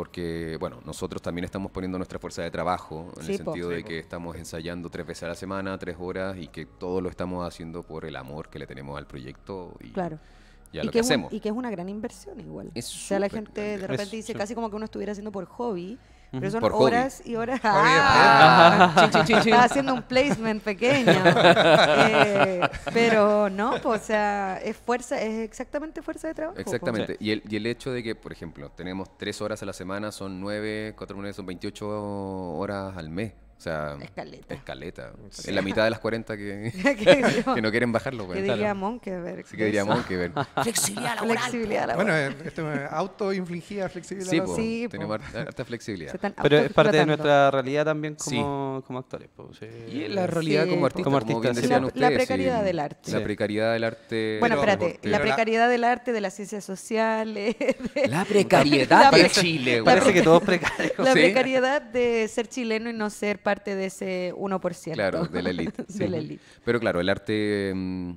Porque, 0.00 0.56
bueno, 0.58 0.80
nosotros 0.86 1.20
también 1.20 1.44
estamos 1.44 1.70
poniendo 1.72 1.98
nuestra 1.98 2.18
fuerza 2.18 2.40
de 2.40 2.50
trabajo, 2.50 3.12
en 3.18 3.22
Sí, 3.26 3.32
el 3.34 3.44
po. 3.44 3.52
sentido 3.52 3.68
Sí, 3.68 3.76
de 3.76 3.82
po. 3.82 3.88
que 3.88 3.98
estamos 3.98 4.34
ensayando 4.34 4.88
tres 4.88 5.06
veces 5.06 5.24
a 5.24 5.28
la 5.28 5.34
semana, 5.34 5.76
tres 5.76 5.96
horas, 6.00 6.38
y 6.38 6.48
que 6.48 6.64
todo 6.64 7.02
lo 7.02 7.10
estamos 7.10 7.46
haciendo 7.46 7.82
por 7.82 8.06
el 8.06 8.16
amor 8.16 8.48
que 8.48 8.58
le 8.58 8.66
tenemos 8.66 8.96
al 8.96 9.06
proyecto 9.06 9.74
y, 9.78 9.90
Claro. 9.90 10.18
y 10.72 10.78
a 10.78 10.82
y 10.82 10.86
lo 10.86 10.90
que, 10.90 10.94
que, 10.96 11.00
es 11.00 11.06
un- 11.06 11.12
hacemos. 11.12 11.32
y 11.34 11.40
que 11.40 11.50
es 11.50 11.54
una 11.54 11.70
gran 11.70 11.90
inversión 11.90 12.40
igual. 12.40 12.70
Es 12.74 12.88
o 12.88 12.98
sea, 12.98 13.18
la 13.18 13.28
gente 13.28 13.60
grande. 13.60 13.78
de 13.78 13.86
repente 13.88 14.04
Es 14.04 14.26
dice 14.26 14.32
casi 14.34 14.54
como 14.54 14.70
que 14.70 14.76
uno 14.76 14.86
estuviera 14.86 15.12
haciendo 15.12 15.32
por 15.32 15.44
hobby, 15.44 15.98
pero 16.30 16.50
son 16.50 16.60
Por 16.60 16.72
hobby. 16.72 16.84
horas 16.84 17.22
y 17.24 17.34
horas. 17.36 17.60
Ah, 17.64 18.94
Chin, 18.96 19.10
chin, 19.10 19.24
chin, 19.24 19.36
chin. 19.40 19.48
Estaba 19.52 19.64
haciendo 19.64 19.94
un 19.94 20.02
placement 20.02 20.62
pequeño. 20.62 21.12
Eh, 22.12 22.60
pero 22.92 23.48
no, 23.50 23.72
pues, 23.82 24.02
o 24.02 24.04
sea, 24.04 24.58
es 24.62 24.76
fuerza, 24.76 25.20
es 25.20 25.40
exactamente 25.44 26.02
fuerza 26.02 26.28
de 26.28 26.34
trabajo. 26.34 26.54
pues. 26.54 26.66
Exactamente. 26.66 27.16
Y 27.20 27.30
el, 27.32 27.42
y 27.48 27.56
el 27.56 27.66
hecho 27.66 27.92
de 27.92 28.02
que, 28.02 28.14
por 28.14 28.32
ejemplo, 28.32 28.70
tenemos 28.70 29.16
tres 29.16 29.40
horas 29.40 29.62
a 29.62 29.66
la 29.66 29.72
semana, 29.72 30.12
son 30.12 30.40
nueve, 30.40 30.94
cuatro 30.96 31.16
nueve, 31.16 31.32
son 31.32 31.46
28 31.46 31.86
horas 32.58 32.96
al 32.96 33.10
mes. 33.10 33.32
O 33.60 33.62
sea, 33.62 33.98
Escaleta. 34.00 34.54
escaleta. 34.54 35.12
En 35.44 35.54
la 35.54 35.60
mitad 35.60 35.84
de 35.84 35.90
las 35.90 35.98
40 35.98 36.34
que, 36.34 36.72
que, 37.54 37.60
no 37.60 37.70
quieren 37.70 37.92
bajarlo, 37.92 38.22
que 38.26 38.40
güey. 38.40 38.42
diría 38.42 38.72
Monkeberg. 38.72 39.44
Así 39.44 39.54
que 39.54 39.66
diríamos 39.66 40.06
que 40.06 40.16
ver. 40.16 40.32
Flexibilidad 40.62 41.16
laboral. 41.16 41.38
Flexibilidad 41.42 41.86
laboral. 41.88 41.96
Bueno, 41.96 42.16
eh, 42.16 42.46
esto 42.46 42.72
es 42.72 42.80
auto-infligida 42.90 43.90
flexibilidad. 43.90 44.30
Sí, 44.30 44.36
laboral. 44.38 44.56
po, 44.56 44.62
Sí, 44.62 44.82
po. 44.86 44.90
tenemos 44.92 45.20
harta, 45.36 45.64
flexibilidad. 45.66 46.18
Pero 46.42 46.56
es 46.56 46.72
parte 46.72 46.96
de 46.96 47.04
nuestra 47.04 47.50
realidad 47.50 47.84
también 47.84 48.16
Sí. 48.18 48.36
como, 48.36 48.82
como 48.86 48.98
actores. 48.98 49.28
po, 49.36 49.50
sí. 49.52 49.66
Y 49.92 50.04
es 50.04 50.10
la 50.10 50.26
realidad 50.26 50.64
Sí, 50.64 50.70
como 50.70 50.80
po. 50.80 50.86
artista, 50.86 51.04
Como 51.04 51.18
como, 51.20 51.26
artista, 51.36 51.40
bien 51.42 51.54
sí. 51.56 51.60
decían 51.60 51.80
La- 51.82 51.86
ustedes. 51.88 52.10
la 52.10 52.16
precariedad 52.16 52.64
del 52.64 52.78
arte. 52.78 53.12
La 53.12 53.18
Sí. 53.18 53.24
precariedad 53.24 53.72
del 53.74 53.84
arte. 53.84 54.36
Bueno, 54.40 54.54
espérate, 54.54 54.98
la 55.02 55.20
precariedad 55.20 55.68
del 55.68 55.84
arte, 55.84 56.12
de 56.14 56.20
las 56.22 56.32
ciencias 56.32 56.64
sociales, 56.64 57.56
de- 57.58 58.08
La 58.08 58.24
precariedad 58.24 59.10
de 59.12 59.28
Chile. 59.28 59.82
Parece 59.82 60.14
que 60.14 60.22
todo 60.22 60.38
es 60.38 60.44
precario. 60.44 60.92
la 60.96 61.12
Sí. 61.12 61.18
precariedad 61.20 61.82
de 61.82 62.26
ser 62.28 62.48
chileno 62.48 62.88
y 62.88 62.94
no 62.94 63.10
ser 63.10 63.42
parte 63.50 63.74
de 63.74 63.86
ese 63.86 64.32
1%. 64.36 64.92
Claro, 64.94 65.24
de 65.26 65.42
la 65.42 65.50
élite. 65.50 65.84
De 65.88 66.08
la 66.08 66.16
élite. 66.18 66.42
Pero 66.64 66.78
claro, 66.78 67.00
el 67.00 67.08
arte, 67.08 67.72
mm, 67.74 68.12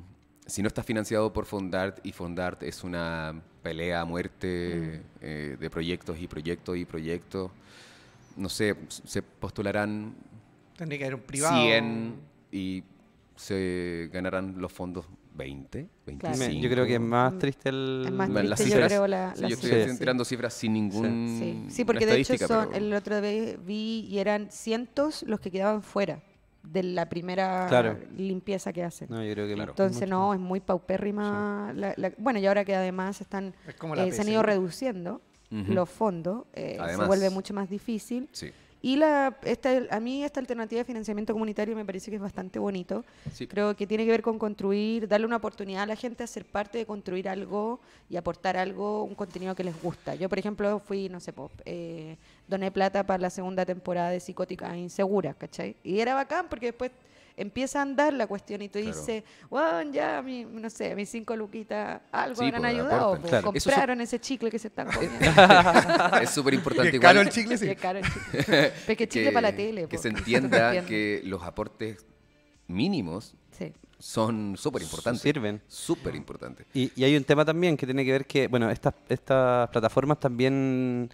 si 0.46 0.62
no 0.62 0.68
está 0.68 0.84
financiado 0.84 1.32
por 1.34 1.46
Fondart, 1.46 2.06
y 2.06 2.12
Fondart 2.12 2.62
es 2.64 2.84
una 2.84 3.34
pelea 3.62 4.02
a 4.02 4.06
muerte 4.06 5.02
Mm. 5.02 5.18
eh, 5.22 5.58
de 5.60 5.70
proyectos 5.70 6.20
y 6.20 6.28
proyectos 6.28 6.78
y 6.78 6.86
proyectos, 6.86 7.50
no 8.38 8.50
sé, 8.50 8.76
se 8.88 9.22
postularán 9.22 10.14
Tendría 10.78 10.98
que 11.00 11.06
haber 11.06 11.16
un 11.16 11.22
privado. 11.22 11.62
100 11.62 12.16
y 12.52 12.84
se 13.36 14.10
ganarán 14.12 14.56
los 14.60 14.72
fondos 14.72 15.06
20, 15.36 15.90
25. 16.06 16.38
Claro. 16.38 16.54
Yo 16.54 16.70
creo 16.70 16.86
que 16.86 16.94
es 16.96 17.02
más 17.02 17.34
Mm, 17.34 17.38
triste 17.40 17.70
el... 17.70 18.04
es 18.06 18.12
más 18.12 18.28
triste, 18.30 18.44
las 18.50 18.60
yo 18.60 18.66
cifras, 18.66 18.88
creo, 18.88 19.08
la- 19.08 19.36
sí, 19.36 19.42
yo 19.42 19.48
estoy 19.48 19.90
sí. 19.90 19.98
tirando 20.00 20.26
cifras 20.26 20.54
sin 20.54 20.74
ningún 20.74 21.38
Sí, 21.40 21.66
sí 21.76 21.86
porque 21.86 22.06
de 22.06 22.20
hecho 22.20 22.38
son, 22.38 22.68
pero- 22.70 22.74
el 22.86 22.94
otro 22.94 23.20
vez 23.22 23.58
vi 23.66 24.08
y 24.10 24.20
eran 24.20 24.52
cientos 24.52 25.24
los 25.24 25.40
que 25.40 25.50
quedaban 25.52 25.82
fuera 25.82 26.22
de 26.62 26.84
la 26.84 27.10
primera 27.10 27.66
Claro. 27.68 27.98
limpieza 28.16 28.72
que 28.72 28.84
hacen. 28.84 29.08
No, 29.10 29.24
yo 29.24 29.34
creo 29.34 29.48
que 29.48 29.54
Claro. 29.56 29.72
Entonces 29.72 30.08
no, 30.08 30.34
es 30.34 30.40
muy 30.40 30.60
paupérrima. 30.60 31.74
la- 31.76 31.94
la- 31.98 32.14
bueno, 32.18 32.40
y 32.40 32.46
ahora 32.46 32.64
que 32.64 32.76
además 32.76 33.20
están 33.20 33.54
Es 33.68 33.76
eh, 33.98 34.12
se 34.12 34.22
han 34.22 34.30
ido 34.30 34.44
reduciendo 34.44 35.22
los 35.50 35.88
fondos, 35.90 36.46
eh, 36.54 36.80
se 36.96 37.06
vuelve 37.06 37.30
mucho 37.30 37.54
más 37.54 37.70
difícil. 37.70 38.28
Sí, 38.32 38.52
Y 38.86 38.98
la, 38.98 39.38
esta, 39.44 39.70
a 39.92 40.00
mí 40.02 40.26
esta 40.26 40.42
alternativa 40.42 40.80
de 40.80 40.84
financiamiento 40.84 41.32
comunitario 41.32 41.74
me 41.74 41.86
parece 41.86 42.12
que 42.12 42.18
es 42.18 42.22
bastante 42.22 42.60
bonito. 42.60 43.06
sí. 43.32 43.48
Creo 43.48 43.78
que 43.78 43.88
tiene 43.88 44.04
que 44.04 44.12
ver 44.12 44.22
con 44.22 44.38
construir, 44.38 45.08
darle 45.08 45.26
una 45.26 45.38
oportunidad 45.38 45.84
a 45.84 45.86
la 45.86 45.96
gente 45.96 46.22
a 46.22 46.28
ser 46.28 46.44
parte 46.44 46.80
de 46.80 46.86
construir 46.86 47.30
algo 47.30 47.80
y 48.10 48.18
aportar 48.18 48.58
algo, 48.58 49.06
un 49.06 49.16
contenido 49.16 49.56
que 49.56 49.64
les 49.64 49.82
gusta. 49.82 50.16
Yo, 50.16 50.28
por 50.28 50.38
ejemplo, 50.38 50.80
fui, 50.80 51.08
no 51.08 51.22
sé, 51.22 51.32
po, 51.32 51.50
eh, 51.64 52.18
doné 52.50 52.72
plata 52.72 53.06
para 53.06 53.22
la 53.22 53.30
segunda 53.30 53.66
temporada 53.66 54.10
de 54.10 54.20
Psicótica 54.20 54.76
Insegura, 54.76 55.34
¿cachai? 55.34 55.78
Y 55.82 56.00
era 56.00 56.14
bacán 56.14 56.48
porque 56.50 56.66
después 56.66 56.92
empieza 57.36 57.80
a 57.80 57.82
andar 57.82 58.14
la 58.14 58.28
cuestión 58.28 58.62
y 58.62 58.70
tú 58.70 58.80
Claro. 58.80 58.96
dices, 58.96 59.24
bueno, 59.50 59.92
ya, 59.92 60.22
mi, 60.22 60.46
no 60.46 60.70
sé, 60.70 60.96
mis 60.96 61.10
cinco 61.10 61.36
luquitas, 61.36 62.02
algo 62.12 62.36
Sí, 62.40 62.46
habrán 62.46 62.62
pues, 62.62 62.74
ayudado, 62.74 63.14
aportan. 63.14 63.22
po, 63.22 63.28
Claro. 63.30 63.52
Eso 63.56 63.58
es- 63.70 63.76
compraron 63.76 64.02
ese 64.02 64.20
chicle 64.20 64.52
que 64.52 64.60
se 64.60 64.68
están 64.68 64.88
comiendo. 64.92 65.18
es 66.22 66.30
súper 66.30 66.54
importante 66.54 67.00
caro 67.00 67.22
el 67.22 67.30
chicle, 67.30 67.58
sí. 67.58 67.76
Caro 67.76 68.00
el 68.00 68.06
chicle. 68.06 68.44
Pero 68.86 68.98
que 68.98 69.08
chicle 69.08 69.32
para 69.32 69.50
la 69.52 69.56
tele. 69.56 69.88
que 69.88 69.96
po. 69.98 70.02
se 70.02 70.10
entienda 70.10 70.86
que 70.86 71.22
los 71.26 71.42
aportes 71.44 72.06
mínimos 72.68 73.36
Sí. 73.52 73.72
son 74.00 74.56
súper 74.58 74.82
importantes. 74.82 75.22
Sirven. 75.22 75.62
Súper 75.68 76.16
importantes. 76.16 76.66
Y, 76.74 76.92
y 76.96 77.04
hay 77.04 77.16
un 77.16 77.24
tema 77.24 77.46
también 77.46 77.78
que 77.78 77.86
tiene 77.86 78.04
que 78.06 78.12
ver 78.12 78.26
que, 78.26 78.48
bueno, 78.48 78.70
estas, 78.70 78.94
estas 79.10 79.70
plataformas 79.70 80.20
también 80.20 81.10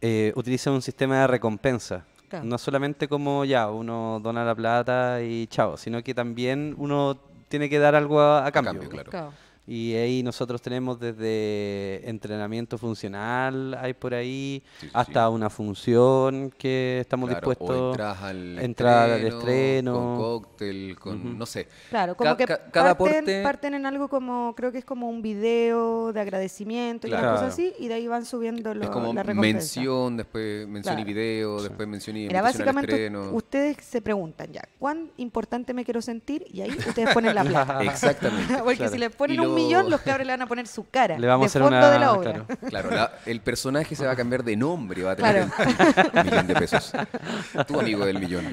eh, 0.00 0.32
utilizan 0.36 0.72
un 0.74 0.82
sistema 0.82 1.20
de 1.20 1.26
recompensa. 1.28 2.04
Claro. 2.28 2.44
No 2.46 2.58
solamente 2.58 3.06
como 3.08 3.44
ya, 3.44 3.70
uno 3.70 4.20
dona 4.22 4.44
la 4.44 4.54
plata 4.54 5.22
y 5.22 5.46
chao, 5.46 5.76
sino 5.76 6.02
que 6.02 6.14
también 6.14 6.74
uno 6.78 7.16
tiene 7.48 7.68
que 7.68 7.78
dar 7.78 7.94
algo 7.94 8.20
a, 8.20 8.46
a 8.46 8.50
cambio. 8.52 8.72
cambio, 8.72 8.88
claro. 8.88 9.10
Claro. 9.10 9.32
Y 9.66 9.94
ahí 9.94 10.22
nosotros 10.22 10.60
tenemos 10.60 11.00
desde 11.00 12.06
entrenamiento 12.08 12.76
funcional, 12.76 13.74
hay 13.80 13.94
por 13.94 14.12
ahí, 14.12 14.62
Sí, 14.78 14.86
sí, 14.86 14.90
hasta 14.92 15.26
sí. 15.26 15.32
una 15.34 15.48
función 15.48 16.50
que 16.58 16.98
estamos 17.00 17.30
Claro, 17.30 17.46
o 17.46 17.50
dispuestos 17.50 17.86
entras 17.92 18.22
al 18.22 18.58
entrar 18.58 19.10
al 19.10 19.24
estreno, 19.24 19.38
estreno. 19.38 19.92
con 19.94 20.16
cóctel, 20.18 20.96
con 21.00 21.38
no 21.38 21.46
sé. 21.46 21.68
Claro, 21.88 22.14
como 22.14 22.30
Ca- 22.32 22.36
que 22.36 22.44
ca- 22.46 22.70
cada 22.70 22.94
parten, 22.98 23.24
aporte- 23.24 23.42
parten 23.42 23.74
en 23.74 23.86
algo 23.86 24.08
como, 24.08 24.54
creo 24.54 24.70
que 24.70 24.78
es 24.78 24.84
como 24.84 25.08
un 25.08 25.22
video 25.22 26.12
de 26.12 26.20
agradecimiento 26.20 27.06
y 27.08 27.12
una 27.12 27.32
cosa 27.32 27.46
así, 27.46 27.72
y 27.78 27.88
de 27.88 27.94
ahí 27.94 28.06
van 28.06 28.26
subiendo 28.26 28.74
lo, 28.74 28.84
es 28.84 28.90
como 28.90 29.14
la 29.14 29.24
mención, 29.24 30.18
después 30.18 30.68
mención 30.68 30.98
y 30.98 31.04
video, 31.04 31.62
después 31.62 31.88
mención 31.88 32.16
y 32.18 32.26
al 32.28 32.42
básicamente 32.42 32.92
estreno. 32.92 33.30
ustedes 33.32 33.78
se 33.80 34.02
preguntan 34.02 34.52
ya, 34.52 34.62
¿cuán 34.78 35.10
importante 35.16 35.72
me 35.72 35.84
quiero 35.86 36.02
sentir? 36.02 36.44
Y 36.52 36.60
ahí 36.60 36.70
ustedes 36.86 37.14
ponen 37.14 37.34
la 37.34 37.44
plata. 37.44 37.82
Exactamente. 37.82 38.54
Porque 38.62 38.76
Claro. 38.76 38.92
si 38.92 38.98
le 38.98 39.08
ponen 39.10 39.36
Y 39.36 39.38
un 39.54 39.66
millón, 39.66 39.90
los 39.90 40.00
cabros 40.00 40.26
le 40.26 40.32
van 40.32 40.42
a 40.42 40.46
poner 40.46 40.66
su 40.66 40.88
cara 40.90 41.18
Le 41.18 41.26
vamos 41.26 41.44
de 41.44 41.46
a 41.46 41.48
hacer 41.48 41.62
fondo 41.62 41.76
una... 41.78 41.90
de 41.90 41.98
la 41.98 42.12
obra. 42.12 42.32
claro. 42.32 42.46
Claro, 42.68 42.90
la- 42.90 43.12
el 43.26 43.40
personaje 43.40 43.94
se 43.94 44.04
va 44.06 44.12
a 44.12 44.16
cambiar 44.16 44.42
de 44.44 44.56
nombre, 44.56 45.02
va 45.02 45.12
a 45.12 45.16
tener 45.16 45.48
Claro. 45.48 46.10
el 46.14 46.24
millón 46.24 46.46
de 46.46 46.54
pesos. 46.54 46.92
Tu 47.66 47.80
amigo 47.80 48.04
del 48.06 48.18
millón. 48.18 48.44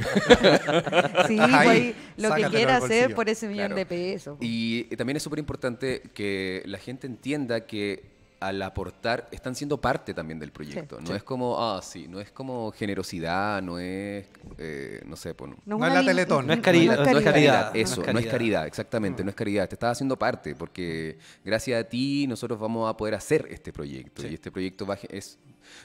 Sí, 1.27 1.39
ahí, 1.39 1.95
pues 2.17 2.29
lo 2.29 2.35
que 2.35 2.43
quiera 2.55 2.77
hacer 2.77 3.15
por 3.15 3.29
ese 3.29 3.47
millón 3.47 3.67
Claro. 3.67 3.75
de 3.75 3.85
pesos. 3.85 4.37
Y 4.41 4.87
eh, 4.89 4.97
también 4.97 5.17
es 5.17 5.23
súper 5.23 5.39
importante 5.39 6.01
que 6.13 6.63
la 6.65 6.77
gente 6.77 7.07
entienda 7.07 7.61
que 7.65 8.09
al 8.39 8.59
aportar 8.63 9.27
están 9.31 9.53
siendo 9.53 9.79
parte 9.79 10.15
también 10.15 10.39
del 10.39 10.51
proyecto. 10.51 10.99
no 10.99 11.13
es 11.13 11.21
como, 11.23 11.57
ah, 11.63 11.79
sí, 11.83 12.07
no 12.07 12.19
es 12.19 12.31
como 12.31 12.71
generosidad, 12.71 13.61
no 13.61 13.77
es, 13.77 14.25
eh, 14.57 14.70
no 15.11 15.15
sé, 15.17 15.35
pues, 15.35 15.51
no. 15.65 15.77
No 15.77 15.85
es 15.85 15.93
la 15.93 16.03
Teletón. 16.03 16.47
No 16.47 16.53
es 16.53 16.59
cari- 16.59 16.85
no 16.87 16.93
es 16.93 16.97
No 16.97 17.03
es 17.03 17.05
caridad. 17.05 17.23
caridad, 17.33 17.73
no 17.73 17.79
es 17.79 17.91
eso, 17.91 17.95
no 17.97 18.01
es 18.03 18.13
caridad. 18.15 18.31
caridad, 18.31 18.67
exactamente, 18.67 19.23
no 19.23 19.29
es 19.29 19.35
caridad. 19.35 19.69
Te 19.69 19.75
estás 19.75 19.91
haciendo 19.91 20.17
parte, 20.17 20.55
porque 20.55 21.17
gracias 21.45 21.79
a 21.79 21.87
ti 21.87 22.25
nosotros 22.27 22.59
vamos 22.59 22.89
a 22.89 22.97
poder 22.97 23.13
hacer 23.13 23.45
este 23.51 23.71
proyecto. 23.71 24.25
Y 24.27 24.33
este 24.33 24.51
proyecto 24.51 24.85
va 24.87 24.97
es 25.09 25.37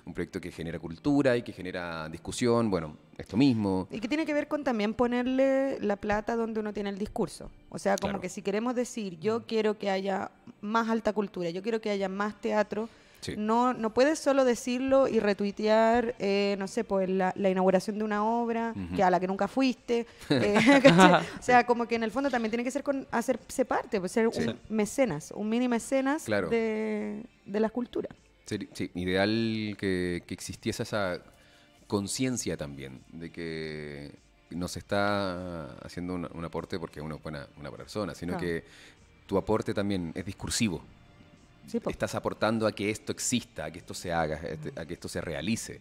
un 0.05 0.14
proyecto 0.14 0.41
que 0.41 0.51
genera 0.51 0.79
cultura 0.79 1.37
y 1.37 1.43
que 1.43 1.53
genera 1.53 2.09
discusión, 2.09 2.70
bueno, 2.70 2.97
esto 3.18 3.37
mismo. 3.37 3.87
Y 3.91 4.01
que 4.01 4.09
tiene 4.09 4.24
que 4.24 4.33
ver 4.33 4.49
con 4.49 4.64
también 4.64 4.95
ponerle 4.95 5.79
la 5.81 5.97
plata 5.97 6.35
donde 6.37 6.61
uno 6.61 6.72
tiene 6.72 6.91
el 6.91 6.99
discurso. 6.99 7.51
O 7.68 7.79
sea, 7.79 7.97
como 7.97 8.12
Claro. 8.12 8.20
que 8.22 8.29
si 8.29 8.41
queremos 8.43 8.74
decir, 8.74 9.18
yo 9.20 9.45
quiero 9.47 9.77
que 9.79 9.91
haya 9.91 10.31
más 10.61 10.89
alta 10.89 11.12
cultura, 11.12 11.51
yo 11.51 11.62
quiero 11.62 11.81
que 11.81 11.91
haya 11.91 12.09
más 12.09 12.41
teatro, 12.41 12.89
Sí. 13.27 13.35
No, 13.37 13.74
no 13.74 13.93
puedes 13.93 14.18
solo 14.18 14.45
decirlo 14.45 15.09
y 15.09 15.18
retuitear, 15.20 16.14
eh, 16.18 16.57
no 16.59 16.66
sé, 16.68 16.85
pues 16.85 17.09
la, 17.11 17.33
la 17.37 17.51
inauguración 17.51 17.99
de 17.99 18.05
una 18.05 18.24
obra 18.24 18.72
que 18.95 19.03
a 19.03 19.11
la 19.11 19.18
que 19.20 19.27
nunca 19.27 19.49
fuiste. 19.49 20.07
eh, 20.31 20.57
o 21.39 21.43
sea, 21.43 21.66
como 21.66 21.87
que 21.87 21.97
en 21.97 22.03
el 22.05 22.11
fondo 22.11 22.31
también 22.31 22.51
tiene 22.51 22.64
que 22.64 22.70
ser 22.70 22.83
con 22.83 23.07
hacerse 23.11 23.64
parte, 23.64 24.01
pues 24.01 24.12
ser 24.12 24.29
Sí. 24.33 24.41
un 24.49 24.59
mecenas, 24.68 25.33
un 25.33 25.49
mini 25.49 25.68
mecenas 25.68 26.24
Claro. 26.24 26.49
de, 26.49 27.22
de 27.45 27.61
la 27.61 27.68
cultura. 27.70 28.09
Sí, 28.45 28.91
ideal 28.95 29.77
que, 29.79 30.22
que 30.27 30.33
existiese 30.35 30.85
esa 30.85 31.20
conciencia 31.87 32.57
también 32.57 33.01
de 33.12 33.31
que 33.31 34.12
no 34.51 34.68
se 34.68 34.79
está 34.79 35.66
haciendo 35.85 36.14
un, 36.14 36.29
un 36.33 36.45
aporte 36.45 36.79
porque 36.79 37.01
uno 37.01 37.16
es 37.16 37.22
buena, 37.22 37.49
una 37.59 37.68
buena 37.70 37.85
persona, 37.85 38.14
sino 38.14 38.35
Claro. 38.35 38.47
que 38.47 38.64
tu 39.27 39.37
aporte 39.37 39.74
también 39.74 40.12
es 40.14 40.24
discursivo. 40.24 40.81
Sí. 41.67 41.79
Estás 41.89 42.14
aportando 42.14 42.67
a 42.67 42.73
que 42.73 42.91
esto 42.91 43.11
exista, 43.12 43.64
a 43.64 43.71
que 43.71 43.79
esto 43.81 43.93
se 43.95 44.12
haga, 44.12 44.41
a 44.77 44.85
que 44.87 44.95
esto 44.95 45.09
se 45.09 45.21
realice. 45.21 45.81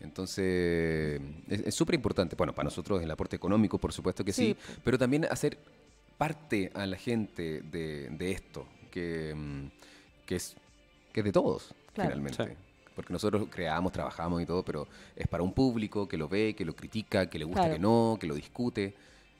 Entonces, 0.00 1.20
es 1.48 1.74
súper 1.74 1.94
importante. 1.94 2.34
Bueno, 2.36 2.54
para 2.54 2.64
nosotros 2.64 3.02
el 3.02 3.10
aporte 3.10 3.36
económico, 3.36 3.78
por 3.78 3.92
supuesto 3.92 4.24
que 4.24 4.32
sí, 4.32 4.56
pero 4.82 4.98
también 4.98 5.26
hacer 5.26 5.58
parte 6.16 6.70
a 6.74 6.86
la 6.86 6.96
gente 6.96 7.60
de, 7.60 8.08
de 8.10 8.30
esto, 8.32 8.66
que, 8.90 9.34
mm, 9.36 9.66
que, 10.24 10.36
es, 10.36 10.56
que 11.12 11.20
es 11.20 11.24
de 11.24 11.32
todos, 11.32 11.74
Claro. 11.92 12.10
finalmente. 12.10 12.44
Sí. 12.46 12.52
Porque 12.94 13.12
nosotros 13.12 13.46
creamos, 13.50 13.92
trabajamos 13.92 14.40
y 14.42 14.46
todo, 14.46 14.62
pero 14.64 14.88
es 15.14 15.28
para 15.28 15.42
un 15.42 15.52
público 15.52 16.08
que 16.08 16.16
lo 16.16 16.28
ve, 16.30 16.54
que 16.56 16.64
lo 16.64 16.74
critica, 16.74 17.28
que 17.28 17.38
le 17.38 17.44
gusta 17.44 17.60
Claro. 17.62 17.74
que 17.74 17.78
no, 17.78 18.16
que 18.18 18.26
lo 18.26 18.34
discute. 18.34 18.94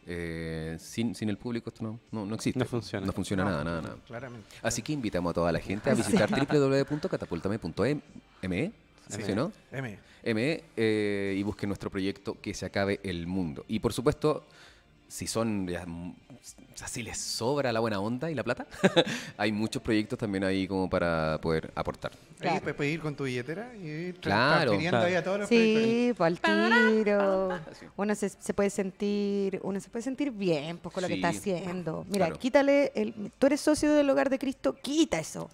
Eh, 0.09 0.77
sin, 0.79 1.17
sin 1.17 1.29
el 1.29 1.37
público 1.37 1.69
esto 1.71 1.83
no, 1.83 1.99
no, 2.13 2.25
no 2.25 2.35
existe. 2.37 2.61
No 2.61 2.65
funciona. 2.65 3.05
No 3.07 3.13
funciona 3.13 3.43
No, 3.45 3.51
nada, 3.51 3.65
nada, 3.65 3.83
nada. 3.83 3.97
Claramente. 4.07 4.47
Así 4.63 4.81
que 4.83 4.93
invitamos 4.93 5.31
a 5.31 5.35
toda 5.35 5.51
la 5.51 5.59
gente 5.59 5.91
a 5.91 5.95
visitar 5.95 6.31
www.catapultame.me, 6.49 8.73
Sí. 9.09 9.23
¿sí, 9.23 9.35
no? 9.35 9.53
M. 9.73 9.99
ME 10.35 10.65
eh, 10.77 11.35
y 11.39 11.43
busquen 11.45 11.69
nuestro 11.69 11.89
proyecto 11.91 12.37
Que 12.41 12.55
se 12.55 12.67
acabe 12.67 12.99
el 13.05 13.27
mundo. 13.27 13.65
Y 13.69 13.79
por 13.79 13.93
supuesto, 13.93 14.45
si 15.09 15.27
son 15.27 15.67
ya, 15.69 15.85
mm, 15.87 16.11
o 16.75 16.79
sea, 16.79 16.89
si 16.89 17.03
les 17.03 17.17
sobra 17.19 17.73
la 17.73 17.81
buena 17.81 17.99
onda 18.01 18.31
y 18.31 18.35
la 18.35 18.45
plata, 18.45 18.67
hay 19.39 19.51
muchos 19.53 19.81
proyectos 19.83 20.19
también 20.19 20.45
ahí 20.45 20.69
como 20.69 20.89
para 20.91 21.39
poder 21.41 21.73
aportar. 21.75 22.13
Ahí 22.13 22.37
Claro. 22.41 22.61
pues, 22.63 22.75
puedes 22.75 22.95
ir 22.95 23.01
con 23.01 23.15
tu 23.17 23.25
billetera 23.25 23.75
y 23.77 23.87
ir 23.87 24.21
Claro. 24.21 24.73
ahí 24.73 25.15
a 25.15 25.25
todos 25.25 25.41
los 25.41 25.49
proyectos. 25.49 25.49
Sí, 25.49 26.13
pues 26.17 26.27
al 26.27 26.41
tiro. 26.41 27.59
Sí. 27.79 27.87
Uno 27.97 28.15
se, 28.15 28.29
se 28.29 28.55
puede 28.55 28.71
sentir, 28.71 29.59
uno 29.63 29.81
se 29.81 29.89
puede 29.89 30.03
sentir 30.03 30.31
bien 30.31 30.79
pues, 30.79 30.93
con 30.93 31.03
lo 31.03 31.09
que 31.09 31.15
está 31.15 31.29
haciendo. 31.29 32.05
Mira, 32.09 32.27
claro. 32.27 32.39
quítale, 32.39 32.93
el, 32.95 33.33
tú 33.39 33.47
eres 33.47 33.61
socio 33.61 33.93
del 33.95 34.09
hogar 34.11 34.29
de 34.31 34.39
Cristo, 34.39 34.75
quita 34.81 35.19
eso. 35.19 35.51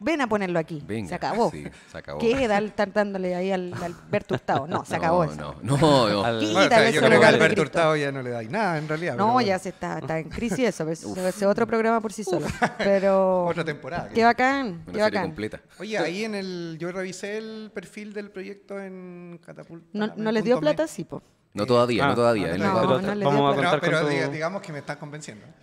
Ven 0.00 0.20
a 0.20 0.26
ponerlo 0.28 0.58
aquí. 0.58 0.82
Venga, 0.86 1.08
se 1.08 1.14
acabó. 1.14 1.50
sí, 1.50 1.64
se 1.90 1.98
acabó. 1.98 2.18
¿Qué? 2.20 2.44
Estar 2.44 2.92
dándole 2.92 3.34
ahí 3.34 3.50
al 3.50 3.74
al 3.74 3.94
Alberto 3.94 4.34
Hurtado. 4.34 4.66
No, 4.66 4.84
se 4.84 4.94
acabó 4.96 5.24
no, 5.26 5.32
eso. 5.32 5.56
No, 5.62 5.76
no, 5.76 6.08
no. 6.08 6.24
Al- 6.24 6.38
Bueno, 6.40 6.60
o 6.60 6.68
sea, 6.68 6.84
ese 6.88 6.92
yo 6.94 7.00
creo 7.02 7.20
que 7.20 7.26
Alberto. 7.26 7.62
Hurtado 7.62 7.96
ya 7.96 8.12
no 8.12 8.22
le 8.22 8.30
dais 8.30 8.48
nada 8.50 8.78
en 8.78 8.88
realidad. 8.88 9.16
No, 9.16 9.32
bueno. 9.32 9.48
ya 9.48 9.58
se 9.58 9.70
está, 9.70 9.98
está 9.98 10.18
en 10.18 10.28
crisis 10.28 10.60
eso, 10.60 10.88
es 10.88 11.04
otro 11.42 11.66
programa 11.66 12.00
por 12.00 12.12
sí 12.12 12.22
solo. 12.24 12.46
Pero 12.78 13.46
Otra 13.46 13.64
temporada. 13.64 14.08
qué 14.08 14.24
bacán, 14.24 14.66
Una 14.68 14.76
qué 14.84 14.90
serie 14.92 15.02
bacán. 15.02 15.22
completa. 15.24 15.60
Oye, 15.78 15.98
ahí 15.98 16.24
en 16.24 16.34
el. 16.34 16.76
Yo 16.78 16.92
revisé 16.92 17.38
el 17.38 17.70
perfil 17.74 18.12
del 18.12 18.30
proyecto 18.30 18.80
en 18.80 19.40
Catapulta. 19.44 19.86
No, 19.92 20.12
no 20.16 20.32
les 20.32 20.44
dio 20.44 20.60
plata, 20.60 20.86
sí, 20.86 21.04
po. 21.04 21.22
No 21.54 21.66
todavía, 21.66 22.04
Ah, 22.04 22.08
no 22.08 22.14
todavía. 22.14 22.56
no, 22.56 22.58
no, 22.58 22.74
vamos 22.74 23.52
a 23.52 23.56
contar 23.56 23.80
Pero, 23.80 23.80
pero 23.80 23.98
con 24.02 24.06
tu- 24.10 24.14
diga- 24.14 24.28
digamos 24.30 24.62
que 24.62 24.72
me 24.72 24.78
están 24.78 24.96
convenciendo. 24.96 25.44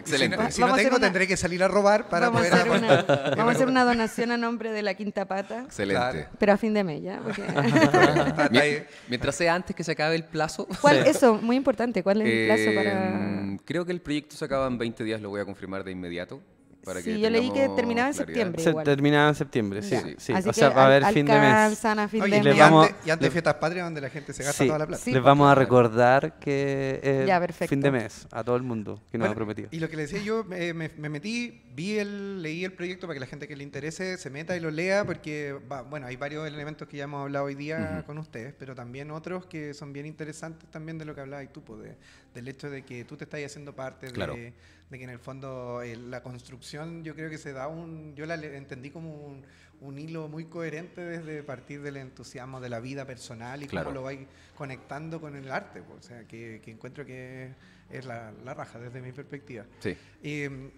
Excelente. 0.00 0.36
Si 0.52 0.60
no, 0.60 0.76
si 0.76 0.82
tengo, 0.82 0.96
una- 0.96 1.06
tendré 1.06 1.26
que 1.26 1.36
salir 1.36 1.62
a 1.62 1.68
robar 1.68 2.08
para 2.08 2.28
vamos, 2.28 2.42
a 2.46 2.50
poder. 2.50 2.60
hacer 2.60 2.70
una, 2.70 3.02
vamos 3.36 3.52
a 3.52 3.56
hacer 3.56 3.68
una 3.68 3.84
donación 3.84 4.32
a 4.32 4.36
nombre 4.36 4.70
de 4.72 4.82
la 4.82 4.94
Quinta 4.94 5.24
Pata, 5.26 5.60
Excelente. 5.66 6.00
Claro. 6.12 6.28
pero 6.38 6.52
a 6.52 6.56
fin 6.56 6.74
de 6.74 6.84
mes, 6.84 7.02
¿ya? 7.02 7.20
Porque- 7.22 7.42
Mientras 9.08 9.34
sea 9.34 9.54
antes 9.54 9.74
que 9.74 9.84
se 9.84 9.92
acabe 9.92 10.16
el 10.16 10.24
plazo. 10.24 10.66
¿Cuál, 10.80 10.98
Eso, 11.06 11.34
muy 11.34 11.56
importante, 11.56 12.02
¿cuál 12.02 12.22
es 12.22 12.28
el 12.28 12.46
plazo 12.46 12.74
para...? 12.74 13.52
Eh, 13.54 13.56
Creo 13.64 13.84
que 13.86 13.92
el 13.92 14.00
proyecto 14.00 14.36
se 14.36 14.44
acaba 14.44 14.66
en 14.66 14.78
20 14.78 15.04
días, 15.04 15.20
lo 15.20 15.30
voy 15.30 15.40
a 15.40 15.44
confirmar 15.44 15.84
de 15.84 15.92
inmediato. 15.92 16.40
Para 16.88 17.02
que 17.02 17.14
Sí, 17.14 17.20
yo 17.20 17.28
leí 17.28 17.50
que 17.50 17.68
terminaba 17.76 18.08
en 18.08 18.14
claridad. 18.14 18.14
septiembre. 18.14 18.62
Se 18.62 18.70
igual. 18.70 18.84
terminaba 18.86 19.28
en 19.28 19.34
septiembre, 19.34 19.82
sí. 19.82 19.96
Sí. 20.16 20.32
Así 20.32 20.48
O 20.48 20.52
que 20.52 20.58
sea, 20.58 20.70
va 20.70 20.82
a 20.82 20.86
haber 20.86 21.04
al- 21.04 21.12
fin 21.12 21.26
de 21.26 21.38
mes. 21.38 21.84
a 21.84 22.08
fin 22.08 22.22
Oye, 22.22 22.30
de 22.32 22.38
y 22.38 22.42
mes. 22.44 22.58
vamos- 22.58 22.86
antes, 22.88 23.06
y 23.06 23.10
antes 23.10 23.20
de 23.20 23.26
le- 23.28 23.30
fiestas 23.32 23.54
patrias 23.56 23.84
donde 23.86 24.00
la 24.00 24.08
gente 24.08 24.32
se 24.32 24.42
gasta 24.42 24.62
Sí. 24.64 24.66
toda 24.66 24.78
la 24.78 24.86
plata. 24.86 25.02
Sí, 25.04 25.12
Les 25.12 25.22
vamos 25.22 25.50
a 25.52 25.54
recordar 25.54 26.38
que 26.38 26.98
es 27.02 27.26
Ya, 27.26 27.38
perfecto. 27.38 27.68
fin 27.68 27.80
de 27.82 27.90
mes 27.90 28.26
a 28.32 28.42
todo 28.42 28.56
el 28.56 28.62
mundo 28.62 29.02
que 29.12 29.18
nos 29.18 29.26
Bueno, 29.26 29.32
ha 29.32 29.34
prometido. 29.34 29.68
Y 29.70 29.80
lo 29.80 29.88
que 29.90 29.96
le 29.96 30.02
decía 30.02 30.22
yo, 30.22 30.44
me 30.44 30.72
metí, 30.72 31.60
vi 31.78 31.96
el, 31.96 32.42
leí 32.42 32.64
el 32.64 32.72
proyecto 32.72 33.06
para 33.06 33.14
que 33.14 33.20
la 33.20 33.26
gente 33.26 33.46
que 33.46 33.54
le 33.54 33.62
interese 33.62 34.16
se 34.18 34.30
meta 34.30 34.56
y 34.56 34.60
lo 34.60 34.68
lea, 34.72 35.04
porque, 35.04 35.52
va- 35.70 35.82
bueno, 35.82 36.08
hay 36.08 36.16
varios 36.16 36.44
elementos 36.44 36.88
que 36.88 36.96
ya 36.96 37.04
hemos 37.04 37.22
hablado 37.22 37.44
hoy 37.44 37.54
día 37.54 38.02
con 38.04 38.18
ustedes, 38.18 38.52
pero 38.58 38.74
también 38.74 39.12
otros 39.12 39.46
que 39.46 39.72
son 39.74 39.92
bien 39.92 40.04
interesantes 40.04 40.68
también 40.72 40.98
de 40.98 41.04
lo 41.04 41.14
que 41.14 41.20
hablabas 41.20 41.52
tú, 41.52 41.62
pues, 41.62 41.82
de- 41.84 41.96
del 42.34 42.48
hecho 42.48 42.68
de 42.68 42.82
que 42.84 43.04
tú 43.04 43.16
te 43.16 43.24
estás 43.24 43.40
haciendo 43.44 43.76
parte 43.76 44.06
de, 44.06 44.12
Claro. 44.12 44.34
de 44.34 44.52
que 44.90 45.04
en 45.04 45.10
el 45.10 45.20
fondo 45.20 45.80
eh, 45.82 45.94
la 45.94 46.20
construcción 46.20 47.04
yo 47.04 47.14
creo 47.14 47.30
que 47.30 47.38
se 47.38 47.52
da 47.52 47.68
un, 47.68 48.16
yo 48.16 48.26
la 48.26 48.34
entendí 48.34 48.90
como 48.90 49.14
un, 49.14 49.44
un 49.80 49.98
hilo 50.00 50.26
muy 50.26 50.46
coherente 50.46 51.00
desde 51.00 51.44
partir 51.44 51.80
del 51.82 51.98
entusiasmo 51.98 52.60
de 52.60 52.70
la 52.70 52.80
vida 52.80 53.04
personal 53.06 53.62
y 53.62 53.68
Claro. 53.68 53.84
cómo 53.84 53.94
lo 53.94 54.02
vais 54.02 54.26
conectando 54.56 55.20
con 55.20 55.36
el 55.36 55.48
arte, 55.52 55.80
pues, 55.82 56.00
o 56.00 56.08
sea, 56.08 56.24
que, 56.26 56.60
que 56.64 56.72
encuentro 56.72 57.06
que 57.06 57.52
es 57.88 58.04
la, 58.04 58.32
la 58.44 58.52
raja 58.54 58.80
desde 58.80 59.00
mi 59.00 59.12
perspectiva. 59.12 59.64
Sí. 59.78 59.96
Eh, 60.24 60.70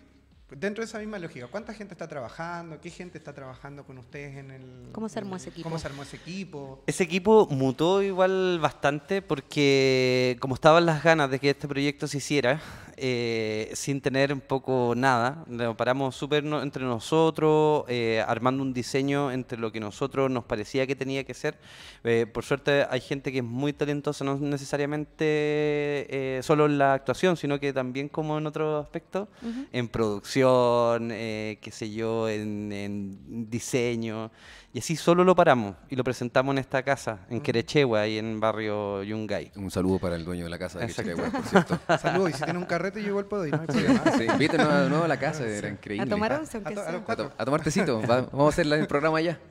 dentro 0.57 0.82
de 0.82 0.86
esa 0.86 0.98
misma 0.98 1.18
lógica, 1.18 1.46
¿cuánta 1.48 1.72
gente 1.74 1.94
está 1.94 2.09
trabajando? 2.09 2.80
¿Qué 2.80 2.90
gente 2.90 3.18
está 3.18 3.32
trabajando 3.34 3.84
con 3.84 3.98
ustedes 3.98 4.36
en 4.36 4.51
el... 4.51 4.88
¿Cómo 4.92 5.09
se 5.09 5.18
armó 5.18 5.36
ese 5.36 5.51
equipo? 5.51 5.64
¿Cómo 5.68 5.78
se 5.78 5.86
armó 5.86 6.03
ese 6.03 6.16
equipo? 6.16 6.82
Ese 6.86 7.05
equipo 7.05 7.46
mutó 7.51 8.03
igual 8.03 8.59
bastante 8.61 9.22
porque 9.22 10.36
como 10.40 10.55
estaban 10.55 10.86
las 10.86 11.03
ganas 11.03 11.30
de 11.30 11.38
que 11.38 11.51
este 11.51 11.68
proyecto 11.68 12.07
se 12.09 12.18
hiciera, 12.18 12.61
eh, 13.03 13.70
sin 13.74 14.01
tener 14.03 14.32
un 14.32 14.40
poco 14.40 14.94
nada, 14.96 15.44
lo 15.48 15.74
paramos 15.76 16.14
súper 16.16 16.44
no- 16.44 16.62
entre 16.62 16.84
nosotros, 16.84 17.84
eh, 17.88 18.22
armando 18.26 18.62
un 18.62 18.74
diseño 18.74 19.30
entre 19.32 19.59
lo 19.59 19.72
que 19.72 19.80
nosotros 19.80 20.30
nos 20.30 20.44
parecía 20.44 20.86
que 20.86 20.94
tenía 20.96 21.24
que 21.24 21.32
ser. 21.32 21.57
Eh, 22.05 22.26
por 22.30 22.44
suerte 22.44 22.86
hay 22.90 23.01
gente 23.01 23.32
que 23.32 23.38
es 23.38 23.44
muy 23.44 23.72
talentosa, 23.72 24.24
no 24.24 24.36
necesariamente 24.36 25.24
eh, 25.24 26.40
solo 26.42 26.66
en 26.66 26.78
la 26.78 26.94
actuación, 26.94 27.36
sino 27.36 27.59
que 27.61 27.72
también 27.72 28.09
como 28.09 28.36
en 28.38 28.46
otros 28.46 28.82
aspectos, 28.84 29.28
Ujú. 29.42 29.66
en 29.72 29.88
producción, 29.88 30.39
eh, 30.49 31.59
qué 31.61 31.70
sé 31.70 31.91
yo, 31.91 32.28
en, 32.28 32.72
en 32.72 33.51
diseño. 33.51 34.30
Y 34.72 34.78
así 34.78 34.95
solo 34.95 35.24
lo 35.24 35.34
paramos 35.34 35.74
y 35.88 35.97
lo 35.97 36.05
presentamos 36.05 36.53
en 36.53 36.59
esta 36.59 36.84
casa, 36.84 37.26
en 37.28 37.41
Querechehue, 37.41 37.99
ahí 37.99 38.18
en 38.18 38.38
barrio 38.38 39.03
Yungay. 39.03 39.51
Un 39.57 39.68
saludo 39.68 39.99
para 39.99 40.14
el 40.14 40.24
dueño 40.24 40.45
de 40.45 40.51
la 40.51 40.61
casa 40.61 40.78
de. 40.78 40.86
Quechua, 40.86 41.28
por 41.28 41.43
cierto. 41.45 41.80
Saludos, 42.01 42.30
y 42.30 42.32
si 42.34 42.45
tiene 42.45 42.59
un 42.61 42.66
carrete 42.66 43.03
yo 43.03 43.09
igual 43.09 43.24
puedo 43.24 43.45
ir, 43.47 43.53
no 43.53 43.62
hay 43.62 43.66
problema. 43.66 44.03
Sí, 44.16 44.26
invítenos 44.30 44.68
de 44.82 44.88
nuevo 44.88 45.05
a 45.05 45.09
la 45.09 45.18
casa, 45.18 45.45
era 45.45 45.68
increíble. 45.70 46.07
A 46.07 46.09
tomar 46.09 46.32
once, 46.34 46.57
A 46.57 46.61
aunque 46.61 46.74
to- 46.76 46.80
a 46.82 46.84
sea. 46.84 47.03
A, 47.09 47.16
to- 47.16 47.32
a 47.36 47.45
tomar 47.45 47.62
tecito, 47.64 48.01
va- 48.03 48.20
vamos 48.20 48.47
a 48.47 48.49
hacer 48.61 48.72
el 48.72 48.86
programa 48.86 49.18
allá. 49.18 49.41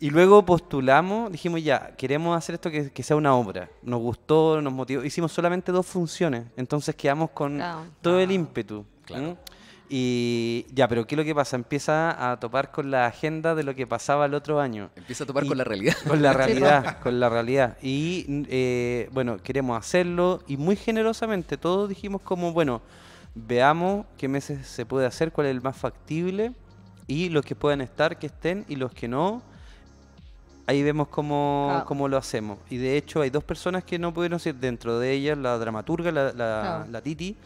Y 0.00 0.10
luego 0.10 0.44
postulamos, 0.44 1.30
dijimos 1.30 1.62
ya, 1.62 1.94
queremos 1.96 2.36
hacer 2.36 2.56
esto 2.56 2.70
que, 2.70 2.90
que 2.90 3.02
sea 3.04 3.14
una 3.16 3.34
obra. 3.36 3.70
Nos 3.82 4.00
gustó, 4.00 4.60
nos 4.60 4.72
motivó. 4.72 5.04
Hicimos 5.04 5.30
solamente 5.32 5.70
dos 5.70 5.86
funciones, 5.86 6.44
entonces 6.56 6.94
quedamos 6.96 7.30
con 7.30 7.62
todo 8.00 8.18
el 8.20 8.32
ímpetu. 8.32 8.84
Claro. 9.04 9.22
¿m? 9.24 9.36
Y 9.94 10.64
ya, 10.72 10.88
pero 10.88 11.06
¿qué 11.06 11.14
es 11.14 11.18
lo 11.18 11.24
que 11.24 11.34
pasa? 11.34 11.54
Empieza 11.56 12.32
a 12.32 12.40
topar 12.40 12.70
con 12.70 12.90
la 12.90 13.04
agenda 13.06 13.54
de 13.54 13.62
lo 13.62 13.74
que 13.74 13.86
pasaba 13.86 14.24
el 14.24 14.32
otro 14.32 14.58
año. 14.58 14.88
Empieza 14.96 15.24
a 15.24 15.26
topar 15.26 15.44
Y- 15.44 15.48
con 15.48 15.58
la 15.58 15.64
realidad. 15.64 15.94
Con 16.08 16.22
la 16.22 16.32
realidad, 16.32 16.98
con 17.02 17.20
la 17.20 17.28
realidad. 17.28 17.76
Y 17.82 18.24
mm, 18.26 18.42
eh, 18.48 19.08
bueno, 19.12 19.36
queremos 19.42 19.76
hacerlo 19.78 20.42
y 20.48 20.56
muy 20.56 20.76
generosamente 20.76 21.58
todos 21.58 21.90
dijimos 21.90 22.22
como, 22.22 22.52
bueno, 22.52 22.80
veamos 23.34 24.06
qué 24.16 24.28
meses 24.28 24.66
se 24.66 24.86
puede 24.86 25.04
hacer, 25.06 25.30
cuál 25.30 25.48
es 25.48 25.50
el 25.50 25.60
más 25.60 25.76
factible 25.76 26.52
y 27.06 27.28
los 27.28 27.44
que 27.44 27.54
puedan 27.54 27.82
estar, 27.82 28.18
que 28.18 28.28
estén 28.28 28.64
y 28.68 28.76
los 28.76 28.92
que 28.92 29.08
no, 29.08 29.42
ahí 30.66 30.82
vemos 30.82 31.08
cómo, 31.08 31.66
Claro. 31.70 31.84
cómo 31.86 32.08
lo 32.08 32.16
hacemos. 32.16 32.58
Y 32.70 32.78
de 32.78 32.96
hecho 32.96 33.20
hay 33.20 33.28
dos 33.30 33.44
personas 33.44 33.84
que 33.84 33.98
no 33.98 34.14
pudieron 34.14 34.38
ser 34.40 34.54
dentro 34.54 34.98
de 34.98 35.12
ellas, 35.12 35.36
la 35.36 35.58
dramaturga, 35.58 36.10
la, 36.12 36.24
la, 36.26 36.32
Claro. 36.32 36.86
la 36.90 37.00
Titi, 37.02 37.36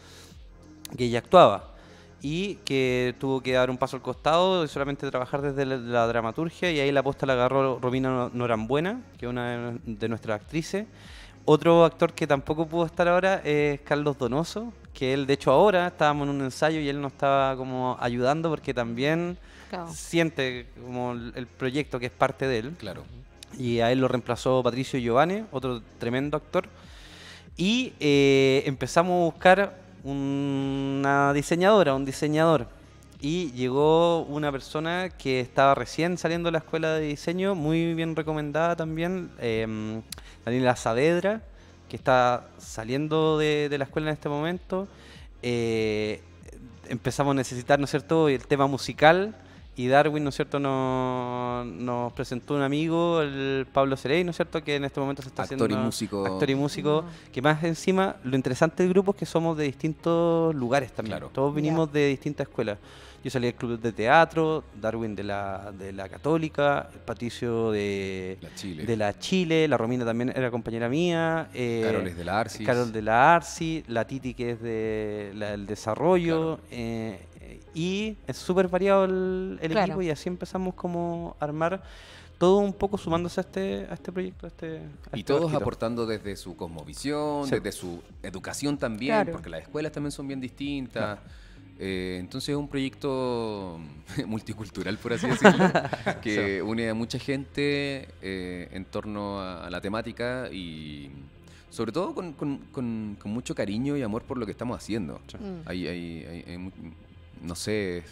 que 0.95 1.05
ella 1.05 1.19
actuaba 1.19 1.73
y 2.21 2.55
que 2.65 3.13
tuvo 3.19 3.41
que 3.41 3.53
dar 3.53 3.69
un 3.69 3.77
paso 3.77 3.95
al 3.97 4.01
costado 4.01 4.63
y 4.63 4.67
solamente 4.67 5.09
trabajar 5.09 5.41
desde 5.41 5.65
la, 5.65 5.77
la 5.77 6.07
dramaturgia 6.07 6.71
y 6.71 6.79
ahí 6.79 6.91
la 6.91 7.03
posta 7.03 7.25
la 7.25 7.33
agarró 7.33 7.79
Romina 7.79 8.09
No- 8.09 8.29
Norambuena, 8.33 9.01
que 9.19 9.25
es 9.25 9.29
una 9.29 9.71
de- 9.71 9.79
de 9.85 10.09
nuestras 10.09 10.41
actrices. 10.41 10.85
Otro 11.45 11.85
actor 11.85 12.13
que 12.13 12.25
tampoco 12.27 12.65
pudo 12.67 12.85
estar 12.85 13.07
ahora 13.07 13.41
es 13.43 13.79
Carlos 13.81 14.17
Donoso, 14.17 14.73
que 14.93 15.13
él 15.13 15.27
de 15.27 15.33
hecho 15.33 15.51
ahora 15.51 15.87
estábamos 15.87 16.27
en 16.27 16.35
un 16.35 16.41
ensayo 16.41 16.79
y 16.79 16.89
él 16.89 16.99
nos 16.99 17.13
estaba 17.13 17.55
como 17.55 17.97
ayudando 17.99 18.49
porque 18.49 18.73
también 18.73 19.37
Claro. 19.69 19.87
siente 19.93 20.67
como 20.81 21.11
el 21.11 21.33
el 21.35 21.45
proyecto 21.45 21.99
que 21.99 22.05
es 22.07 22.11
parte 22.11 22.47
de 22.47 22.57
él. 22.59 22.75
Claro. 22.79 23.03
Y 23.57 23.79
a 23.79 23.91
él 23.91 23.99
lo 23.99 24.07
reemplazó 24.07 24.61
Patricio 24.63 24.97
Giovanni, 24.99 25.43
otro 25.51 25.81
tremendo 25.99 26.35
actor. 26.37 26.67
Y 27.55 27.93
eh, 27.99 28.63
empezamos 28.65 29.11
a 29.21 29.25
buscar 29.25 29.86
una 30.07 31.33
diseñadora, 31.33 31.93
un 31.93 32.05
diseñador. 32.05 32.67
y 33.19 33.51
llegó 33.53 34.21
una 34.25 34.51
persona 34.51 35.09
que 35.09 35.39
estaba 35.39 35.73
recién 35.73 36.19
saliendo 36.19 36.47
de 36.49 36.51
la 36.51 36.59
escuela 36.59 36.93
de 36.93 37.07
diseño, 37.07 37.55
muy 37.55 37.95
bien 37.95 38.15
recomendada 38.15 38.75
también, 38.75 39.31
em, 39.39 40.03
Daniela 40.45 40.75
Saavedra, 40.75 41.41
que 41.89 41.95
está 41.95 42.45
saliendo 42.59 43.39
de, 43.39 43.75
la 43.75 43.85
escuela 43.85 44.09
en 44.09 44.13
este 44.13 44.29
momento. 44.29 44.87
Eh, 45.41 46.21
empezamos 46.89 47.31
a 47.31 47.35
necesitar, 47.35 47.79
¿no 47.79 47.85
es 47.85 47.91
cierto?, 47.91 48.29
el 48.29 48.45
tema 48.45 48.67
musical. 48.67 49.35
Y 49.77 49.87
Darwin, 49.87 50.23
¿no 50.23 50.29
es 50.29 50.35
cierto?, 50.35 50.59
nos, 50.59 51.65
nos 51.67 52.11
presentó 52.13 52.55
un 52.55 52.63
amigo, 52.63 53.21
el 53.21 53.67
Pablo 53.71 53.95
Cerey, 53.95 54.23
¿no 54.23 54.31
es 54.31 54.35
cierto?, 54.35 54.63
que 54.63 54.75
en 54.75 54.85
este 54.85 54.99
momento 54.99 55.21
se 55.21 55.29
está 55.29 55.43
Actor 55.43 55.55
haciendo... 55.57 55.81
y 55.81 55.85
músico. 55.85 56.25
Actor 56.25 56.49
y 56.49 56.55
músico, 56.55 57.05
que 57.31 57.41
más 57.43 57.63
encima, 57.63 58.15
lo 58.23 58.35
interesante 58.35 58.81
del 58.81 58.91
grupo 58.91 59.11
es 59.11 59.17
que 59.17 59.25
somos 59.27 59.55
de 59.55 59.65
distintos 59.65 60.55
lugares 60.55 60.91
también. 60.93 61.17
Claro. 61.17 61.29
Todos 61.31 61.53
vinimos 61.53 61.93
de 61.93 62.07
distintas 62.07 62.47
escuelas. 62.47 62.79
Yo 63.23 63.31
salí 63.31 63.47
del 63.47 63.55
club 63.55 63.79
de 63.79 63.91
teatro, 63.91 64.63
Darwin 64.79 65.15
de 65.15 65.23
la, 65.23 65.71
de 65.77 65.91
la 65.91 66.07
Católica, 66.07 66.89
Patricio 67.05 67.71
de 67.71 68.37
La 68.41 68.55
Chile. 68.55 68.85
de 68.85 68.95
la 68.97 69.19
Chile, 69.19 69.67
la 69.67 69.75
Romina 69.77 70.05
también 70.05 70.31
era 70.35 70.49
compañera 70.49 70.87
mía. 70.87 71.49
eh, 71.53 71.81
Carol 71.83 72.07
es 72.07 72.15
de 72.15 72.23
la 72.23 72.39
Arcis. 72.39 72.65
Carol 72.65 72.91
de 72.91 73.01
la 73.01 73.35
Arci, 73.35 73.83
la 73.87 74.05
Titi 74.05 74.33
que 74.33 74.51
es 74.51 74.61
de 74.61 75.31
la 75.35 75.51
del 75.51 75.65
desarrollo. 75.65 76.57
Claro. 76.57 76.69
eh, 76.71 77.19
y 77.73 78.15
es 78.27 78.37
súper 78.37 78.67
variado 78.67 79.05
el, 79.05 79.59
el 79.61 79.71
Claro. 79.71 79.85
equipo 79.87 80.01
y 80.01 80.09
así 80.09 80.29
empezamos 80.29 80.73
como 80.75 81.35
a 81.39 81.43
armar 81.45 81.81
todo 82.37 82.57
un 82.59 82.71
poco 82.73 82.97
sumándose 82.97 83.39
a 83.39 83.43
este, 83.43 83.87
a 83.89 83.93
este 83.95 84.11
proyecto. 84.11 84.45
A 84.45 84.49
este, 84.49 84.77
a 85.11 85.15
Y 85.17 85.19
este 85.21 85.23
todos 85.23 85.41
barquito. 85.43 85.57
aportando 85.57 86.05
desde 86.05 86.35
su 86.35 86.55
cosmovisión, 86.55 87.45
Sí. 87.45 87.51
desde 87.55 87.71
su 87.71 88.01
educación 88.21 88.77
también, 88.77 89.13
Claro. 89.15 89.31
porque 89.33 89.49
las 89.49 89.61
escuelas 89.63 89.91
también 89.91 90.11
son 90.11 90.27
bien 90.27 90.39
distintas. 90.39 91.19
Eh, 91.79 92.17
entonces 92.19 92.49
es 92.49 92.55
un 92.55 92.67
proyecto 92.67 93.79
multicultural, 94.27 94.97
por 94.97 95.13
así 95.13 95.27
decirlo, 95.27 95.65
que 96.23 96.61
une 96.61 96.89
a 96.89 96.93
mucha 96.93 97.19
gente 97.19 98.07
eh, 98.21 98.67
en 98.71 98.85
torno 98.85 99.39
a, 99.39 99.65
a 99.65 99.69
la 99.69 99.79
temática 99.81 100.49
y 100.51 101.11
sobre 101.69 101.91
todo 101.91 102.15
con, 102.15 102.33
con- 102.33 102.57
con- 102.71 103.17
con 103.21 103.31
mucho 103.31 103.53
cariño 103.53 103.95
y 103.97 104.01
amor 104.01 104.23
por 104.23 104.37
lo 104.37 104.45
que 104.45 104.51
estamos 104.51 104.77
haciendo. 104.77 105.19
Mm. 105.39 105.67
Hay, 105.67 105.87
hay- 105.87 106.25
hay- 106.25 106.43
hay 106.47 106.71
no 107.41 107.55
sé, 107.55 107.99
es, 107.99 108.05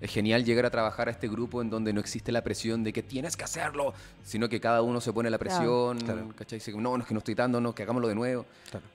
es 0.00 0.10
genial 0.10 0.44
llegar 0.44 0.66
a 0.66 0.70
trabajar 0.70 1.06
a 1.08 1.12
este 1.12 1.28
grupo 1.28 1.62
en 1.62 1.70
donde 1.70 1.92
no 1.92 2.00
existe 2.00 2.32
la 2.32 2.42
presión 2.42 2.82
de 2.82 2.92
que 2.92 3.04
tienes 3.04 3.36
que 3.36 3.44
hacerlo, 3.44 3.94
sino 4.24 4.48
que 4.48 4.60
cada 4.60 4.82
uno 4.82 5.00
se 5.00 5.12
pone 5.12 5.30
la 5.30 5.38
Claro. 5.38 5.56
presión, 5.56 5.98
Claro. 6.00 6.28
¿cachai? 6.36 6.58
Dice, 6.58 6.72
no, 6.72 6.96
no 6.96 7.02
es 7.02 7.06
que 7.06 7.14
no 7.14 7.18
estoy 7.18 7.34
dando, 7.36 7.60
no, 7.60 7.72
que 7.72 7.84
hagámoslo 7.84 8.08
de 8.08 8.16
nuevo. 8.16 8.44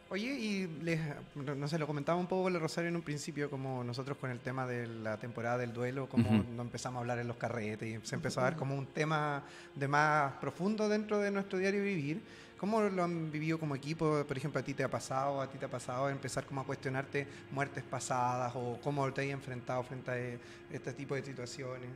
Oye, 0.09 0.33
y 0.37 0.67
les, 0.83 0.99
no 1.35 1.67
sé, 1.69 1.77
lo 1.79 1.87
comentaba 1.87 2.17
un 2.19 2.27
poco 2.27 2.49
el 2.49 2.59
Rosario 2.59 2.89
en 2.89 2.95
un 2.97 3.01
principio, 3.03 3.49
como 3.49 3.83
nosotros 3.85 4.17
con 4.17 4.31
el 4.31 4.39
tema 4.39 4.67
de 4.67 4.85
la 4.87 5.17
temporada 5.17 5.57
del 5.57 5.71
duelo, 5.73 6.07
como 6.09 6.29
Ujú. 6.29 6.43
no 6.55 6.61
empezamos 6.61 6.97
a 6.97 6.99
hablar 7.01 7.19
en 7.19 7.27
los 7.27 7.37
carretes 7.37 7.87
y 7.87 8.05
se 8.05 8.15
empezó 8.15 8.41
a 8.41 8.43
dar 8.43 8.55
como 8.57 8.75
un 8.75 8.87
tema 8.87 9.43
de 9.75 9.87
más 9.87 10.33
profundo 10.41 10.89
dentro 10.89 11.19
de 11.19 11.31
nuestro 11.31 11.57
diario 11.57 11.83
vivir. 11.83 12.21
¿Cómo 12.57 12.81
lo 12.81 13.03
han 13.03 13.31
vivido 13.31 13.59
como 13.59 13.75
equipo? 13.75 14.23
Por 14.27 14.37
ejemplo, 14.37 14.59
a 14.59 14.63
ti 14.63 14.73
te 14.73 14.83
ha 14.83 14.89
pasado, 14.89 15.41
a 15.41 15.47
ti 15.49 15.57
te 15.57 15.65
ha 15.65 15.69
pasado 15.69 16.09
empezar 16.09 16.45
como 16.45 16.61
a 16.61 16.65
cuestionarte 16.65 17.27
muertes 17.51 17.83
pasadas 17.83 18.53
o 18.55 18.79
cómo 18.83 19.11
te 19.13 19.21
has 19.21 19.27
enfrentado 19.27 19.83
frente 19.83 20.11
a 20.11 20.17
eh, 20.17 20.39
este 20.71 20.91
tipo 20.93 21.13
de 21.15 21.23
situaciones. 21.23 21.89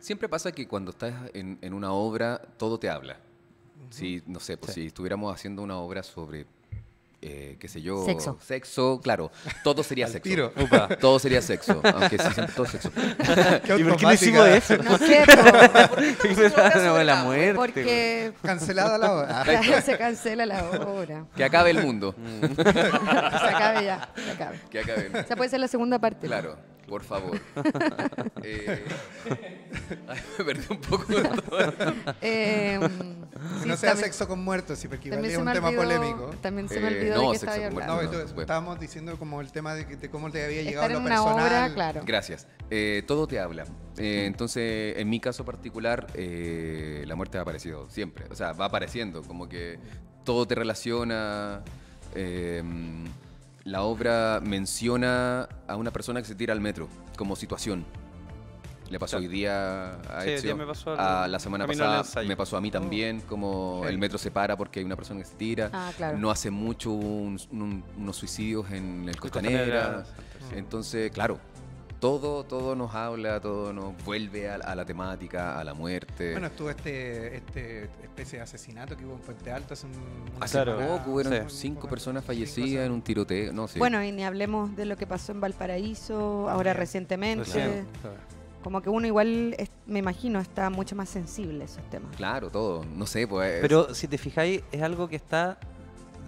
Siempre 0.00 0.28
pasa 0.28 0.50
que 0.52 0.66
cuando 0.66 0.90
estás 0.90 1.14
en, 1.34 1.58
en 1.62 1.72
una 1.72 1.92
obra, 1.92 2.38
todo 2.58 2.78
te 2.78 2.90
habla. 2.90 3.18
Si, 3.90 4.22
no 4.26 4.40
sé, 4.40 4.56
pues 4.56 4.74
Sí. 4.74 4.82
si 4.82 4.86
estuviéramos 4.88 5.32
haciendo 5.32 5.62
una 5.62 5.76
obra 5.76 6.02
sobre, 6.02 6.46
eh, 7.28 7.56
qué 7.58 7.68
sé 7.68 7.82
yo, 7.82 8.04
Sexo. 8.04 8.38
sexo, 8.40 9.00
claro, 9.02 9.30
todo 9.64 9.82
sería 9.82 10.06
sexo. 10.08 10.22
tiro. 10.28 10.52
Upa. 10.56 10.88
Todo 11.00 11.18
sería 11.18 11.42
sexo, 11.42 11.80
aunque 11.82 12.18
sí, 12.18 12.24
siempre 12.32 12.54
todo 12.54 12.66
sexo. 12.66 12.90
¿Qué 12.92 13.76
¿Y 13.78 13.84
por 13.84 13.96
qué 13.96 14.06
no 14.06 14.12
hicimos 14.12 14.46
eso? 14.48 14.76
No 14.78 14.96
sé, 14.98 15.24
No, 16.84 17.02
la 17.02 17.24
muerte. 17.24 17.54
porque 17.54 18.32
Cancelada 18.42 18.98
la 18.98 19.12
hora. 19.12 19.82
se 19.82 19.96
cancela 19.98 20.46
la 20.46 20.64
hora. 20.70 21.24
Que 21.36 21.44
acabe 21.44 21.70
el 21.70 21.82
mundo. 21.82 22.14
Se 22.54 22.60
acabe 22.62 23.84
ya, 23.84 24.08
se 24.16 24.30
acabe. 24.30 24.60
Que 24.70 24.80
acabe. 24.80 25.06
el- 25.06 25.16
O 25.16 25.26
sea, 25.26 25.36
puede 25.36 25.50
ser 25.50 25.60
la 25.60 25.68
segunda 25.68 25.98
parte. 25.98 26.26
Claro, 26.26 26.56
por 26.88 27.02
favor. 27.02 27.38
Eh, 28.42 28.84
ay, 30.08 30.18
me 30.38 30.44
perdí 30.44 30.64
un 30.70 30.80
poco 30.80 31.04
de 31.12 31.22
todo. 31.24 31.58
Eh, 32.20 32.78
sí, 32.80 33.68
no 33.68 33.76
sea 33.76 33.90
también- 33.90 33.96
sexo 34.04 34.28
con 34.28 34.38
muertos, 34.44 34.78
sí, 34.78 34.86
porque 34.86 35.08
igual 35.08 35.22
también 35.22 35.40
es 35.40 35.46
un 35.46 35.52
tema 35.52 35.68
olvidó- 35.68 35.80
polémico. 35.82 36.30
También 36.40 36.68
se 36.68 36.78
me 36.78 36.88
Eh, 36.88 36.96
olvidó 37.00 37.22
no, 37.22 37.32
de 37.32 37.38
sexo 37.38 37.54
estaba 37.56 37.66
hablando. 37.66 37.94
No, 37.96 38.00
entonces, 38.02 38.38
estábamos 38.38 38.78
diciendo 38.78 39.18
como 39.18 39.40
el 39.40 39.50
tema 39.50 39.74
de, 39.74 39.86
que- 39.86 39.96
de 39.96 40.10
cómo 40.10 40.30
te 40.30 40.44
había 40.44 40.62
llegado 40.62 40.86
Estar 40.86 40.90
en 40.90 40.92
lo 40.94 41.00
una 41.00 41.16
personal. 41.16 41.46
obra, 41.46 41.74
claro. 41.74 42.00
Gracias. 42.06 42.46
Eh, 42.70 43.02
todo 43.06 43.26
te 43.26 43.40
habla. 43.40 43.64
Eh, 43.96 44.24
entonces, 44.26 44.96
en 44.96 45.08
mi 45.08 45.18
caso 45.18 45.44
particular, 45.44 46.06
eh, 46.14 47.02
la 47.06 47.16
muerte 47.16 47.38
ha 47.38 47.40
aparecido 47.40 47.88
siempre. 47.90 48.26
O 48.30 48.34
sea, 48.36 48.52
va 48.52 48.66
apareciendo, 48.66 49.22
como 49.22 49.48
que 49.48 49.78
todo 50.24 50.46
te 50.46 50.54
relaciona. 50.54 51.62
La 53.66 53.82
obra 53.82 54.40
menciona 54.42 55.48
a 55.66 55.74
una 55.76 55.90
persona 55.92 56.20
que 56.22 56.28
se 56.28 56.34
tira 56.36 56.52
al 56.54 56.60
metro 56.60 56.88
como 57.16 57.34
situación. 57.34 57.84
Le 58.88 59.00
pasó 59.00 59.16
Claro. 59.16 59.28
hoy 59.28 59.36
día 59.36 59.94
a 59.94 60.20
Sí, 60.22 60.30
Ezio, 60.30 60.42
día 60.50 60.54
me 60.54 60.64
pasó 60.66 60.94
a 60.96 61.26
la 61.26 61.40
semana 61.40 61.66
pasada 61.66 62.04
me 62.24 62.36
pasó 62.36 62.56
a 62.56 62.60
mí 62.60 62.70
también, 62.70 63.20
como 63.22 63.80
Sí. 63.82 63.88
el 63.88 63.98
metro 63.98 64.16
se 64.18 64.30
para 64.30 64.56
porque 64.56 64.78
hay 64.78 64.86
una 64.86 64.94
persona 64.94 65.18
que 65.20 65.26
se 65.26 65.34
tira. 65.34 65.70
Ah, 65.72 65.90
claro. 65.96 66.16
No 66.16 66.30
hace 66.30 66.52
mucho 66.52 66.92
hubo 66.92 67.04
un- 67.22 67.40
un- 67.50 67.84
unos 67.98 68.16
suicidios 68.16 68.70
en 68.70 69.08
el 69.08 69.18
Costanera, 69.18 70.04
Costanera. 70.04 70.04
Entonces, 70.56 71.10
claro, 71.10 71.40
todo, 72.00 72.44
todo 72.44 72.74
nos 72.76 72.94
habla, 72.94 73.40
todo 73.40 73.72
nos 73.72 73.94
vuelve 74.04 74.48
a, 74.50 74.56
a 74.56 74.74
la 74.74 74.84
temática, 74.84 75.58
a 75.58 75.64
la 75.64 75.74
muerte. 75.74 76.32
Bueno, 76.32 76.46
estuvo 76.48 76.70
este, 76.70 77.36
este 77.36 77.84
especie 78.02 78.38
de 78.38 78.42
asesinato 78.44 78.96
que 78.96 79.04
hubo 79.04 79.14
en 79.14 79.20
Puente 79.20 79.50
Alto 79.52 79.74
hace 79.74 79.86
un, 79.86 79.92
una 79.92 80.44
Hace 80.44 80.52
Claro. 80.62 80.78
poco 80.78 81.10
hubieron 81.12 81.32
Sí. 81.32 81.38
un- 81.40 81.50
cinco 81.50 81.80
un- 81.84 81.90
personas 81.90 82.22
cinco 82.22 82.26
fallecidas 82.26 82.86
en 82.86 82.92
un 82.92 83.02
tiroteo. 83.02 83.52
No, 83.52 83.68
sí. 83.68 83.78
Bueno, 83.78 84.02
y 84.02 84.12
ni 84.12 84.24
hablemos 84.24 84.74
de 84.76 84.84
lo 84.86 84.96
que 84.96 85.06
pasó 85.06 85.32
en 85.32 85.40
Valparaíso, 85.40 86.48
ahora 86.48 86.72
También. 86.72 86.76
recientemente. 86.76 87.84
Como 88.62 88.82
que 88.82 88.90
uno 88.90 89.06
igual, 89.06 89.54
es- 89.58 89.70
me 89.86 90.00
imagino, 90.00 90.40
está 90.40 90.70
mucho 90.70 90.96
más 90.96 91.08
sensible 91.08 91.62
a 91.62 91.66
esos 91.66 91.88
temas. 91.88 92.14
Claro, 92.16 92.50
todo. 92.50 92.84
No 92.84 93.06
sé, 93.06 93.28
pues. 93.28 93.58
Pero 93.60 93.94
si 93.94 94.08
te 94.08 94.18
fijáis, 94.18 94.62
es 94.72 94.82
algo 94.82 95.08
que 95.08 95.14
está 95.16 95.56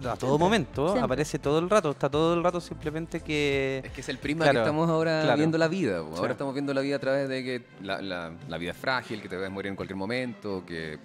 a 0.06 0.16
todo 0.16 0.38
momento, 0.38 0.86
Siempre. 0.88 1.02
aparece 1.04 1.38
todo 1.38 1.58
el 1.58 1.68
rato, 1.70 1.90
está 1.90 2.08
todo 2.08 2.34
el 2.34 2.42
rato 2.44 2.60
simplemente 2.60 3.20
que... 3.20 3.82
Es 3.84 3.92
que 3.92 4.00
es 4.00 4.08
el 4.08 4.18
prisma 4.18 4.44
Claro, 4.44 4.58
que 4.58 4.62
estamos 4.62 4.88
ahora 4.88 5.22
claro. 5.22 5.36
viendo 5.38 5.58
la 5.58 5.68
vida. 5.68 5.98
Ahora 5.98 6.16
Sí. 6.26 6.32
estamos 6.32 6.54
viendo 6.54 6.74
la 6.74 6.80
vida 6.80 6.96
a 6.96 6.98
través 6.98 7.28
de 7.28 7.42
que 7.42 7.64
la, 7.82 8.00
la- 8.00 8.32
la 8.48 8.58
vida 8.58 8.70
es 8.72 8.76
frágil, 8.76 9.20
que 9.22 9.28
te 9.28 9.36
puedes 9.36 9.50
morir 9.50 9.70
en 9.70 9.76
cualquier 9.76 9.96
momento, 9.96 10.62
que 10.66 10.98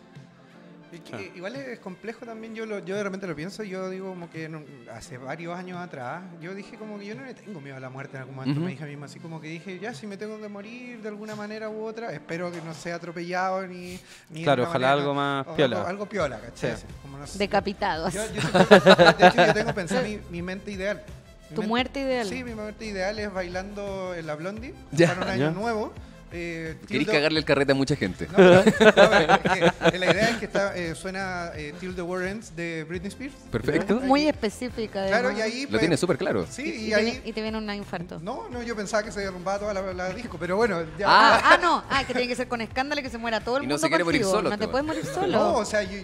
Que 1.01 1.31
Igual 1.35 1.55
es 1.55 1.79
complejo 1.79 2.25
también, 2.25 2.53
yo, 2.53 2.65
lo, 2.65 2.79
yo 2.79 2.95
de 2.95 3.03
repente 3.03 3.25
lo 3.27 3.35
pienso, 3.35 3.63
yo 3.63 3.89
digo 3.89 4.09
como 4.09 4.29
que 4.29 4.49
hace 4.93 5.17
varios 5.17 5.57
años 5.57 5.79
atrás, 5.79 6.21
yo 6.41 6.53
dije 6.53 6.77
como 6.77 6.99
que 6.99 7.05
yo 7.07 7.15
no 7.15 7.23
le 7.25 7.33
tengo 7.33 7.59
miedo 7.61 7.77
a 7.77 7.79
la 7.79 7.89
muerte 7.89 8.15
en 8.17 8.21
algún 8.21 8.35
momento, 8.35 8.59
Ujú. 8.59 8.65
me 8.65 8.71
dije 8.71 8.83
a 8.83 8.85
mí 8.85 8.91
mismo, 8.93 9.05
así 9.05 9.19
como 9.19 9.41
que 9.41 9.47
dije, 9.47 9.79
ya 9.79 9.93
si 9.93 10.05
me 10.07 10.17
tengo 10.17 10.39
que 10.39 10.47
morir 10.47 11.01
de 11.01 11.09
alguna 11.09 11.35
manera 11.35 11.69
u 11.69 11.83
otra, 11.83 12.11
espero 12.13 12.51
que 12.51 12.61
no 12.61 12.73
sea 12.73 12.95
atropellado 12.95 13.65
ni... 13.67 13.99
ni 14.29 14.43
Claro, 14.43 14.63
ojalá 14.63 14.87
manera- 14.89 15.01
algo 15.01 15.13
más 15.13 15.47
o 15.47 15.55
piola. 15.55 15.77
Algo, 15.77 15.89
algo 15.89 16.05
piola, 16.07 16.39
¿cachai? 16.39 16.77
Sí. 16.77 16.83
Como 17.01 17.17
no 17.17 17.27
sé- 17.27 17.37
Decapitados. 17.39 18.13
Yo, 18.13 18.21
yo 18.33 18.41
siempre- 18.41 18.79
de 19.17 19.27
hecho, 19.27 19.45
yo 19.47 19.53
tengo 19.53 19.73
pensado 19.73 20.03
mi, 20.03 20.19
mi 20.29 20.41
mente 20.41 20.71
ideal. 20.71 21.01
Mi 21.49 21.55
¿Tu 21.55 21.61
mente- 21.61 21.67
muerte 21.67 21.99
ideal? 22.01 22.27
Sí, 22.27 22.43
mi 22.43 22.53
muerte 22.55 22.85
ideal 22.85 23.17
es 23.19 23.33
bailando 23.33 24.13
en 24.15 24.25
la 24.27 24.35
Blondie 24.35 24.73
Ya. 24.91 25.09
para 25.09 25.21
un 25.21 25.27
año 25.29 25.45
Ya. 25.45 25.51
nuevo. 25.51 25.93
Eh, 26.35 26.75
Tildo- 26.87 27.11
cagarle 27.11 27.37
el 27.39 27.45
carrete 27.45 27.73
a 27.73 27.75
mucha 27.75 27.95
gente. 27.95 28.27
no, 28.31 28.37
no, 28.39 28.53
no, 28.55 28.63
es 28.65 29.91
que 29.91 29.99
la 29.99 30.11
idea 30.11 30.29
es 30.31 30.37
que 30.37 30.45
está, 30.45 30.75
eh, 30.75 30.95
suena 30.95 31.51
eh, 31.55 31.75
Till 31.79 31.93
the 31.95 32.01
War 32.01 32.23
Ends 32.23 32.55
de 32.55 32.83
Britney 32.85 33.09
Spears. 33.09 33.35
Perfecto. 33.51 33.99
Muy 34.01 34.27
específica. 34.27 35.05
Claro, 35.07 35.31
y 35.31 35.41
ahí. 35.41 35.63
Lo 35.65 35.69
pues, 35.69 35.79
tiene 35.81 35.95
súper 35.95 36.17
claro. 36.17 36.47
Sí, 36.49 36.63
Y, 36.63 36.85
y, 36.87 36.89
te 36.89 36.95
ahí. 36.95 37.05
viene, 37.05 37.21
y 37.25 37.33
te 37.33 37.41
viene 37.43 37.57
un 37.59 37.69
infarto. 37.71 38.19
No, 38.19 38.49
no, 38.49 38.63
yo 38.63 38.75
pensaba 38.75 39.03
que 39.03 39.11
se 39.11 39.19
derrumbaba 39.19 39.59
toda 39.59 39.73
la, 39.75 39.93
la 39.93 40.09
disco, 40.09 40.37
pero 40.39 40.57
bueno, 40.57 40.81
ya. 40.97 41.05
Ah, 41.07 41.41
ah, 41.43 41.59
no. 41.61 41.83
Ah, 41.89 42.03
que 42.07 42.13
tiene 42.13 42.27
que 42.27 42.35
ser 42.35 42.47
con 42.47 42.61
escándalo 42.61 42.99
y 42.99 43.03
que 43.03 43.11
se 43.11 43.19
muera 43.19 43.39
todo 43.39 43.57
el 43.57 43.63
Y 43.63 43.67
no 43.67 43.73
mundo 43.75 43.85
se 43.85 43.89
quiere 43.89 44.03
morir 44.03 44.21
contigo. 44.21 44.37
solo, 44.37 44.49
No 44.49 44.57
te 44.57 44.67
puedes 44.67 44.87
morir 44.87 45.05
solo. 45.05 45.27
No, 45.37 45.53
o 45.57 45.65
sea, 45.65 45.83
yo, 45.83 45.99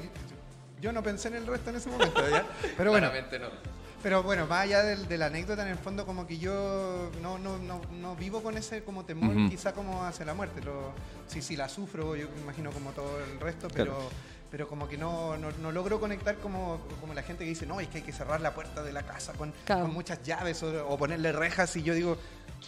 yo 0.79 0.91
no 0.93 1.01
pensé 1.01 1.29
en 1.29 1.35
el 1.37 1.47
resto 1.47 1.71
en 1.71 1.77
ese 1.77 1.89
momento, 1.89 2.21
¿ya? 2.29 2.45
Pero 2.77 2.91
bueno, 2.91 3.09
Claramente 3.09 3.39
no. 3.39 3.78
Pero 4.01 4.23
bueno, 4.23 4.45
más 4.47 4.61
allá 4.63 4.83
del- 4.83 5.07
de, 5.07 5.17
la 5.17 5.27
anécdota, 5.27 5.61
en 5.63 5.69
el 5.69 5.77
fondo 5.77 6.05
como 6.05 6.25
que 6.25 6.37
yo 6.37 7.09
no, 7.21 7.37
no, 7.37 7.57
no, 7.57 7.81
no 7.99 8.15
vivo 8.15 8.41
con 8.41 8.57
ese 8.57 8.83
como 8.83 9.03
temor 9.05 9.49
quizá 9.49 9.73
como 9.73 10.03
hacia 10.03 10.25
la 10.25 10.33
muerte. 10.33 10.61
Lo, 10.61 10.93
sí, 11.27 11.41
sí, 11.41 11.55
la 11.55 11.67
sufro, 11.69 12.15
yo 12.15 12.27
me 12.35 12.41
imagino 12.41 12.71
como 12.71 12.91
todo 12.91 13.19
el 13.23 13.39
resto, 13.39 13.67
pero... 13.73 14.09
Pero 14.51 14.67
como 14.67 14.89
que 14.89 14.97
no, 14.97 15.37
no, 15.37 15.51
no 15.61 15.71
logro 15.71 15.99
conectar 15.99 16.35
como, 16.37 16.79
como 16.99 17.13
la 17.13 17.21
gente 17.21 17.43
que 17.43 17.51
dice, 17.51 17.67
no, 17.67 17.79
es 17.79 17.87
que 17.87 17.99
hay 17.99 18.03
que 18.03 18.11
cerrar 18.11 18.41
la 18.41 18.55
puerta 18.55 18.81
de 18.81 18.91
la 18.91 19.03
casa 19.03 19.31
con, 19.33 19.53
Claro. 19.63 19.83
con 19.83 19.93
muchas 19.93 20.23
llaves 20.23 20.63
o, 20.63 20.87
o 20.87 20.97
ponerle 20.97 21.31
rejas 21.31 21.75
y 21.75 21.83
yo 21.83 21.93
digo, 21.93 22.17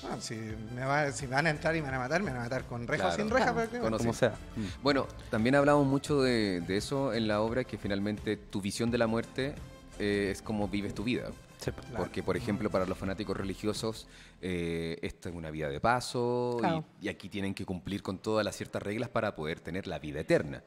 "Ah, 0.04 0.18
si, 0.20 0.36
me 0.76 0.86
va- 0.86 1.12
si 1.12 1.26
me 1.26 1.34
van 1.34 1.48
a 1.48 1.50
entrar 1.50 1.76
y 1.76 1.80
me 1.82 1.88
van 1.88 1.96
a 1.96 1.98
matar, 1.98 2.22
me 2.22 2.30
van 2.30 2.42
a 2.42 2.44
matar 2.44 2.66
con 2.66 2.86
reja 2.88 3.06
o 3.06 3.08
Claro. 3.08 3.24
sin 3.24 3.32
reja. 3.32 3.46
Claro. 3.46 3.56
prácticamente". 3.56 3.84
Conocí. 3.98 4.04
Como 4.04 4.14
sea. 4.14 4.36
Bueno, 4.84 5.08
también 5.32 5.56
hablamos 5.56 5.88
mucho 5.88 6.22
de, 6.22 6.62
de 6.62 6.78
eso 6.78 7.14
en 7.14 7.28
la 7.28 7.42
obra, 7.42 7.64
que 7.64 7.80
finalmente 7.80 8.38
tu 8.38 8.62
visión 8.62 8.92
de 8.92 9.00
la 9.00 9.08
muerte 9.08 9.56
eh, 10.00 10.30
es 10.32 10.42
como 10.42 10.68
vives 10.68 10.94
tu 10.94 11.04
vida. 11.04 11.32
Sí. 11.60 11.72
Porque, 11.96 12.24
por 12.24 12.36
ejemplo, 12.36 12.72
para 12.72 12.86
los 12.88 12.98
fanáticos 12.98 13.38
religiosos, 13.38 14.08
eh, 14.42 14.98
esto 15.04 15.30
es 15.30 15.36
una 15.36 15.52
vida 15.52 15.70
de 15.70 15.80
paso 15.80 16.56
y- 16.58 16.60
Claro. 16.62 16.86
y, 17.00 17.08
aquí 17.08 17.30
tienen 17.30 17.54
que 17.54 17.66
cumplir 17.66 18.02
con 18.02 18.18
todas 18.18 18.44
las 18.44 18.56
ciertas 18.56 18.82
reglas 18.82 19.10
para 19.10 19.36
poder 19.36 19.60
tener 19.60 19.86
la 19.86 20.00
vida 20.00 20.22
eterna. 20.22 20.64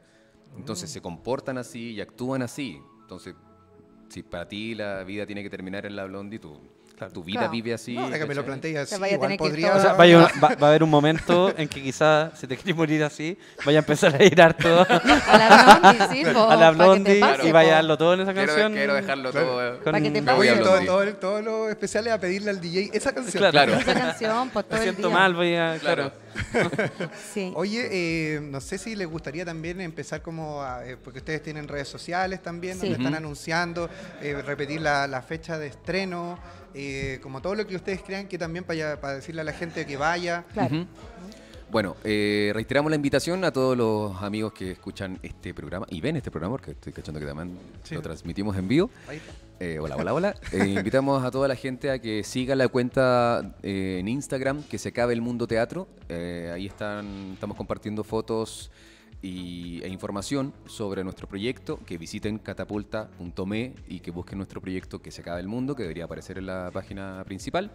Entonces 0.57 0.89
se 0.91 1.01
comportan 1.01 1.59
así 1.59 1.95
y 1.95 2.01
actúan 2.01 2.43
así. 2.43 2.81
Entonces, 3.01 3.35
si 4.09 4.23
para 4.23 4.47
ti 4.47 4.77
la 4.77 5.03
vida 5.03 5.27
tiene 5.27 5.43
que 5.43 5.51
terminar 5.51 5.85
en 5.85 5.97
la 5.97 6.05
blondie, 6.05 6.39
tu, 6.99 7.07
tu 7.11 7.25
vida 7.25 7.41
Claro. 7.41 7.53
vive 7.53 7.75
así. 7.75 7.95
No, 7.95 8.11
que 8.11 8.25
me 8.27 8.35
lo 8.35 8.45
planteé 8.45 8.79
así, 8.79 8.97
vaya 8.99 9.15
a 9.15 9.17
igual 9.17 9.37
podría... 9.37 9.69
todo- 9.71 9.79
O 9.79 9.83
sea, 9.83 9.93
vaya 9.95 10.19
una- 10.19 10.29
va, 10.43 10.55
va 10.55 10.67
a 10.67 10.71
haber 10.71 10.83
un 10.83 10.91
momento 10.91 11.53
en 11.57 11.69
que 11.69 11.83
quizás, 11.83 12.39
si 12.39 12.47
te 12.47 12.57
quieres 12.57 12.77
morir 12.77 13.03
así, 13.05 13.37
vaya 13.65 13.79
a 13.79 13.83
empezar 13.83 14.15
a 14.15 14.25
ir 14.25 14.41
harto 14.41 14.87
A 14.91 15.39
la 15.39 15.81
Blondie, 15.81 16.09
sí, 16.25 16.31
po, 16.33 16.51
a 16.51 16.57
la 16.57 16.71
Blondie 16.71 17.21
pase, 17.21 17.49
y 17.49 17.53
vaya 17.53 17.73
a 17.73 17.75
darlo 17.77 17.99
todo 17.99 18.15
en 18.15 18.21
esa 18.21 18.33
Quiero, 18.33 18.47
canción. 18.49 18.73
quiero 18.73 18.95
dejarlo 18.95 19.31
Claro. 19.31 19.47
todo. 19.47 19.67
eh, 19.75 19.79
con- 19.83 19.93
Pa' 19.93 20.01
que 20.01 20.11
te 20.11 20.23
Me 20.23 20.33
voy 20.33 20.49
a 20.49 20.53
pase. 20.53 20.63
todo, 20.65 20.85
todo, 20.85 21.15
todo 21.17 21.43
lo 21.43 21.69
especial 21.69 22.07
es 22.07 22.13
a 22.13 22.19
pedirle 22.21 22.51
al 22.51 22.61
DJ 22.61 22.91
esa 22.93 23.13
canción. 23.13 23.41
Claro. 23.41 23.53
Claro. 23.73 23.75
Esa 23.81 23.95
canción, 23.95 24.51
pues 24.51 24.67
todo 24.67 24.79
Me 24.79 24.85
el 24.85 24.91
siento 24.93 25.09
día. 25.09 25.17
mal, 25.19 25.35
voy 25.35 25.55
a. 25.57 25.77
Claro. 25.81 26.13
Sí. 27.33 27.53
Oye, 27.57 27.89
eh, 27.91 28.41
no 28.41 28.61
sé 28.61 28.79
si 28.79 28.95
les 28.97 29.07
gustaría 29.09 29.45
también 29.45 29.81
empezar 29.81 30.23
como, 30.23 30.63
a- 30.63 30.87
eh, 30.87 30.97
porque 30.97 31.19
ustedes 31.21 31.43
tienen 31.43 31.69
redes 31.69 31.89
sociales 31.89 32.43
también, 32.43 32.75
Sí. 32.75 32.81
donde 32.89 32.97
están 32.97 33.15
anunciando, 33.15 33.89
eh, 34.23 34.41
repetir 34.45 34.81
la, 34.81 35.07
la 35.07 35.23
fecha 35.23 35.59
de 35.59 35.69
estreno, 35.69 36.39
eh, 36.75 37.19
como 37.23 37.41
todo 37.41 37.55
lo 37.55 37.67
que 37.67 37.77
ustedes 37.77 38.03
crean 38.03 38.27
que 38.27 38.39
también 38.39 38.65
para, 38.65 39.01
para 39.01 39.15
decirle 39.15 39.41
a 39.43 39.45
la 39.45 39.53
gente 39.53 39.87
que 39.87 39.97
vaya. 39.97 40.45
Claro. 40.53 40.87
Bueno, 41.75 41.97
eh, 42.05 42.53
reiteramos 42.55 42.89
la 42.89 42.95
invitación 42.95 43.43
a 43.43 43.51
todos 43.53 43.77
los 43.77 44.23
amigos 44.23 44.53
que 44.53 44.71
escuchan 44.71 45.19
este 45.25 45.53
programa 45.53 45.85
y 45.91 46.01
ven 46.01 46.15
este 46.15 46.31
programa, 46.31 46.53
porque 46.55 46.71
estoy 46.71 46.93
cachando 46.93 47.19
que 47.19 47.27
también 47.27 47.59
Sí. 47.83 47.97
lo 47.97 48.01
transmitimos 48.01 48.57
en 48.57 48.69
vivo. 48.69 48.91
Eh, 49.59 49.81
hola, 49.81 49.97
hola, 49.97 50.15
hola. 50.15 50.35
Eh, 50.53 50.69
invitamos 50.69 51.25
a 51.25 51.33
toda 51.33 51.49
la 51.49 51.57
gente 51.57 51.91
a 51.91 51.99
que 51.99 52.23
siga 52.23 52.55
la 52.55 52.69
cuenta 52.69 53.57
eh, 53.65 53.97
en 53.99 54.07
Instagram, 54.07 54.63
que 54.63 54.79
se 54.79 54.91
acabe 54.91 55.15
el 55.15 55.21
mundo 55.21 55.49
teatro. 55.49 55.89
Eh, 56.09 56.49
ahí 56.55 56.67
están, 56.67 57.33
estamos 57.33 57.57
compartiendo 57.57 58.05
fotos 58.05 58.71
y, 59.21 59.83
e 59.83 59.89
información 59.89 60.55
sobre 60.67 61.03
nuestro 61.03 61.27
proyecto. 61.27 61.81
Que 61.85 61.99
visiten 61.99 62.39
catapulta.me 62.39 63.75
y 63.89 63.99
que 63.99 64.13
busquen 64.13 64.39
nuestro 64.39 64.61
proyecto 64.61 65.03
que 65.03 65.11
se 65.11 65.23
acabe 65.23 65.41
el 65.41 65.49
mundo, 65.49 65.75
que 65.75 65.83
debería 65.83 66.05
aparecer 66.05 66.39
en 66.39 66.47
la 66.47 66.71
página 66.73 67.25
principal. 67.25 67.73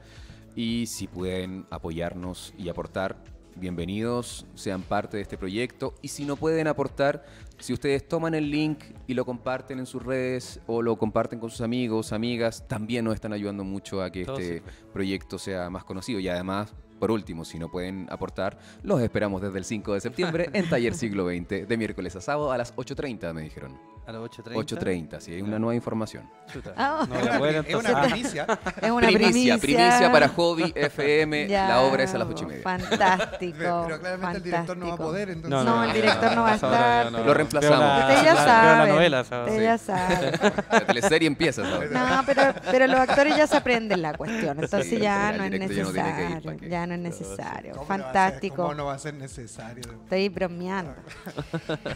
Y 0.56 0.86
si 0.86 1.08
pueden 1.08 1.66
apoyarnos 1.70 2.54
y 2.58 2.70
aportar, 2.70 3.18
bienvenidos, 3.60 4.46
sean 4.56 4.82
parte 4.82 5.18
de 5.18 5.24
este 5.24 5.38
proyecto. 5.38 5.94
Y 6.02 6.08
si 6.08 6.26
no 6.26 6.36
pueden 6.36 6.68
aportar, 6.68 7.26
si 7.60 7.74
ustedes 7.74 8.08
toman 8.08 8.34
el 8.34 8.50
link 8.50 8.84
y 9.08 9.14
lo 9.14 9.26
comparten 9.26 9.80
en 9.80 9.86
sus 9.86 10.04
redes 10.04 10.60
o 10.68 10.82
lo 10.82 10.98
comparten 10.98 11.40
con 11.40 11.50
sus 11.50 11.62
amigos, 11.62 12.14
amigas, 12.14 12.68
también 12.68 13.06
nos 13.06 13.16
están 13.16 13.34
ayudando 13.34 13.64
mucho 13.64 14.02
a 14.02 14.12
que 14.12 14.26
Todo 14.26 14.38
este 14.38 14.60
sirve. 14.60 14.72
proyecto 14.94 15.38
sea 15.38 15.70
más 15.70 15.84
conocido. 15.84 16.20
Y 16.20 16.30
además, 16.30 16.74
por 17.00 17.12
último, 17.12 17.46
si 17.46 17.60
no 17.60 17.70
pueden 17.70 18.08
aportar, 18.10 18.60
los 18.84 19.02
esperamos 19.02 19.42
desde 19.42 19.58
el 19.58 19.66
5 19.66 19.94
de 19.94 20.02
septiembre 20.02 20.50
en 20.54 20.70
Taller 20.70 20.94
Siglo 20.96 21.28
XX, 21.28 21.68
de 21.68 21.78
miércoles 21.78 22.16
a 22.16 22.22
sábado 22.22 22.52
a 22.52 22.58
las 22.58 22.76
8.30, 22.76 23.34
me 23.34 23.42
dijeron. 23.42 23.78
A 24.10 24.12
las 24.12 24.22
8.30. 24.24 24.56
8.30, 24.56 25.20
sí, 25.20 25.34
hay 25.36 25.42
una 25.44 25.60
nueva 25.60 25.76
información. 25.76 26.28
Chuta. 26.52 26.74
Ah. 26.76 27.06
No 27.08 27.14
la 27.14 27.50
Es 27.52 27.56
entonces- 27.68 27.92
una 27.92 28.02
primicia. 28.02 28.48
Es 28.82 28.90
una 28.90 29.08
primicia, 29.08 29.32
primicia. 29.32 29.58
primicia 29.60 30.12
para 30.12 30.30
Hobby 30.30 30.74
FM, 30.76 31.48
Ya, 31.48 31.68
la 31.70 31.82
obra 31.82 32.04
es 32.06 32.14
a 32.16 32.18
las 32.18 32.28
8.30. 32.28 32.64
Fantástico. 32.64 33.56
Pero, 33.60 33.84
pero 33.86 34.00
claramente 34.00 34.38
el 34.38 34.44
director 34.44 34.78
no 34.78 34.88
va 34.88 34.94
a 34.94 34.98
fantástico. 34.98 34.98
poder, 35.12 35.30
entonces... 35.30 35.50
No, 35.52 35.64
No, 35.64 35.84
el 35.84 35.94
director 35.94 36.32
no 36.36 36.42
va 36.42 36.52
a 36.52 36.56
esa 36.56 36.68
hora 36.68 36.78
estar, 37.04 37.12
no. 37.12 37.24
Lo 37.24 37.34
reemplazamos. 37.36 37.80
Veo 37.80 37.88
la- 37.88 38.08
Usted 38.10 38.26
ya 38.26 38.34
la- 38.34 38.44
sabe. 38.46 38.88
La 38.88 38.94
novela, 38.94 39.24
¿sabes? 39.24 39.46
Usted 39.52 39.60
Sí. 39.60 39.64
ya 39.64 39.78
sabe. 39.78 40.32
La 40.72 40.86
teleserie 40.88 41.28
empieza, 41.28 41.62
¿sabes? 41.70 41.92
No, 41.92 42.24
pero, 42.26 42.42
pero 42.72 42.88
los 42.88 43.00
actores 43.00 43.38
ya 43.38 43.46
se 43.46 43.58
aprenden 43.58 44.02
la 44.02 44.14
cuestión, 44.16 44.58
entonces 44.60 44.90
Sí, 44.90 44.98
ya 44.98 45.34
no 45.34 45.44
es 45.44 45.52
directo 45.52 45.76
ya 45.76 45.84
no 45.84 45.92
tiene 45.92 46.16
que 46.16 46.24
ir, 46.24 46.30
necesario. 46.30 46.52
¿pa' 46.52 46.58
qué? 46.58 46.70
Ya 46.70 46.88
no 46.88 46.94
es 46.96 47.00
necesario. 47.00 47.72
¿Cómo 47.76 47.84
no 47.86 47.88
va 47.90 47.94
a 47.94 47.98
ser- 47.98 48.04
Fantástico. 48.14 48.56
¿Cómo 48.56 48.74
no 48.74 48.86
va 48.86 48.94
a 48.96 49.00
ser 49.00 49.14
necesario? 49.14 49.84
Estoy 50.04 50.30
bromeando. 50.30 50.96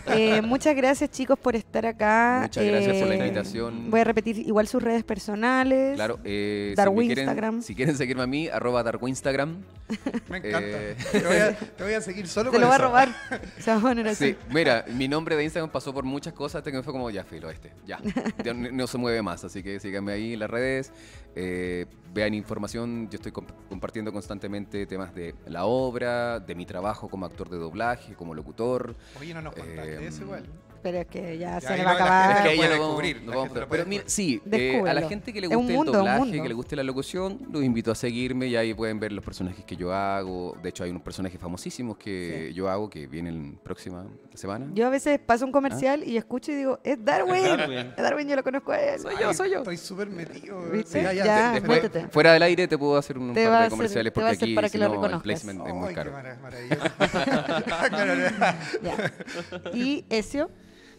Eh, 0.08 0.42
muchas 0.44 0.76
gracias 0.76 1.10
chicos 1.10 1.40
por 1.40 1.56
estar 1.56 1.88
acá. 1.88 2.03
Muchas 2.42 2.64
gracias 2.66 2.98
por 2.98 3.08
la 3.08 3.16
Eh, 3.16 3.18
invitación. 3.18 3.90
Voy 3.92 4.00
a 4.00 4.04
repetir 4.04 4.38
igual 4.40 4.68
sus 4.68 4.82
redes 4.84 5.04
personales. 5.04 5.96
Claro, 5.96 6.20
eh, 6.24 6.70
si, 6.72 6.76
Darwin 6.76 6.98
me 7.00 7.06
quieren, 7.08 7.24
Instagram. 7.26 7.62
si 7.62 7.76
quieren 7.76 7.96
seguirme 7.98 8.24
a 8.24 8.28
mí, 8.28 8.48
arroba 8.48 8.84
Darwinstagram. 8.84 9.64
Me 10.30 10.38
encanta. 10.38 10.60
Eh. 10.62 10.96
Te, 11.12 11.20
voy 11.22 11.38
a, 11.38 11.56
te 11.78 11.84
voy 11.84 11.94
a 11.94 12.02
seguir 12.02 12.28
solo 12.28 12.50
Se 12.52 12.56
por 12.58 12.62
lo 12.62 12.68
va 12.70 12.76
a 12.76 12.78
robar. 12.80 13.10
Se 13.60 13.72
va 13.72 13.78
a 13.78 13.82
poner 13.82 14.08
así. 14.08 14.32
Sí, 14.32 14.36
mira, 14.50 14.86
mi 14.88 15.08
nombre 15.08 15.36
de 15.36 15.44
Instagram 15.44 15.70
pasó 15.72 15.94
por 15.94 16.04
muchas 16.04 16.34
cosas 16.34 16.60
hasta 16.60 16.72
que 16.72 16.78
me 16.78 16.84
fue 16.84 16.94
como, 16.94 17.10
ya, 17.10 17.24
filo, 17.24 17.50
este, 17.50 17.72
ya. 17.86 18.00
Ya 18.44 18.54
no, 18.54 18.72
no 18.72 18.88
se 18.88 18.98
mueve 18.98 19.22
más, 19.22 19.44
así 19.44 19.62
que 19.62 19.80
síganme 19.80 20.14
ahí 20.14 20.34
en 20.34 20.40
las 20.40 20.50
redes, 20.50 20.92
eh, 21.36 21.86
vean 22.14 22.34
información, 22.34 23.08
yo 23.10 23.16
estoy 23.18 23.32
comp- 23.32 23.54
compartiendo 23.70 24.12
constantemente 24.14 24.86
temas 24.86 25.14
de 25.14 25.36
la 25.48 25.66
obra, 25.66 26.40
de 26.40 26.56
mi 26.56 26.66
trabajo 26.66 27.10
como 27.10 27.26
actor 27.26 27.50
de 27.50 27.58
doblaje, 27.58 28.14
como 28.16 28.34
locutor. 28.34 28.96
Oye, 29.20 29.34
no 29.34 29.42
nos 29.42 29.54
contaste 29.54 29.96
Eh, 29.96 30.08
eso 30.08 30.24
igual. 30.24 30.46
Pero 30.84 30.98
es 31.00 31.08
que 31.08 31.38
ya, 31.38 31.60
Ya, 31.60 31.62
se 31.62 31.78
le 31.78 31.84
va 31.86 31.92
a 31.92 31.94
acabar. 31.94 32.24
gente 32.28 32.34
Es 32.34 32.38
que 32.38 32.44
lo 32.44 32.50
ahí 32.52 32.58
puede 32.58 32.70
ya 32.70 32.76
lo 32.76 32.82
vamos- 32.84 33.04
descubrir, 33.44 33.68
pero 33.70 33.86
mira, 33.86 34.04
sí, 34.06 34.42
eh, 34.52 34.84
a 34.86 34.94
la 34.94 35.08
gente 35.08 35.32
que 35.34 35.40
le 35.42 35.48
guste 35.48 35.74
mundo, 35.74 35.92
el 35.94 35.98
doblaje, 35.98 36.42
que 36.42 36.48
le 36.50 36.54
guste 36.54 36.76
la 36.76 36.84
locución, 36.84 37.40
los 37.52 37.64
invito 37.64 37.92
a 37.92 37.96
seguirme 37.96 38.48
y 38.48 38.56
ahí 38.58 38.74
pueden 38.74 39.00
ver 39.00 39.14
los 39.14 39.24
personajes 39.24 39.64
que 39.66 39.76
yo 39.78 39.94
hago. 39.94 40.58
De 40.62 40.70
hecho, 40.70 40.84
hay 40.84 40.90
unos 40.92 41.02
personajes 41.02 41.40
famosísimos 41.40 41.98
que 41.98 42.52
yo 42.54 42.70
hago 42.70 42.90
que 42.90 43.08
vienen 43.08 43.58
próxima 43.64 44.06
semana. 44.34 44.68
Yo 44.74 44.86
a 44.86 44.90
veces 44.90 45.20
paso 45.26 45.46
un 45.46 45.52
comercial 45.54 46.04
y 46.04 46.18
escucho 46.18 46.52
y 46.52 46.56
digo, 46.56 46.80
es 46.84 47.04
Darwin. 47.04 47.36
Es 47.46 47.58
Darwin. 47.58 47.78
Es 47.80 47.96
Darwin, 47.98 48.28
yo 48.28 48.36
lo 48.36 48.44
conozco 48.44 48.72
a 48.74 48.80
él. 48.82 49.00
Soy 49.00 49.16
yo, 49.22 49.34
soy 49.34 49.52
yo. 49.52 49.60
Estoy 49.60 49.78
súper 49.78 50.10
metido. 50.10 50.60
¿Viste? 50.70 51.00
Sí, 51.10 51.16
Ya, 51.18 51.52
te- 51.54 51.60
Después, 51.62 51.84
métete. 51.84 52.08
fuera 52.10 52.34
del 52.34 52.44
aire 52.44 52.68
te 52.68 52.78
puedo 52.78 52.98
hacer 52.98 53.18
un 53.18 53.34
Te 53.34 53.44
par 53.46 53.52
de 53.54 53.58
hacer- 53.60 53.70
comerciales 53.70 54.12
porque 54.12 54.30
aquí 54.32 54.54
para 54.54 54.68
que 54.68 54.72
si 54.74 54.78
lo 54.80 54.90
no, 54.90 55.06
el 55.06 55.22
placement 55.22 55.66
es 55.66 55.74
muy 55.74 55.88
qué 55.90 55.94
caro. 55.96 56.12
maravilloso. 56.12 56.82
Ya. 58.84 59.12
Y 59.74 60.06
Ezio, 60.10 60.50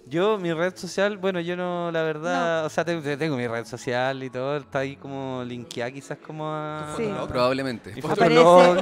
Yo, 0.07 0.39
mi 0.39 0.53
red 0.53 0.77
social, 0.77 1.17
bueno, 1.17 1.41
yo 1.41 1.57
no, 1.57 1.91
la 1.91 2.03
verdad, 2.03 2.67
o 2.67 2.69
sea, 2.69 2.85
te- 2.85 3.01
te- 3.01 3.17
tengo 3.17 3.37
mi 3.37 3.47
red 3.47 3.65
social 3.65 4.23
y 4.23 4.29
todo, 4.31 4.59
está 4.59 4.81
ahí 4.81 4.97
como 4.97 5.43
linkeada 5.47 5.91
quizás 5.91 6.19
como 6.19 6.47
a... 6.53 6.93
Sí. 6.97 7.05
Fotolog. 7.05 7.29
Probablemente. 7.29 7.93
Mi 7.95 8.03
fotolog. 8.03 8.79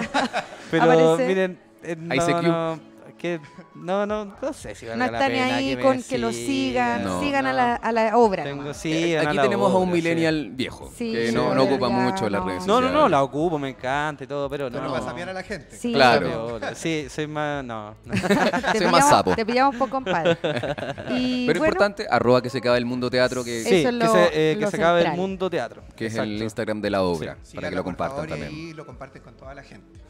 Pero 0.70 0.82
aparece- 0.84 1.26
miren, 1.28 1.58
eh, 1.84 1.96
no, 1.96 2.14
ICQ. 2.14 2.42
no, 2.42 2.80
que, 3.22 3.40
no, 3.76 4.04
no, 4.04 4.24
no 4.42 4.52
sé 4.52 4.74
si 4.74 4.84
no 4.84 4.90
valga 4.90 5.06
la 5.12 5.18
están 5.18 5.30
pena 5.32 5.56
ahí 5.56 5.76
con 5.76 6.02
que 6.02 6.18
lo 6.18 6.32
sigan. 6.32 7.04
No. 7.04 7.20
sigan 7.20 7.46
a, 7.46 7.50
No. 7.52 7.56
la, 7.56 7.74
a 7.76 7.92
la 7.92 8.18
obra. 8.18 8.42
Tengo, 8.42 8.62
nomás. 8.62 8.76
sí, 8.76 8.92
Eh, 9.12 9.18
a 9.18 9.22
Aquí 9.22 9.36
la 9.36 9.42
tenemos 9.44 9.72
a 9.72 9.76
un 9.78 9.86
sí. 9.86 9.92
millennial 9.94 10.50
viejo 10.50 10.92
Sí, 10.94 11.12
que 11.12 11.28
sí, 11.28 11.34
no, 11.34 11.54
no 11.54 11.64
ya, 11.64 11.70
ocupa 11.70 11.88
mucho 11.88 12.28
las 12.28 12.40
no. 12.42 12.48
redes 12.48 12.66
No, 12.66 12.74
no, 12.74 12.80
sociales. 12.88 13.00
no, 13.00 13.08
la 13.08 13.22
ocupo, 13.22 13.58
me 13.58 13.68
encanta 13.70 14.24
y 14.24 14.26
todo, 14.26 14.50
pero 14.50 14.68
no. 14.68 14.80
no 14.82 14.90
vas 14.90 15.02
a 15.02 15.06
sapear 15.06 15.28
a 15.28 15.32
la 15.32 15.42
gente. 15.44 15.76
Sí, 15.76 15.92
Claro. 15.92 16.58
Sí, 16.74 17.06
soy 17.08 17.26
más, 17.28 17.64
no. 17.64 17.94
Te 18.10 18.18
Soy 18.18 18.28
más 18.28 19.04
pillamos- 19.04 19.08
sapo. 19.08 19.34
Te 19.36 19.46
pillamos 19.46 19.76
poco, 19.76 19.90
compadre. 19.92 20.36
Y 21.10 21.46
Pero 21.46 21.60
bueno, 21.60 21.72
importante, 21.72 22.06
arroba 22.10 22.42
que 22.42 22.50
se 22.50 22.58
acabe 22.58 22.78
el 22.78 22.84
mundo 22.86 23.08
teatro, 23.08 23.44
que, 23.44 23.60
Eso 23.60 23.68
Sí, 23.68 23.74
es 23.76 23.84
que 23.86 23.92
lo- 23.92 24.12
se, 24.12 24.50
eh, 24.52 24.54
que 24.56 24.64
lo 24.64 24.70
se 24.70 24.76
acabe 24.78 24.98
el 25.00 25.04
central. 25.06 25.20
mundo 25.20 25.48
teatro. 25.48 25.82
que 25.94 26.06
es 26.06 26.14
el 26.16 26.20
Exacto. 26.22 26.42
Instagram 26.44 26.80
de 26.82 26.90
la 26.90 27.02
obra, 27.02 27.36
para 27.54 27.68
que 27.70 27.76
lo 27.76 27.82
por 27.84 27.92
compartan 27.92 28.16
favor, 28.16 28.28
también. 28.30 28.52
Y 28.52 28.72
lo 28.74 28.84
comparten 28.84 29.22
con 29.22 29.36
toda 29.36 29.54
la 29.54 29.62
gente. 29.62 30.00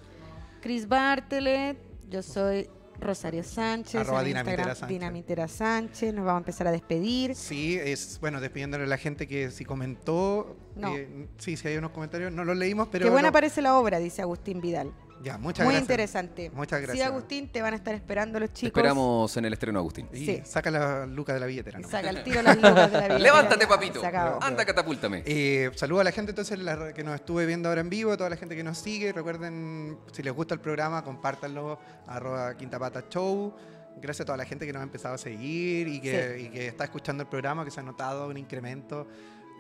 Chris 0.63 0.89
Bartelet, 0.89 1.77
yo 2.09 2.23
soy 2.23 2.69
Rosario 3.03 3.43
Sánchez. 3.43 4.01
Arroba 4.01 4.21
en 4.21 4.29
Dinamitera 4.29 4.65
Sánchez. 4.75 4.89
Dinamitera 4.89 5.49
Sánchez. 5.49 6.15
Nos 6.15 6.25
vamos 6.25 6.39
a 6.39 6.43
empezar 6.43 6.67
a 6.67 6.73
despedir. 6.73 7.35
Sí, 7.35 7.79
es 7.79 8.19
bueno, 8.21 8.41
despidiéndole 8.41 8.85
a 8.85 8.87
la 8.87 8.99
gente 8.99 9.27
que 9.27 9.51
si 9.51 9.65
comentó. 9.65 10.57
No. 10.77 10.97
eh, 10.97 11.29
sí, 11.39 11.57
sí 11.57 11.69
hay 11.69 11.77
unos 11.77 11.91
comentarios, 11.91 12.33
no 12.33 12.45
los 12.45 12.57
leímos, 12.57 12.89
pero. 12.91 13.05
Qué 13.05 13.11
buena 13.11 13.31
parece 13.33 13.61
la 13.63 13.79
obra, 13.79 13.99
dice 13.99 14.23
Agustín 14.23 14.61
Vidal. 14.61 14.93
Ya, 15.23 15.39
muchas 15.39 15.65
Muy 15.65 15.75
gracias. 15.75 15.83
interesante. 15.83 16.51
Muchas 16.51 16.81
Sí, 16.81 16.87
gracias. 16.87 17.07
Agustín, 17.07 17.49
te 17.53 17.63
van 17.63 17.75
a 17.75 17.77
estar 17.77 17.95
esperando 17.95 18.41
los 18.41 18.51
Te 18.51 18.55
chicos. 18.57 18.69
esperamos 18.71 19.37
en 19.37 19.45
el 19.45 19.53
estreno, 19.53 19.79
Agustín. 19.79 20.09
Y 20.13 20.25
Sí. 20.27 20.43
saca 20.45 20.71
la 20.71 21.07
luca 21.07 21.33
de 21.35 21.41
la 21.41 21.47
billetera. 21.47 21.81
Saca 21.89 22.11
el 22.11 22.23
tiro 22.25 22.43
las 22.43 22.57
lucas 22.57 22.91
de 22.93 22.99
la 22.99 23.07
vida. 23.07 23.19
Levántate, 23.21 23.67
papito. 23.67 24.01
Se 24.01 24.07
acabó. 24.07 24.43
Anda, 24.43 24.65
catapúltame. 24.65 25.23
Eh, 25.25 25.71
saludo 25.77 26.01
a 26.01 26.05
la 26.05 26.13
gente 26.13 26.31
entonces 26.33 26.59
la- 26.59 26.93
que 26.93 27.05
nos 27.05 27.15
estuve 27.15 27.47
viendo 27.47 27.69
ahora 27.69 27.81
en 27.83 27.89
vivo, 27.91 28.13
a 28.13 28.17
toda 28.17 28.31
la 28.31 28.37
gente 28.37 28.57
que 28.57 28.65
nos 28.65 28.79
sigue. 28.79 29.13
Recuerden, 29.13 29.99
si 30.13 30.23
les 30.23 30.33
gusta 30.33 30.55
el 30.55 30.61
programa, 30.61 31.05
compártanlo, 31.05 31.79
arroba 32.07 32.57
Quintapata 32.57 33.05
Show. 33.09 33.55
Gracias 34.01 34.23
a 34.23 34.25
toda 34.25 34.39
la 34.39 34.45
gente 34.47 34.67
que 34.67 34.73
nos 34.73 34.81
ha 34.81 34.85
empezado 34.85 35.15
a 35.15 35.19
seguir 35.19 35.87
y 35.87 36.01
que, 36.01 36.41
y 36.41 36.49
que 36.49 36.67
está 36.67 36.85
escuchando 36.85 37.23
el 37.23 37.29
programa, 37.29 37.65
que 37.65 37.71
se 37.71 37.79
ha 37.79 37.83
notado 37.83 38.27
un 38.29 38.39
incremento, 38.39 39.07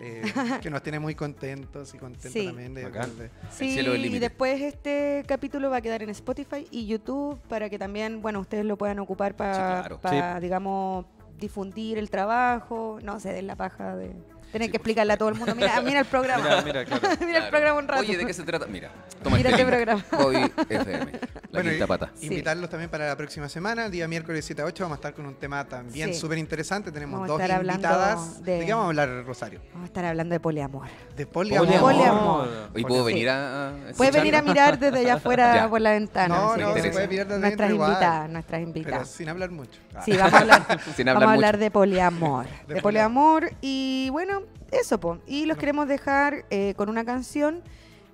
eh, 0.03 0.23
que 0.63 0.69
nos 0.69 0.83
tiene 0.83 0.99
muy 0.99 1.15
contentos 1.15 1.95
y 1.95 1.99
contentos 1.99 2.33
Sí. 2.33 2.47
también 2.47 2.75
de, 2.75 2.83
de- 2.91 3.31
Sí, 3.51 3.79
y 3.79 4.19
después 4.19 4.61
este 4.61 5.23
capítulo 5.27 5.71
va 5.71 5.77
a 5.77 5.81
quedar 5.81 6.03
en 6.03 6.11
Spotify 6.11 6.67
y 6.71 6.87
YouTube 6.87 7.39
para 7.49 7.71
que 7.71 7.79
también, 7.79 8.21
bueno, 8.21 8.41
ustedes 8.41 8.65
lo 8.65 8.77
puedan 8.77 8.99
ocupar 8.99 9.33
Sí, 9.33 9.39
para, 9.39 9.81
claro. 9.83 10.01
para, 10.01 10.41
digamos, 10.41 11.07
difundir 11.39 11.99
el 11.99 12.11
trabajo, 12.11 12.99
no 13.03 13.21
se 13.21 13.33
den 13.33 13.47
la 13.47 13.57
paja 13.57 13.97
de... 13.97 14.13
Tenés 14.53 14.71
que 14.71 14.77
explicarle 14.77 15.13
a 15.15 15.17
todo 15.17 15.31
el 15.31 15.35
mundo. 15.35 15.55
Mira, 15.55 15.81
mira 15.81 16.01
el 16.01 16.05
programa. 16.07 16.43
Mira, 16.45 16.63
mira, 16.63 16.85
claro. 16.85 17.17
Mira 17.27 17.39
el 17.45 17.49
programa 17.51 17.79
un 17.79 17.89
rato. 17.89 18.01
Oye, 18.03 18.17
¿de 18.19 18.27
qué 18.27 18.35
se 18.35 18.43
trata? 18.43 18.67
Mira, 18.67 18.91
toma 19.23 19.37
Mira 19.39 19.51
este 19.51 19.65
programa. 19.65 20.05
Hobby 20.13 20.53
FM, 20.69 21.13
la 21.13 21.19
Bueno, 21.53 21.71
quinta 21.71 21.85
y- 21.85 21.89
pata. 21.89 22.11
Sí. 22.15 22.27
Invitarlos 22.27 22.69
también 22.69 22.91
para 22.91 23.09
la 23.09 23.17
próxima 23.17 23.49
semana, 23.49 23.87
el 23.87 23.91
día 23.93 24.07
miércoles 24.09 24.45
7 24.45 24.63
a 24.63 24.65
8, 24.67 24.85
vamos 24.85 24.97
a 24.97 24.99
estar 24.99 25.15
con 25.15 25.25
un 25.27 25.35
tema 25.37 25.65
también 25.67 26.13
Sí. 26.13 26.21
súper 26.21 26.37
interesante. 26.39 26.93
Tenemos 26.93 27.21
Vamos 27.21 27.29
dos 27.39 27.41
invitadas. 27.51 28.43
de- 28.45 28.59
De... 28.61 28.67
qué 28.67 28.73
vamos 28.73 28.85
a 28.85 28.89
hablar, 28.89 29.25
Rosario? 29.25 29.61
Vamos 29.73 29.85
a 29.85 29.87
estar 29.87 30.05
hablando 30.05 30.33
de 30.35 30.41
poliamor. 30.41 30.87
De 31.17 31.27
poliamor. 31.27 31.81
Poliamor. 31.81 32.49
Hoy 32.75 32.85
puedo 32.85 33.07
Sí. 33.07 33.13
venir 33.15 33.29
a. 33.31 33.69
a 33.71 33.73
Puedes 33.97 34.15
venir 34.15 34.37
a 34.37 34.43
mirar 34.43 34.79
desde 34.79 34.99
allá 34.99 35.15
afuera 35.15 35.55
Ya. 35.55 35.69
por 35.71 35.81
la 35.81 35.93
ventana. 35.93 36.35
No, 36.37 36.57
no, 36.57 36.75
se 36.75 36.91
puede 36.91 37.09
mirar 37.09 37.27
desde 37.27 37.41
Nuestras 37.41 37.69
dentro 37.69 37.75
igual. 37.75 37.91
invitadas, 37.93 38.31
nuestras 38.31 38.59
Pero 38.61 38.67
invitadas. 38.69 39.09
sin 39.09 39.29
hablar 39.29 39.51
mucho. 39.51 39.81
Sí, 40.05 40.17
vamos 40.17 40.35
a 40.35 40.39
hablar, 40.39 40.81
Sin 40.97 41.07
vamos 41.07 41.23
hablar 41.23 41.29
a 41.29 41.33
hablar 41.33 41.59
de 41.59 41.71
poliamor. 41.71 42.47
De, 42.67 42.81
poliamor 42.83 43.51
y 43.61 44.09
bueno, 44.11 44.41
eso, 44.73 44.99
po. 44.99 45.18
Y 45.27 45.47
los 45.47 45.59
queremos 45.59 45.87
dejar 45.87 46.45
eh, 46.51 46.75
con 46.77 46.89
una 46.89 47.05
canción 47.05 47.62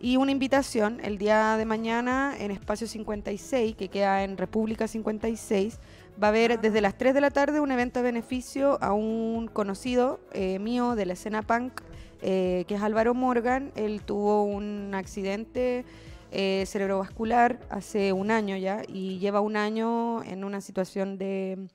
y 0.01 0.17
una 0.17 0.31
invitación 0.31 1.01
el 1.03 1.19
día 1.19 1.57
de 1.57 1.65
mañana 1.65 2.35
en 2.39 2.51
Espacio 2.51 2.87
56, 2.87 3.77
que 3.77 3.89
queda 3.89 4.25
en 4.25 4.37
República 4.37 4.87
56. 4.87 5.79
Va 6.23 6.29
a 6.29 6.31
haber 6.31 6.61
desde 6.61 6.81
las 6.81 6.97
3 6.97 7.15
de 7.15 7.21
la 7.21 7.31
tarde 7.31 7.61
un 7.61 7.71
evento 7.71 8.01
de 8.01 8.05
beneficio 8.05 8.79
a 8.83 8.93
un 8.93 9.49
conocido 9.49 10.21
eh, 10.33 10.59
mío 10.59 10.95
de 10.95 11.07
la 11.07 11.13
escena 11.15 11.43
punk, 11.43 11.81
eh, 12.23 12.65
que 12.69 12.75
es 12.75 12.83
Álvaro 12.83 13.15
Morgan. 13.15 13.73
Él 13.77 14.03
tuvo 14.03 14.43
un 14.45 14.93
accidente 14.95 15.85
eh, 16.31 16.65
cerebrovascular 16.67 17.59
hace 17.71 18.13
un 18.13 18.31
año 18.31 18.57
ya 18.57 18.83
y 18.87 19.19
lleva 19.19 19.41
un 19.41 19.57
año 19.57 20.23
en 20.25 20.45
una 20.45 20.61
situación 20.61 21.19
de, 21.19 21.69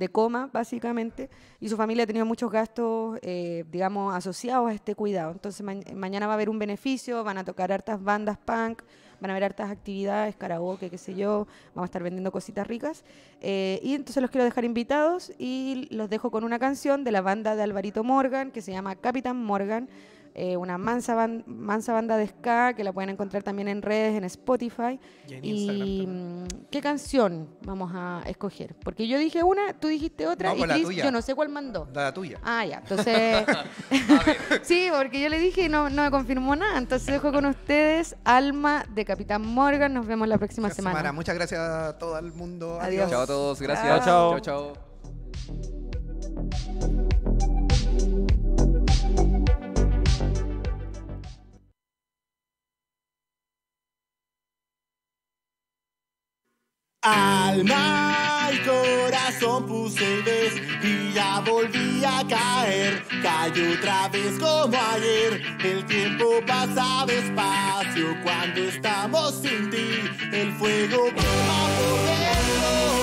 de 0.00 0.08
coma, 0.08 0.50
básicamente, 0.52 1.30
y 1.60 1.68
su 1.68 1.76
familia 1.76 2.02
ha 2.02 2.06
tenido 2.06 2.26
muchos 2.26 2.50
gastos, 2.50 3.18
eh, 3.22 3.64
digamos, 3.70 4.12
asociados 4.14 4.68
a 4.70 4.74
este 4.74 4.96
cuidado. 4.96 5.30
Entonces, 5.30 5.62
ma- 5.64 5.74
mañana 5.94 6.26
va 6.26 6.32
a 6.32 6.34
haber 6.34 6.48
un 6.50 6.58
beneficio, 6.58 7.22
van 7.22 7.38
a 7.38 7.44
tocar 7.44 7.70
hartas 7.70 8.02
bandas 8.02 8.38
punk, 8.38 8.82
van 9.20 9.30
a 9.30 9.34
haber 9.34 9.44
hartas 9.44 9.70
actividades, 9.70 10.34
karaoke, 10.36 10.88
qué 10.88 10.96
sé 10.96 11.14
yo, 11.14 11.46
vamos 11.74 11.82
a 11.82 11.90
estar 11.90 12.02
vendiendo 12.02 12.32
cositas 12.32 12.66
ricas. 12.66 13.04
Eh, 13.42 13.78
y 13.82 13.94
entonces 13.94 14.22
los 14.22 14.30
quiero 14.30 14.44
dejar 14.44 14.64
invitados 14.64 15.32
y 15.38 15.86
los 15.90 16.08
dejo 16.08 16.30
con 16.30 16.42
una 16.42 16.58
canción 16.58 17.04
de 17.04 17.12
la 17.12 17.20
banda 17.20 17.54
de 17.54 17.62
Alvarito 17.62 18.02
Morgan 18.02 18.50
que 18.50 18.62
se 18.62 18.72
llama 18.72 18.96
Capitán 18.96 19.36
Morgan 19.44 19.88
eh, 20.34 20.56
una 20.56 20.78
mansa, 20.78 21.14
ban- 21.14 21.44
mansa 21.46 21.92
banda 21.92 22.16
de 22.16 22.26
ska 22.28 22.74
que 22.74 22.84
la 22.84 22.92
pueden 22.92 23.10
encontrar 23.10 23.42
también 23.42 23.68
en 23.68 23.82
redes, 23.82 24.16
en 24.16 24.24
Spotify. 24.24 24.98
Y 25.28 25.34
en 25.34 25.44
Y 25.44 25.50
Instagram 25.50 26.42
mm, 26.44 26.46
¿qué 26.70 26.80
canción 26.80 27.48
vamos 27.62 27.90
a 27.94 28.22
escoger? 28.26 28.74
Porque 28.82 29.08
yo 29.08 29.18
dije 29.18 29.42
una, 29.42 29.72
tú 29.72 29.88
dijiste 29.88 30.26
otra 30.26 30.54
No, 30.54 30.64
y 30.64 30.68
Chris, 30.68 30.88
yo 30.96 31.10
no 31.10 31.20
sé 31.22 31.34
cuál 31.34 31.48
mandó. 31.48 31.88
La 31.92 32.12
tuya. 32.14 32.38
Ah, 32.42 32.64
ya, 32.64 32.78
entonces... 32.78 33.44
sí, 34.62 34.88
porque 34.96 35.20
yo 35.20 35.28
le 35.28 35.38
dije 35.38 35.64
y 35.64 35.68
no, 35.68 35.90
no 35.90 36.02
me 36.04 36.10
confirmó 36.10 36.54
nada. 36.56 36.78
Entonces 36.78 37.08
dejo 37.08 37.32
con 37.32 37.46
ustedes 37.46 38.16
Alma 38.24 38.84
de 38.94 39.04
Capitán 39.04 39.42
Morgan. 39.42 39.92
Nos 39.92 40.06
vemos 40.06 40.28
la 40.28 40.38
próxima 40.38 40.68
Esta 40.68 40.82
semana. 40.82 41.12
Muchas 41.12 41.34
gracias 41.34 41.60
a 41.60 41.98
todo 41.98 42.18
el 42.18 42.32
mundo. 42.32 42.78
Adiós. 42.80 43.10
Chao 43.10 43.22
a 43.22 43.26
todos, 43.26 43.60
gracias. 43.60 44.04
Chao. 44.04 44.38
chao. 44.40 44.74
chao. 44.74 44.90
Alma 57.50 58.48
y 58.52 58.58
corazón 58.58 59.66
puse 59.66 60.22
vez 60.22 60.54
y 60.84 61.12
ya 61.12 61.40
volví 61.40 62.00
a 62.04 62.24
caer. 62.28 63.02
Cayó 63.24 63.72
otra 63.72 64.08
vez 64.08 64.38
como 64.38 64.76
ayer. 64.94 65.42
El 65.64 65.84
tiempo 65.86 66.26
pasa 66.46 67.04
despacio 67.08 68.16
cuando 68.22 68.60
estamos 68.60 69.34
sin 69.42 69.68
ti. 69.68 69.88
El 70.32 70.52
fuego 70.52 71.06
quema 71.06 71.60
por 71.76 71.98
dentro. 72.06 72.99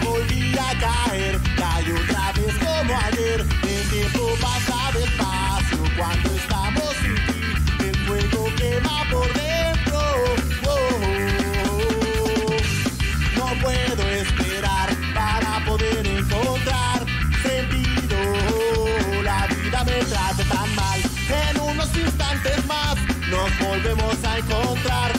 Volví 0.00 0.52
a 0.58 0.78
caer. 0.78 1.40
Cayó 1.56 1.94
otra 1.94 2.32
vez 2.32 2.54
como 2.58 2.98
ayer. 2.98 3.46
El 3.62 3.88
tiempo 3.90 4.28
pasa 4.40 4.92
despacio 4.92 5.78
cuando 5.96 6.30
estamos 6.30 6.90
sin 7.00 7.14
ti. 7.26 7.40
El 7.86 7.96
fuego 8.06 8.44
quema 8.56 9.04
por 9.10 9.32
dentro. 9.32 10.00
Oh, 10.66 10.70
oh, 10.70 11.00
oh. 11.70 12.56
No 13.36 13.46
puedo 13.62 14.02
esperar 14.10 14.88
para 15.14 15.64
poder 15.64 16.06
encontrar 16.06 17.06
sentido. 17.42 18.18
La 19.22 19.46
vida 19.46 19.84
me 19.84 20.04
trata 20.04 20.44
tan 20.44 20.74
mal. 20.74 21.00
En 21.28 21.60
unos 21.60 21.96
instantes 21.96 22.66
más 22.66 22.96
nos 23.30 23.58
volvemos 23.58 24.24
a 24.24 24.38
encontrar 24.38 25.17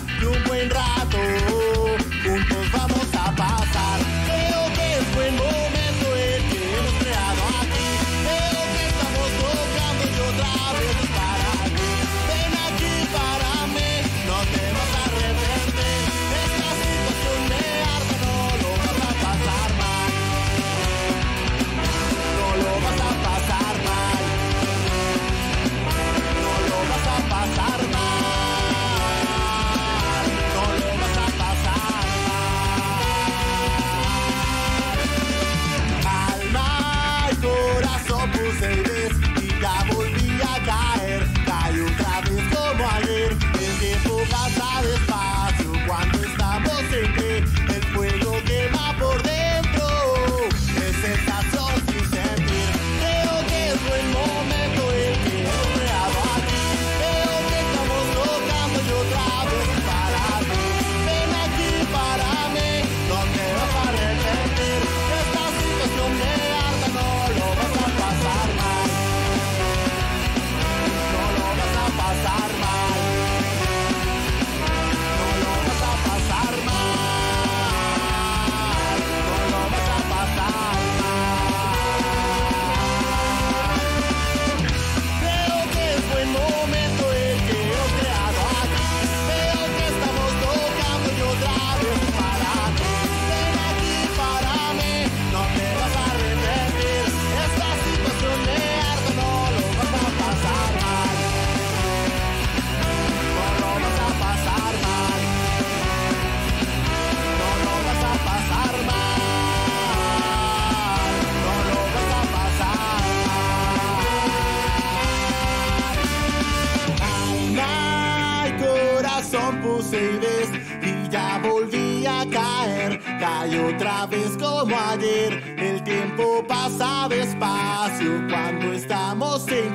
como 124.70 124.82
ayer. 124.91 125.55
El 125.57 125.84
tiempo 125.84 126.43
pasa 126.47 127.07
despacio 127.09 128.28
cuando 128.30 128.74
estamos 128.74 129.47
en. 129.47 129.70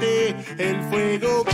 El 0.59 0.83
fuego 0.91 1.45